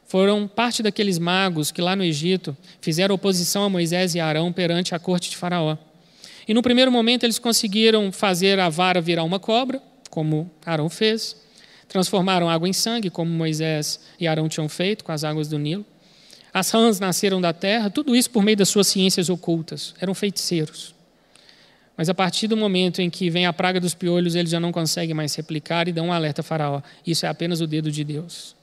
foram 0.07 0.49
parte 0.49 0.82
daqueles 0.82 1.18
magos 1.18 1.70
que 1.70 1.82
lá 1.82 1.94
no 1.94 2.03
Egito 2.03 2.57
fizeram 2.80 3.14
oposição 3.14 3.64
a 3.64 3.68
Moisés 3.68 4.14
e 4.14 4.20
Arão 4.20 4.53
perante 4.53 4.94
a 4.94 4.99
corte 4.99 5.30
de 5.30 5.36
Faraó. 5.36 5.76
E 6.49 6.55
no 6.55 6.62
primeiro 6.62 6.90
momento 6.90 7.24
eles 7.24 7.38
conseguiram 7.38 8.11
fazer 8.11 8.59
a 8.59 8.70
vara 8.70 9.03
virar 9.03 9.22
uma 9.22 9.38
cobra, 9.38 9.82
como 10.09 10.51
Arão 10.64 10.88
fez, 10.88 11.36
transformaram 11.86 12.49
água 12.49 12.66
em 12.66 12.72
sangue, 12.72 13.11
como 13.11 13.30
Moisés 13.30 14.01
e 14.18 14.26
Arão 14.26 14.49
tinham 14.49 14.66
feito 14.66 15.05
com 15.05 15.12
as 15.12 15.24
águas 15.24 15.46
do 15.46 15.59
Nilo. 15.59 15.84
As 16.53 16.70
rãs 16.70 16.99
nasceram 16.99 17.38
da 17.38 17.53
terra, 17.53 17.90
tudo 17.90 18.16
isso 18.16 18.30
por 18.30 18.42
meio 18.42 18.57
das 18.57 18.70
suas 18.70 18.86
ciências 18.86 19.28
ocultas. 19.28 19.94
Eram 20.01 20.14
feiticeiros. 20.14 20.94
Mas 21.94 22.09
a 22.09 22.14
partir 22.14 22.46
do 22.46 22.57
momento 22.57 23.03
em 23.03 23.11
que 23.11 23.28
vem 23.28 23.44
a 23.44 23.53
praga 23.53 23.78
dos 23.78 23.92
piolhos, 23.92 24.34
eles 24.34 24.51
já 24.51 24.59
não 24.59 24.72
conseguem 24.72 25.14
mais 25.14 25.34
replicar 25.34 25.86
e 25.86 25.92
dão 25.92 26.07
um 26.07 26.12
alerta 26.12 26.40
a 26.40 26.44
Faraó. 26.44 26.80
Isso 27.07 27.26
é 27.26 27.28
apenas 27.28 27.61
o 27.61 27.66
dedo 27.66 27.90
de 27.90 28.03
Deus. 28.03 28.57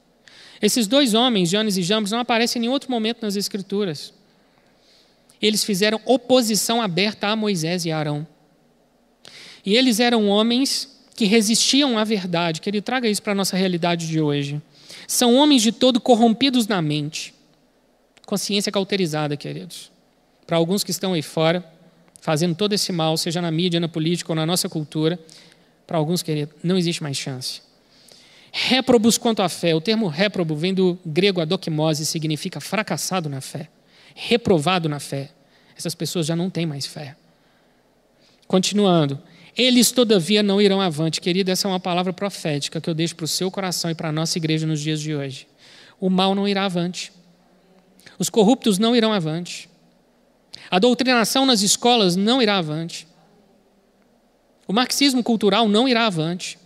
Esses 0.59 0.87
dois 0.87 1.13
homens, 1.13 1.49
Janes 1.49 1.77
e 1.77 1.83
Jambres, 1.83 2.11
não 2.11 2.19
aparecem 2.19 2.59
em 2.59 2.61
nenhum 2.61 2.73
outro 2.73 2.89
momento 2.89 3.21
nas 3.21 3.35
Escrituras. 3.35 4.14
Eles 5.41 5.63
fizeram 5.63 5.99
oposição 6.05 6.81
aberta 6.81 7.27
a 7.27 7.35
Moisés 7.35 7.85
e 7.85 7.91
Arão. 7.91 8.25
E 9.65 9.75
eles 9.75 9.99
eram 9.99 10.27
homens 10.27 10.95
que 11.15 11.25
resistiam 11.25 11.97
à 11.97 12.03
verdade, 12.03 12.61
que 12.61 12.69
ele 12.69 12.81
traga 12.81 13.07
isso 13.07 13.21
para 13.21 13.31
a 13.31 13.35
nossa 13.35 13.55
realidade 13.55 14.07
de 14.07 14.19
hoje. 14.19 14.61
São 15.07 15.35
homens 15.35 15.61
de 15.61 15.71
todo 15.71 15.99
corrompidos 15.99 16.67
na 16.67 16.81
mente. 16.81 17.33
Consciência 18.25 18.71
cauterizada, 18.71 19.37
queridos. 19.37 19.91
Para 20.45 20.57
alguns 20.57 20.83
que 20.83 20.91
estão 20.91 21.13
aí 21.13 21.21
fora, 21.21 21.63
fazendo 22.21 22.55
todo 22.55 22.73
esse 22.73 22.91
mal, 22.91 23.15
seja 23.17 23.41
na 23.41 23.51
mídia, 23.51 23.79
na 23.79 23.87
política 23.87 24.31
ou 24.31 24.35
na 24.35 24.45
nossa 24.45 24.67
cultura, 24.67 25.19
para 25.87 25.97
alguns, 25.97 26.21
queridos, 26.21 26.55
não 26.63 26.77
existe 26.77 27.01
mais 27.01 27.17
chance. 27.17 27.61
Réprobos 28.51 29.17
quanto 29.17 29.41
à 29.41 29.49
fé. 29.49 29.75
O 29.75 29.81
termo 29.81 30.07
réprobo 30.07 30.55
vem 30.55 30.73
do 30.73 30.97
grego 31.05 31.41
adokimose, 31.41 32.05
significa 32.05 32.59
fracassado 32.59 33.29
na 33.29 33.41
fé, 33.41 33.69
reprovado 34.15 34.87
na 34.87 34.99
fé. 34.99 35.29
Essas 35.77 35.93
pessoas 35.93 36.25
já 36.25 36.35
não 36.35 36.49
têm 36.49 36.65
mais 36.65 36.85
fé. 36.85 37.15
Continuando, 38.47 39.21
eles, 39.55 39.91
todavia, 39.91 40.41
não 40.41 40.61
irão 40.61 40.81
avante. 40.81 41.19
Querido, 41.19 41.51
essa 41.51 41.67
é 41.67 41.69
uma 41.69 41.79
palavra 41.79 42.13
profética 42.13 42.79
que 42.79 42.89
eu 42.89 42.93
deixo 42.93 43.15
para 43.15 43.25
o 43.25 43.27
seu 43.27 43.51
coração 43.51 43.91
e 43.91 43.95
para 43.95 44.09
a 44.09 44.11
nossa 44.11 44.37
igreja 44.37 44.65
nos 44.65 44.79
dias 44.79 45.01
de 45.01 45.13
hoje. 45.13 45.47
O 45.99 46.09
mal 46.09 46.33
não 46.33 46.47
irá 46.47 46.65
avante. 46.65 47.11
Os 48.17 48.29
corruptos 48.29 48.79
não 48.79 48.95
irão 48.95 49.11
avante. 49.11 49.69
A 50.71 50.79
doutrinação 50.79 51.45
nas 51.45 51.61
escolas 51.61 52.15
não 52.15 52.41
irá 52.41 52.57
avante. 52.57 53.05
O 54.67 54.73
marxismo 54.73 55.21
cultural 55.21 55.67
não 55.67 55.87
irá 55.87 56.07
avante. 56.07 56.57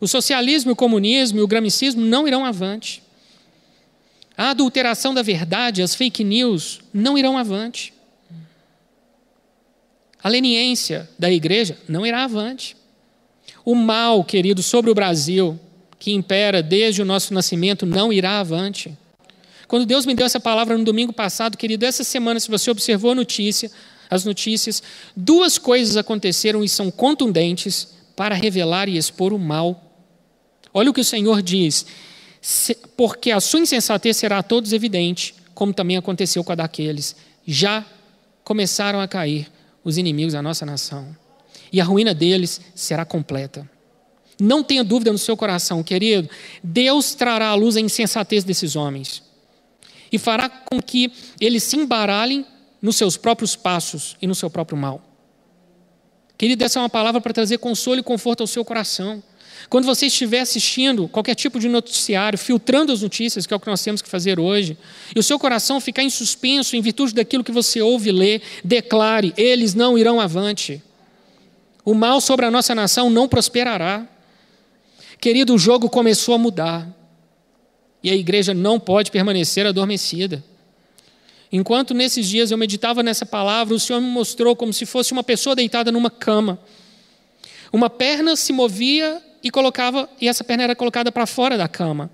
O 0.00 0.06
socialismo, 0.06 0.72
o 0.72 0.76
comunismo 0.76 1.38
e 1.38 1.42
o 1.42 1.48
gramicismo 1.48 2.02
não 2.02 2.28
irão 2.28 2.44
avante. 2.44 3.02
A 4.40 4.52
adulteração 4.52 5.12
da 5.12 5.20
verdade, 5.20 5.82
as 5.82 5.94
fake 5.94 6.24
news, 6.24 6.80
não 6.94 7.18
irão 7.18 7.36
avante. 7.36 7.92
A 10.22 10.30
leniência 10.30 11.06
da 11.18 11.30
igreja 11.30 11.76
não 11.86 12.06
irá 12.06 12.24
avante. 12.24 12.74
O 13.66 13.74
mal, 13.74 14.24
querido, 14.24 14.62
sobre 14.62 14.90
o 14.90 14.94
Brasil, 14.94 15.60
que 15.98 16.12
impera 16.12 16.62
desde 16.62 17.02
o 17.02 17.04
nosso 17.04 17.34
nascimento, 17.34 17.84
não 17.84 18.10
irá 18.10 18.40
avante. 18.40 18.96
Quando 19.68 19.84
Deus 19.84 20.06
me 20.06 20.14
deu 20.14 20.24
essa 20.24 20.40
palavra 20.40 20.78
no 20.78 20.84
domingo 20.84 21.12
passado, 21.12 21.58
querido, 21.58 21.84
essa 21.84 22.02
semana, 22.02 22.40
se 22.40 22.50
você 22.50 22.70
observou 22.70 23.10
a 23.10 23.14
notícia, 23.14 23.70
as 24.08 24.24
notícias, 24.24 24.82
duas 25.14 25.58
coisas 25.58 25.98
aconteceram 25.98 26.64
e 26.64 26.68
são 26.68 26.90
contundentes 26.90 27.88
para 28.16 28.34
revelar 28.34 28.88
e 28.88 28.96
expor 28.96 29.34
o 29.34 29.38
mal. 29.38 29.84
Olha 30.72 30.90
o 30.90 30.94
que 30.94 31.02
o 31.02 31.04
Senhor 31.04 31.42
diz: 31.42 31.84
porque 32.96 33.30
a 33.30 33.40
sua 33.40 33.60
insensatez 33.60 34.16
será 34.16 34.38
a 34.38 34.42
todos 34.42 34.72
evidente, 34.72 35.34
como 35.54 35.72
também 35.72 35.96
aconteceu 35.96 36.42
com 36.42 36.52
a 36.52 36.54
daqueles. 36.54 37.14
Já 37.46 37.84
começaram 38.44 39.00
a 39.00 39.08
cair 39.08 39.50
os 39.84 39.98
inimigos 39.98 40.32
da 40.32 40.42
nossa 40.42 40.64
nação. 40.64 41.14
E 41.72 41.80
a 41.80 41.84
ruína 41.84 42.14
deles 42.14 42.60
será 42.74 43.04
completa. 43.04 43.68
Não 44.40 44.64
tenha 44.64 44.82
dúvida 44.82 45.12
no 45.12 45.18
seu 45.18 45.36
coração, 45.36 45.82
querido. 45.82 46.28
Deus 46.64 47.14
trará 47.14 47.48
à 47.48 47.54
luz 47.54 47.76
a 47.76 47.80
insensatez 47.80 48.42
desses 48.42 48.74
homens 48.74 49.22
e 50.10 50.18
fará 50.18 50.48
com 50.48 50.80
que 50.80 51.12
eles 51.40 51.62
se 51.62 51.76
embaralhem 51.76 52.44
nos 52.80 52.96
seus 52.96 53.16
próprios 53.16 53.54
passos 53.54 54.16
e 54.20 54.26
no 54.26 54.34
seu 54.34 54.50
próprio 54.50 54.76
mal. 54.76 55.02
Querido, 56.36 56.64
essa 56.64 56.78
é 56.78 56.82
uma 56.82 56.88
palavra 56.88 57.20
para 57.20 57.34
trazer 57.34 57.58
consolo 57.58 58.00
e 58.00 58.02
conforto 58.02 58.40
ao 58.40 58.46
seu 58.46 58.64
coração. 58.64 59.22
Quando 59.68 59.84
você 59.84 60.06
estiver 60.06 60.40
assistindo 60.40 61.06
qualquer 61.08 61.34
tipo 61.34 61.60
de 61.60 61.68
noticiário, 61.68 62.38
filtrando 62.38 62.92
as 62.92 63.02
notícias, 63.02 63.46
que 63.46 63.52
é 63.52 63.56
o 63.56 63.60
que 63.60 63.68
nós 63.68 63.82
temos 63.82 64.00
que 64.00 64.08
fazer 64.08 64.40
hoje, 64.40 64.76
e 65.14 65.18
o 65.18 65.22
seu 65.22 65.38
coração 65.38 65.80
ficar 65.80 66.02
em 66.02 66.10
suspenso 66.10 66.76
em 66.76 66.80
virtude 66.80 67.14
daquilo 67.14 67.44
que 67.44 67.52
você 67.52 67.80
ouve 67.80 68.10
lê, 68.10 68.40
declare: 68.64 69.34
eles 69.36 69.74
não 69.74 69.98
irão 69.98 70.20
avante. 70.20 70.82
O 71.84 71.94
mal 71.94 72.20
sobre 72.20 72.46
a 72.46 72.50
nossa 72.50 72.74
nação 72.74 73.10
não 73.10 73.28
prosperará. 73.28 74.06
Querido, 75.20 75.54
o 75.54 75.58
jogo 75.58 75.88
começou 75.88 76.34
a 76.34 76.38
mudar. 76.38 76.88
E 78.02 78.10
a 78.10 78.14
igreja 78.14 78.54
não 78.54 78.80
pode 78.80 79.10
permanecer 79.10 79.66
adormecida. 79.66 80.42
Enquanto 81.52 81.92
nesses 81.92 82.28
dias 82.28 82.50
eu 82.50 82.56
meditava 82.58 83.02
nessa 83.02 83.26
palavra, 83.26 83.74
o 83.74 83.80
Senhor 83.80 84.00
me 84.00 84.08
mostrou 84.08 84.54
como 84.54 84.72
se 84.72 84.86
fosse 84.86 85.12
uma 85.12 85.22
pessoa 85.22 85.56
deitada 85.56 85.90
numa 85.90 86.10
cama. 86.10 86.58
Uma 87.72 87.90
perna 87.90 88.36
se 88.36 88.52
movia 88.52 89.20
e 89.42 89.50
colocava 89.50 90.08
e 90.20 90.28
essa 90.28 90.44
perna 90.44 90.64
era 90.64 90.76
colocada 90.76 91.10
para 91.10 91.26
fora 91.26 91.56
da 91.56 91.68
cama. 91.68 92.10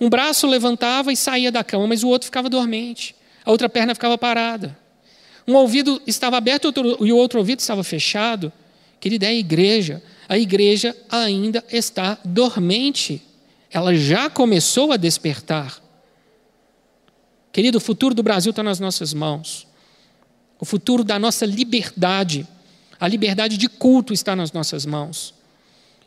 Um 0.00 0.08
braço 0.08 0.46
levantava 0.46 1.12
e 1.12 1.16
saía 1.16 1.50
da 1.50 1.64
cama, 1.64 1.86
mas 1.86 2.04
o 2.04 2.08
outro 2.08 2.26
ficava 2.26 2.48
dormente. 2.48 3.14
A 3.44 3.50
outra 3.50 3.68
perna 3.68 3.94
ficava 3.94 4.16
parada. 4.16 4.78
Um 5.46 5.54
ouvido 5.54 6.00
estava 6.06 6.36
aberto 6.36 6.72
e 7.00 7.12
o 7.12 7.16
outro 7.16 7.38
ouvido 7.38 7.60
estava 7.60 7.82
fechado. 7.82 8.52
Querida, 9.00 9.26
é 9.26 9.30
a 9.30 9.34
igreja. 9.34 10.02
A 10.28 10.38
igreja 10.38 10.94
ainda 11.10 11.64
está 11.72 12.18
dormente. 12.24 13.22
Ela 13.70 13.94
já 13.94 14.28
começou 14.28 14.92
a 14.92 14.96
despertar. 14.96 15.82
Querido, 17.50 17.78
o 17.78 17.80
futuro 17.80 18.14
do 18.14 18.22
Brasil 18.22 18.50
está 18.50 18.62
nas 18.62 18.78
nossas 18.78 19.14
mãos. 19.14 19.66
O 20.60 20.64
futuro 20.64 21.02
da 21.02 21.18
nossa 21.18 21.46
liberdade, 21.46 22.46
a 23.00 23.08
liberdade 23.08 23.56
de 23.56 23.68
culto 23.68 24.12
está 24.12 24.36
nas 24.36 24.52
nossas 24.52 24.84
mãos. 24.84 25.34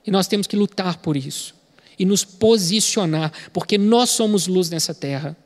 E 0.06 0.12
nós 0.12 0.28
temos 0.28 0.48
que 0.48 0.56
lutar 0.56 0.98
por 0.98 1.16
isso 1.16 1.54
e 2.02 2.06
nos 2.06 2.26
posicionar, 2.26 3.32
porque 3.54 3.78
nós 3.78 4.10
somos 4.10 4.48
luz 4.48 4.72
nessa 4.72 4.92
terra. 4.92 5.38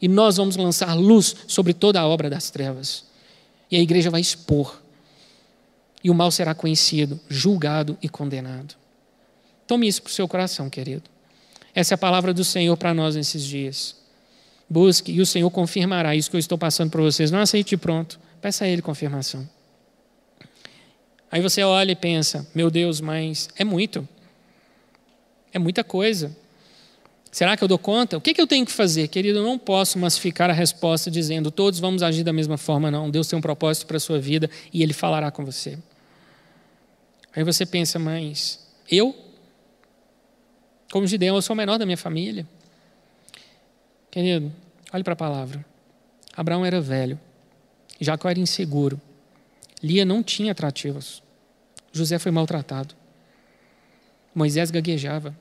E 0.00 0.06
nós 0.06 0.36
vamos 0.36 0.54
lançar 0.54 0.94
luz 0.94 1.34
sobre 1.48 1.74
toda 1.74 2.00
a 2.00 2.06
obra 2.06 2.30
das 2.30 2.50
trevas. 2.50 3.04
E 3.68 3.76
a 3.76 3.80
igreja 3.80 4.08
vai 4.08 4.20
expor. 4.20 4.80
E 6.02 6.08
o 6.08 6.14
mal 6.14 6.30
será 6.30 6.54
conhecido, 6.54 7.18
julgado 7.28 7.98
e 8.00 8.08
condenado. 8.08 8.76
Tome 9.66 9.88
isso 9.88 10.00
para 10.00 10.10
o 10.10 10.12
seu 10.12 10.28
coração, 10.28 10.70
querido. 10.70 11.02
Essa 11.74 11.94
é 11.94 11.96
a 11.96 11.98
palavra 11.98 12.32
do 12.32 12.44
Senhor 12.44 12.76
para 12.76 12.94
nós 12.94 13.16
nesses 13.16 13.42
dias. 13.44 13.96
Busque 14.70 15.10
e 15.10 15.20
o 15.20 15.26
Senhor 15.26 15.50
confirmará 15.50 16.14
isso 16.14 16.30
que 16.30 16.36
eu 16.36 16.40
estou 16.40 16.56
passando 16.56 16.90
para 16.90 17.02
vocês. 17.02 17.32
Não 17.32 17.40
aceite 17.40 17.76
pronto. 17.76 18.20
Peça 18.40 18.64
a 18.64 18.68
Ele 18.68 18.82
confirmação. 18.82 19.48
Aí 21.30 21.40
você 21.40 21.62
olha 21.62 21.92
e 21.92 21.96
pensa: 21.96 22.46
meu 22.54 22.70
Deus, 22.70 23.00
mas 23.00 23.48
é 23.56 23.64
muito. 23.64 24.06
É 25.52 25.58
muita 25.58 25.84
coisa. 25.84 26.36
Será 27.30 27.56
que 27.56 27.62
eu 27.62 27.68
dou 27.68 27.78
conta? 27.78 28.16
O 28.16 28.20
que, 28.20 28.32
que 28.32 28.40
eu 28.40 28.46
tenho 28.46 28.64
que 28.64 28.72
fazer? 28.72 29.08
Querido, 29.08 29.38
eu 29.38 29.42
não 29.42 29.58
posso 29.58 29.98
massificar 29.98 30.48
a 30.48 30.52
resposta 30.52 31.10
dizendo 31.10 31.50
todos 31.50 31.78
vamos 31.78 32.02
agir 32.02 32.24
da 32.24 32.32
mesma 32.32 32.56
forma, 32.56 32.90
não. 32.90 33.10
Deus 33.10 33.28
tem 33.28 33.38
um 33.38 33.42
propósito 33.42 33.86
para 33.86 33.98
a 33.98 34.00
sua 34.00 34.18
vida 34.18 34.50
e 34.72 34.82
Ele 34.82 34.92
falará 34.92 35.30
com 35.30 35.44
você. 35.44 35.78
Aí 37.36 37.44
você 37.44 37.66
pensa, 37.66 37.98
mas 37.98 38.66
eu? 38.90 39.14
Como 40.90 41.06
Gideão, 41.06 41.36
eu 41.36 41.42
sou 41.42 41.52
o 41.52 41.56
menor 41.56 41.78
da 41.78 41.84
minha 41.84 41.98
família. 41.98 42.46
Querido, 44.10 44.50
olhe 44.92 45.04
para 45.04 45.12
a 45.12 45.16
palavra. 45.16 45.64
Abraão 46.34 46.64
era 46.64 46.80
velho. 46.80 47.20
Jacó 48.00 48.28
era 48.28 48.40
inseguro. 48.40 49.00
Lia 49.82 50.04
não 50.04 50.22
tinha 50.22 50.52
atrativos. 50.52 51.22
José 51.92 52.18
foi 52.18 52.30
maltratado. 52.30 52.94
Moisés 54.34 54.70
gaguejava. 54.70 55.36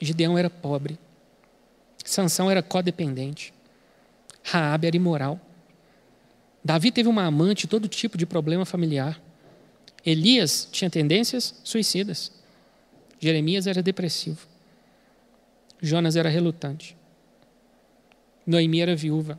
Gideão 0.00 0.38
era 0.38 0.48
pobre. 0.48 0.98
Sansão 2.04 2.50
era 2.50 2.62
codependente. 2.62 3.52
Raabe 4.42 4.86
era 4.86 4.96
imoral. 4.96 5.40
Davi 6.64 6.90
teve 6.90 7.08
uma 7.08 7.24
amante, 7.24 7.66
todo 7.66 7.88
tipo 7.88 8.16
de 8.16 8.26
problema 8.26 8.64
familiar. 8.64 9.20
Elias 10.04 10.68
tinha 10.70 10.90
tendências 10.90 11.54
suicidas. 11.64 12.32
Jeremias 13.20 13.66
era 13.66 13.82
depressivo. 13.82 14.46
Jonas 15.80 16.16
era 16.16 16.28
relutante. 16.28 16.96
Noemi 18.46 18.80
era 18.80 18.96
viúva. 18.96 19.38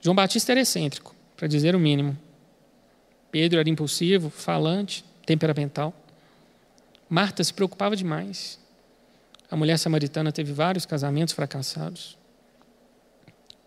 João 0.00 0.14
Batista 0.14 0.52
era 0.52 0.60
excêntrico, 0.60 1.11
para 1.42 1.48
dizer 1.48 1.74
o 1.74 1.78
mínimo. 1.80 2.16
Pedro 3.32 3.58
era 3.58 3.68
impulsivo, 3.68 4.30
falante, 4.30 5.04
temperamental. 5.26 5.92
Marta 7.10 7.42
se 7.42 7.52
preocupava 7.52 7.96
demais. 7.96 8.60
A 9.50 9.56
mulher 9.56 9.76
samaritana 9.76 10.30
teve 10.30 10.52
vários 10.52 10.86
casamentos 10.86 11.34
fracassados. 11.34 12.16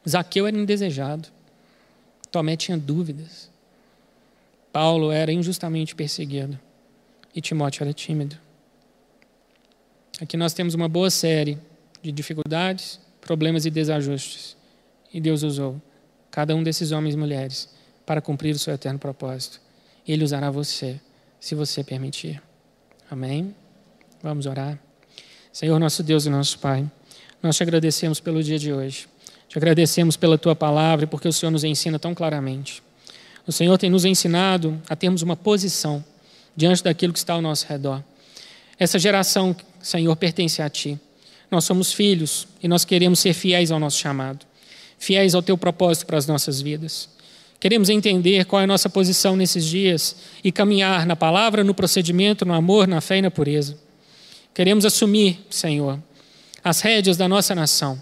Zaqueu 0.07 0.47
era 0.47 0.55
indesejado. 0.55 1.27
Tomé 2.31 2.55
tinha 2.55 2.77
dúvidas. 2.77 3.51
Paulo 4.71 5.11
era 5.11 5.33
injustamente 5.33 5.93
perseguido. 5.93 6.57
E 7.35 7.41
Timóteo 7.41 7.83
era 7.83 7.91
tímido. 7.91 8.37
Aqui 10.21 10.37
nós 10.37 10.53
temos 10.53 10.75
uma 10.75 10.87
boa 10.87 11.09
série 11.09 11.57
de 12.01 12.13
dificuldades, 12.13 13.01
problemas 13.19 13.65
e 13.65 13.69
desajustes. 13.69 14.55
E 15.13 15.19
Deus 15.19 15.43
usou 15.43 15.81
cada 16.35 16.53
um 16.53 16.61
desses 16.61 16.91
homens 16.91 17.15
e 17.15 17.17
mulheres 17.17 17.69
para 18.05 18.19
cumprir 18.19 18.53
o 18.53 18.59
seu 18.59 18.73
eterno 18.73 18.99
propósito. 18.99 19.61
Ele 20.05 20.21
usará 20.21 20.51
você, 20.51 20.99
se 21.39 21.55
você 21.55 21.81
permitir. 21.81 22.43
Amém? 23.09 23.55
Vamos 24.21 24.45
orar. 24.45 24.77
Senhor, 25.53 25.79
nosso 25.79 26.03
Deus 26.03 26.25
e 26.25 26.29
nosso 26.29 26.59
Pai, 26.59 26.85
nós 27.41 27.55
te 27.55 27.63
agradecemos 27.63 28.19
pelo 28.19 28.43
dia 28.43 28.59
de 28.59 28.73
hoje. 28.73 29.07
Te 29.47 29.57
agradecemos 29.57 30.17
pela 30.17 30.37
tua 30.37 30.53
palavra 30.53 31.05
e 31.05 31.07
porque 31.07 31.25
o 31.25 31.31
Senhor 31.31 31.51
nos 31.51 31.63
ensina 31.63 31.97
tão 31.97 32.13
claramente. 32.13 32.83
O 33.47 33.51
Senhor 33.53 33.77
tem 33.77 33.89
nos 33.89 34.03
ensinado 34.03 34.77
a 34.89 34.95
termos 34.95 35.21
uma 35.21 35.37
posição 35.37 36.03
diante 36.53 36.83
daquilo 36.83 37.13
que 37.13 37.19
está 37.19 37.31
ao 37.31 37.41
nosso 37.41 37.65
redor. 37.65 38.03
Essa 38.77 38.99
geração, 38.99 39.55
Senhor, 39.81 40.13
pertence 40.17 40.61
a 40.61 40.69
ti. 40.69 40.99
Nós 41.49 41.63
somos 41.63 41.93
filhos 41.93 42.45
e 42.61 42.67
nós 42.67 42.83
queremos 42.83 43.19
ser 43.19 43.33
fiéis 43.33 43.71
ao 43.71 43.79
nosso 43.79 43.99
chamado, 43.99 44.45
fiéis 44.97 45.35
ao 45.35 45.41
teu 45.41 45.57
propósito 45.57 46.05
para 46.05 46.17
as 46.17 46.27
nossas 46.27 46.61
vidas. 46.61 47.09
Queremos 47.59 47.89
entender 47.89 48.45
qual 48.45 48.61
é 48.61 48.65
a 48.65 48.67
nossa 48.67 48.89
posição 48.89 49.35
nesses 49.35 49.65
dias 49.65 50.15
e 50.43 50.51
caminhar 50.51 51.05
na 51.05 51.15
palavra, 51.15 51.63
no 51.63 51.73
procedimento, 51.73 52.45
no 52.45 52.53
amor, 52.53 52.87
na 52.87 53.01
fé 53.01 53.17
e 53.17 53.21
na 53.21 53.31
pureza. 53.31 53.77
Queremos 54.53 54.85
assumir, 54.85 55.45
Senhor, 55.49 55.99
as 56.63 56.81
rédeas 56.81 57.17
da 57.17 57.27
nossa 57.27 57.55
nação 57.55 58.01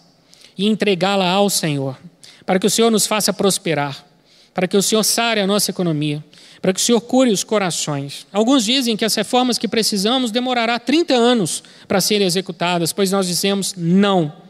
e 0.57 0.67
entregá-la 0.67 1.29
ao 1.29 1.49
Senhor, 1.49 1.97
para 2.45 2.59
que 2.59 2.67
o 2.67 2.69
Senhor 2.69 2.91
nos 2.91 3.07
faça 3.07 3.31
prosperar, 3.31 4.05
para 4.53 4.67
que 4.67 4.77
o 4.77 4.81
Senhor 4.81 5.03
sare 5.03 5.39
a 5.39 5.47
nossa 5.47 5.71
economia, 5.71 6.23
para 6.61 6.73
que 6.73 6.79
o 6.79 6.83
Senhor 6.83 7.01
cure 7.01 7.31
os 7.31 7.43
corações. 7.43 8.27
Alguns 8.31 8.65
dizem 8.65 8.95
que 8.95 9.05
as 9.05 9.15
reformas 9.15 9.57
que 9.57 9.67
precisamos 9.67 10.29
demorará 10.31 10.77
30 10.77 11.13
anos 11.13 11.63
para 11.87 12.01
serem 12.01 12.27
executadas, 12.27 12.93
pois 12.93 13.11
nós 13.11 13.27
dizemos 13.27 13.73
não 13.77 14.42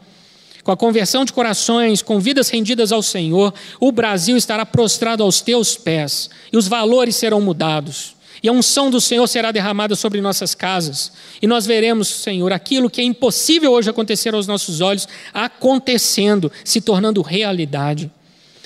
com 0.64 0.72
a 0.72 0.76
conversão 0.76 1.26
de 1.26 1.32
corações, 1.32 2.00
com 2.00 2.18
vidas 2.18 2.48
rendidas 2.48 2.90
ao 2.90 3.02
Senhor, 3.02 3.52
o 3.78 3.92
Brasil 3.92 4.34
estará 4.34 4.64
prostrado 4.64 5.22
aos 5.22 5.42
teus 5.42 5.76
pés 5.76 6.30
e 6.50 6.56
os 6.56 6.66
valores 6.66 7.16
serão 7.16 7.40
mudados. 7.40 8.14
E 8.42 8.48
a 8.48 8.52
unção 8.52 8.90
do 8.90 9.00
Senhor 9.00 9.26
será 9.26 9.52
derramada 9.52 9.94
sobre 9.94 10.20
nossas 10.20 10.54
casas. 10.54 11.12
E 11.40 11.46
nós 11.46 11.66
veremos, 11.66 12.08
Senhor, 12.08 12.52
aquilo 12.52 12.90
que 12.90 13.00
é 13.00 13.04
impossível 13.04 13.72
hoje 13.72 13.88
acontecer 13.88 14.34
aos 14.34 14.46
nossos 14.46 14.80
olhos, 14.80 15.06
acontecendo, 15.32 16.50
se 16.64 16.80
tornando 16.80 17.22
realidade. 17.22 18.10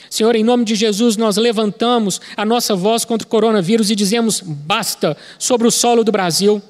Senhor, 0.09 0.35
em 0.35 0.43
nome 0.43 0.65
de 0.65 0.75
Jesus, 0.75 1.17
nós 1.17 1.37
levantamos 1.37 2.21
a 2.37 2.45
nossa 2.45 2.75
voz 2.75 3.05
contra 3.05 3.27
o 3.27 3.31
coronavírus 3.31 3.91
e 3.91 3.97
dizemos 3.97 4.41
basta 4.41 5.17
sobre 5.39 5.67
o 5.67 5.71
solo 5.71 6.03
do 6.03 6.11
Brasil. 6.11 6.63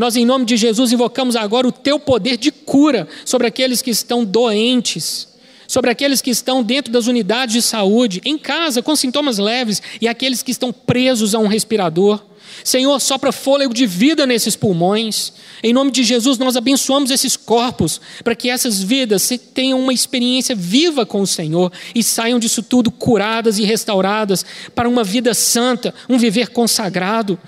Nós, 0.00 0.16
em 0.16 0.24
nome 0.24 0.46
de 0.46 0.56
Jesus, 0.56 0.92
invocamos 0.92 1.36
agora 1.36 1.68
o 1.68 1.72
teu 1.72 2.00
poder 2.00 2.38
de 2.38 2.50
cura 2.50 3.06
sobre 3.22 3.46
aqueles 3.46 3.82
que 3.82 3.90
estão 3.90 4.24
doentes, 4.24 5.28
sobre 5.68 5.90
aqueles 5.90 6.22
que 6.22 6.30
estão 6.30 6.62
dentro 6.62 6.90
das 6.90 7.06
unidades 7.06 7.52
de 7.52 7.60
saúde, 7.60 8.18
em 8.24 8.38
casa, 8.38 8.80
com 8.80 8.96
sintomas 8.96 9.36
leves, 9.36 9.82
e 10.00 10.08
aqueles 10.08 10.42
que 10.42 10.52
estão 10.52 10.72
presos 10.72 11.34
a 11.34 11.38
um 11.38 11.46
respirador. 11.46 12.18
Senhor, 12.64 12.98
sopra 12.98 13.30
fôlego 13.30 13.74
de 13.74 13.84
vida 13.84 14.26
nesses 14.26 14.56
pulmões. 14.56 15.34
Em 15.62 15.74
nome 15.74 15.90
de 15.90 16.02
Jesus, 16.02 16.38
nós 16.38 16.56
abençoamos 16.56 17.10
esses 17.10 17.36
corpos, 17.36 18.00
para 18.24 18.34
que 18.34 18.48
essas 18.48 18.82
vidas 18.82 19.28
tenham 19.52 19.78
uma 19.78 19.92
experiência 19.92 20.56
viva 20.56 21.04
com 21.04 21.20
o 21.20 21.26
Senhor 21.26 21.70
e 21.94 22.02
saiam 22.02 22.38
disso 22.38 22.62
tudo 22.62 22.90
curadas 22.90 23.58
e 23.58 23.64
restauradas 23.64 24.46
para 24.74 24.88
uma 24.88 25.04
vida 25.04 25.34
santa, 25.34 25.92
um 26.08 26.16
viver 26.16 26.48
consagrado. 26.48 27.38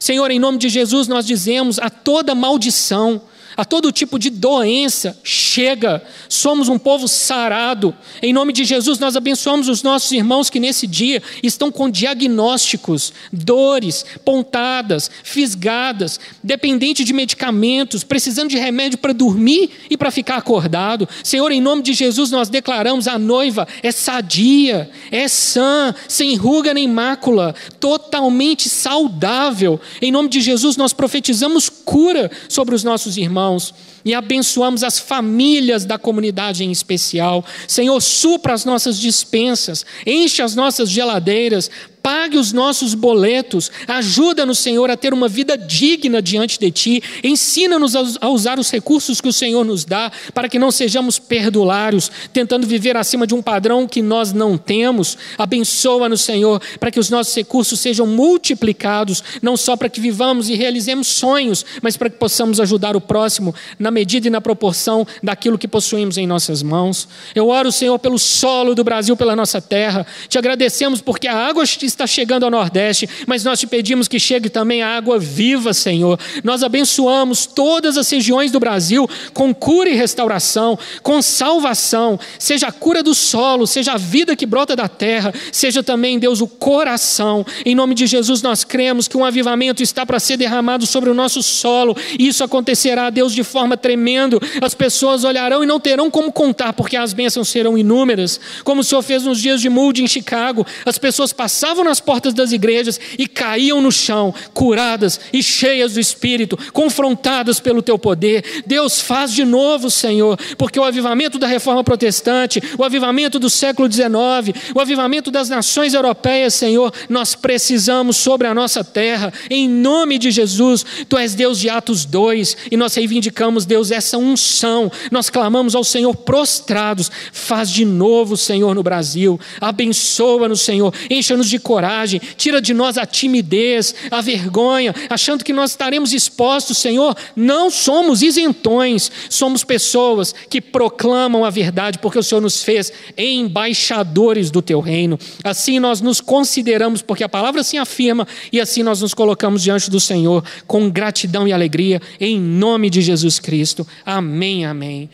Senhor, 0.00 0.30
em 0.30 0.38
nome 0.38 0.56
de 0.56 0.70
Jesus, 0.70 1.06
nós 1.06 1.26
dizemos 1.26 1.78
a 1.78 1.90
toda 1.90 2.34
maldição, 2.34 3.20
a 3.56 3.64
todo 3.64 3.90
tipo 3.90 4.18
de 4.18 4.30
doença, 4.30 5.18
chega, 5.24 6.02
somos 6.28 6.68
um 6.68 6.78
povo 6.78 7.08
sarado. 7.08 7.94
Em 8.22 8.32
nome 8.32 8.52
de 8.52 8.64
Jesus, 8.64 8.98
nós 8.98 9.16
abençoamos 9.16 9.68
os 9.68 9.82
nossos 9.82 10.12
irmãos 10.12 10.48
que 10.48 10.60
nesse 10.60 10.86
dia 10.86 11.22
estão 11.42 11.72
com 11.72 11.90
diagnósticos, 11.90 13.12
dores, 13.32 14.04
pontadas, 14.24 15.10
fisgadas, 15.24 16.20
dependente 16.42 17.02
de 17.04 17.12
medicamentos, 17.12 18.04
precisando 18.04 18.50
de 18.50 18.58
remédio 18.58 18.98
para 18.98 19.12
dormir 19.12 19.70
e 19.90 19.96
para 19.96 20.10
ficar 20.10 20.36
acordado. 20.36 21.08
Senhor, 21.24 21.50
em 21.50 21.60
nome 21.60 21.82
de 21.82 21.92
Jesus, 21.92 22.30
nós 22.30 22.48
declaramos 22.48 23.08
a 23.08 23.18
noiva 23.18 23.66
é 23.82 23.90
sadia, 23.90 24.88
é 25.10 25.26
sã, 25.26 25.94
sem 26.06 26.36
ruga 26.36 26.72
nem 26.72 26.86
mácula, 26.86 27.54
totalmente 27.80 28.68
saudável. 28.68 29.80
Em 30.00 30.12
nome 30.12 30.28
de 30.28 30.40
Jesus, 30.40 30.76
nós 30.76 30.92
profetizamos 30.92 31.68
cura 31.68 32.30
sobre 32.48 32.74
os 32.74 32.84
nossos 32.84 33.16
irmãos 33.16 33.39
irmãos 33.40 33.74
e 34.04 34.14
abençoamos 34.14 34.82
as 34.82 34.98
famílias 34.98 35.84
da 35.84 35.98
comunidade 35.98 36.64
em 36.64 36.70
especial. 36.70 37.44
Senhor, 37.66 38.00
supra 38.00 38.54
as 38.54 38.64
nossas 38.64 38.98
dispensas, 38.98 39.84
enche 40.06 40.42
as 40.42 40.54
nossas 40.54 40.90
geladeiras, 40.90 41.70
pague 42.02 42.36
os 42.36 42.52
nossos 42.52 42.94
boletos, 42.94 43.70
ajuda-nos, 43.86 44.58
Senhor, 44.58 44.90
a 44.90 44.96
ter 44.96 45.12
uma 45.12 45.28
vida 45.28 45.56
digna 45.56 46.20
diante 46.20 46.58
de 46.58 46.70
Ti, 46.70 47.02
ensina-nos 47.22 47.94
a 48.20 48.28
usar 48.28 48.58
os 48.58 48.70
recursos 48.70 49.20
que 49.20 49.28
o 49.28 49.32
Senhor 49.32 49.64
nos 49.64 49.84
dá, 49.84 50.10
para 50.34 50.48
que 50.48 50.58
não 50.58 50.70
sejamos 50.70 51.18
perdulários, 51.18 52.10
tentando 52.32 52.66
viver 52.66 52.96
acima 52.96 53.26
de 53.26 53.34
um 53.34 53.42
padrão 53.42 53.86
que 53.86 54.02
nós 54.02 54.32
não 54.32 54.56
temos. 54.56 55.16
Abençoa-nos, 55.36 56.22
Senhor, 56.22 56.60
para 56.78 56.90
que 56.90 57.00
os 57.00 57.10
nossos 57.10 57.34
recursos 57.34 57.80
sejam 57.80 58.06
multiplicados, 58.06 59.22
não 59.42 59.56
só 59.56 59.76
para 59.76 59.88
que 59.88 60.00
vivamos 60.00 60.48
e 60.48 60.54
realizemos 60.54 61.08
sonhos, 61.08 61.64
mas 61.82 61.96
para 61.96 62.10
que 62.10 62.16
possamos 62.16 62.60
ajudar 62.60 62.96
o 62.96 63.00
próximo 63.00 63.54
na 63.78 63.90
medida 63.90 64.26
e 64.26 64.30
na 64.30 64.40
proporção 64.40 65.06
daquilo 65.22 65.58
que 65.58 65.68
possuímos 65.68 66.16
em 66.18 66.26
nossas 66.26 66.62
mãos. 66.62 67.08
Eu 67.34 67.48
oro, 67.48 67.70
Senhor, 67.72 67.98
pelo 67.98 68.18
solo 68.18 68.74
do 68.74 68.84
Brasil, 68.84 69.16
pela 69.16 69.36
nossa 69.36 69.60
terra. 69.60 70.06
Te 70.28 70.38
agradecemos 70.38 71.00
porque 71.00 71.28
a 71.28 71.36
água 71.36 71.62
está 71.92 72.06
chegando 72.06 72.44
ao 72.44 72.50
Nordeste, 72.50 73.08
mas 73.26 73.44
nós 73.44 73.60
te 73.60 73.66
pedimos 73.66 74.08
que 74.08 74.18
chegue 74.18 74.48
também 74.48 74.82
a 74.82 74.96
água 74.96 75.18
viva, 75.18 75.72
Senhor. 75.72 76.18
Nós 76.42 76.62
abençoamos 76.62 77.46
todas 77.46 77.96
as 77.96 78.08
regiões 78.10 78.50
do 78.50 78.60
Brasil 78.60 79.08
com 79.32 79.54
cura 79.54 79.90
e 79.90 79.94
restauração, 79.94 80.78
com 81.02 81.20
salvação, 81.20 82.18
seja 82.38 82.68
a 82.68 82.72
cura 82.72 83.02
do 83.02 83.14
solo, 83.14 83.66
seja 83.66 83.92
a 83.92 83.96
vida 83.96 84.36
que 84.36 84.46
brota 84.46 84.74
da 84.74 84.88
terra, 84.88 85.32
seja 85.52 85.82
também, 85.82 86.18
Deus, 86.18 86.40
o 86.40 86.46
coração. 86.46 87.44
Em 87.64 87.74
nome 87.74 87.94
de 87.94 88.06
Jesus, 88.06 88.42
nós 88.42 88.64
cremos 88.64 89.08
que 89.08 89.16
um 89.16 89.24
avivamento 89.24 89.82
está 89.82 90.04
para 90.04 90.20
ser 90.20 90.36
derramado 90.36 90.86
sobre 90.86 91.10
o 91.10 91.14
nosso 91.14 91.42
solo, 91.42 91.96
e 92.18 92.28
isso 92.28 92.42
acontecerá, 92.44 93.10
Deus, 93.10 93.34
de 93.34 93.42
forma 93.42 93.76
tremenda. 93.76 94.38
As 94.60 94.74
pessoas 94.74 95.24
olharão 95.24 95.62
e 95.62 95.66
não 95.66 95.80
terão 95.80 96.10
como 96.10 96.32
contar, 96.32 96.72
porque 96.72 96.96
as 96.96 97.12
bênçãos 97.12 97.48
serão 97.48 97.76
inúmeras, 97.76 98.40
como 98.64 98.80
o 98.80 98.84
Senhor 98.84 99.02
fez 99.02 99.24
nos 99.24 99.40
dias 99.40 99.60
de 99.60 99.68
Moody 99.68 100.02
em 100.02 100.08
Chicago. 100.08 100.66
As 100.84 100.98
pessoas 100.98 101.32
passavam 101.32 101.79
nas 101.84 102.00
portas 102.00 102.34
das 102.34 102.52
igrejas 102.52 103.00
e 103.18 103.26
caíam 103.26 103.80
no 103.80 103.92
chão, 103.92 104.34
curadas 104.52 105.20
e 105.32 105.42
cheias 105.42 105.94
do 105.94 106.00
Espírito, 106.00 106.58
confrontadas 106.72 107.60
pelo 107.60 107.82
teu 107.82 107.98
poder. 107.98 108.62
Deus 108.66 109.00
faz 109.00 109.32
de 109.32 109.44
novo, 109.44 109.90
Senhor, 109.90 110.38
porque 110.56 110.78
o 110.78 110.84
avivamento 110.84 111.38
da 111.38 111.46
reforma 111.46 111.84
protestante, 111.84 112.62
o 112.78 112.84
avivamento 112.84 113.38
do 113.38 113.50
século 113.50 113.90
XIX, 113.90 114.72
o 114.74 114.80
avivamento 114.80 115.30
das 115.30 115.48
nações 115.48 115.94
europeias, 115.94 116.54
Senhor, 116.54 116.92
nós 117.08 117.34
precisamos 117.34 118.16
sobre 118.16 118.46
a 118.46 118.54
nossa 118.54 118.84
terra, 118.84 119.32
em 119.48 119.68
nome 119.68 120.18
de 120.18 120.30
Jesus. 120.30 120.84
Tu 121.08 121.16
és 121.16 121.34
Deus 121.34 121.58
de 121.58 121.68
Atos 121.68 122.04
2 122.04 122.56
e 122.70 122.76
nós 122.76 122.94
reivindicamos, 122.94 123.64
Deus, 123.64 123.90
essa 123.90 124.18
unção. 124.18 124.90
Nós 125.10 125.30
clamamos 125.30 125.74
ao 125.74 125.84
Senhor 125.84 126.14
prostrados. 126.14 127.10
Faz 127.32 127.70
de 127.70 127.84
novo, 127.84 128.36
Senhor, 128.36 128.74
no 128.74 128.82
Brasil. 128.82 129.38
Abençoa-nos, 129.60 130.60
Senhor. 130.60 130.94
Encha-nos 131.08 131.48
de 131.48 131.58
coragem. 131.70 132.20
Tira 132.36 132.60
de 132.60 132.74
nós 132.74 132.98
a 132.98 133.06
timidez, 133.06 133.94
a 134.10 134.20
vergonha, 134.20 134.92
achando 135.08 135.44
que 135.44 135.52
nós 135.52 135.70
estaremos 135.70 136.12
expostos, 136.12 136.78
Senhor. 136.78 137.16
Não 137.36 137.70
somos 137.70 138.22
isentões. 138.22 139.08
Somos 139.28 139.62
pessoas 139.62 140.34
que 140.48 140.60
proclamam 140.60 141.44
a 141.44 141.50
verdade, 141.50 142.00
porque 142.00 142.18
o 142.18 142.24
Senhor 142.24 142.40
nos 142.40 142.64
fez 142.64 142.92
embaixadores 143.16 144.50
do 144.50 144.60
teu 144.60 144.80
reino. 144.80 145.16
Assim 145.44 145.78
nós 145.78 146.00
nos 146.00 146.20
consideramos, 146.20 147.02
porque 147.02 147.22
a 147.22 147.28
palavra 147.28 147.60
assim 147.60 147.78
afirma, 147.78 148.26
e 148.52 148.60
assim 148.60 148.82
nós 148.82 149.00
nos 149.00 149.14
colocamos 149.14 149.62
diante 149.62 149.88
do 149.88 150.00
Senhor 150.00 150.44
com 150.66 150.90
gratidão 150.90 151.46
e 151.46 151.52
alegria, 151.52 152.02
em 152.18 152.40
nome 152.40 152.90
de 152.90 153.00
Jesus 153.00 153.38
Cristo. 153.38 153.86
Amém, 154.04 154.66
amém. 154.66 155.08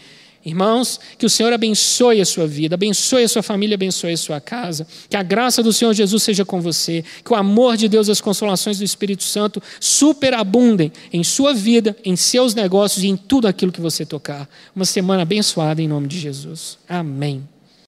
Irmãos, 0.47 1.01
que 1.19 1.27
o 1.27 1.29
Senhor 1.29 1.53
abençoe 1.53 2.21
a 2.21 2.25
sua 2.25 2.47
vida, 2.47 2.77
abençoe 2.77 3.25
a 3.25 3.29
sua 3.29 3.43
família, 3.43 3.75
abençoe 3.75 4.13
a 4.13 4.17
sua 4.17 4.41
casa. 4.41 4.87
Que 5.11 5.17
a 5.17 5.23
graça 5.23 5.61
do 5.61 5.73
Senhor 5.73 5.93
Jesus 5.93 6.23
seja 6.23 6.45
com 6.45 6.61
você. 6.61 7.05
Que 7.25 7.33
o 7.33 7.35
amor 7.35 7.77
de 7.77 7.89
Deus 7.89 8.07
e 8.07 8.13
as 8.13 8.21
consolações 8.21 8.79
do 8.79 8.85
Espírito 8.85 9.25
Santo 9.25 9.61
superabundem 9.81 10.93
em 11.13 11.25
sua 11.25 11.53
vida, 11.53 11.97
em 12.05 12.15
seus 12.15 12.55
negócios 12.55 13.03
e 13.03 13.09
em 13.09 13.17
tudo 13.17 13.49
aquilo 13.49 13.73
que 13.73 13.81
você 13.81 14.07
tocar. 14.07 14.49
Uma 14.73 14.85
semana 14.85 15.23
abençoada 15.23 15.83
em 15.83 15.89
nome 15.89 16.07
de 16.07 16.21
Jesus. 16.21 16.79
Amém. 16.89 17.56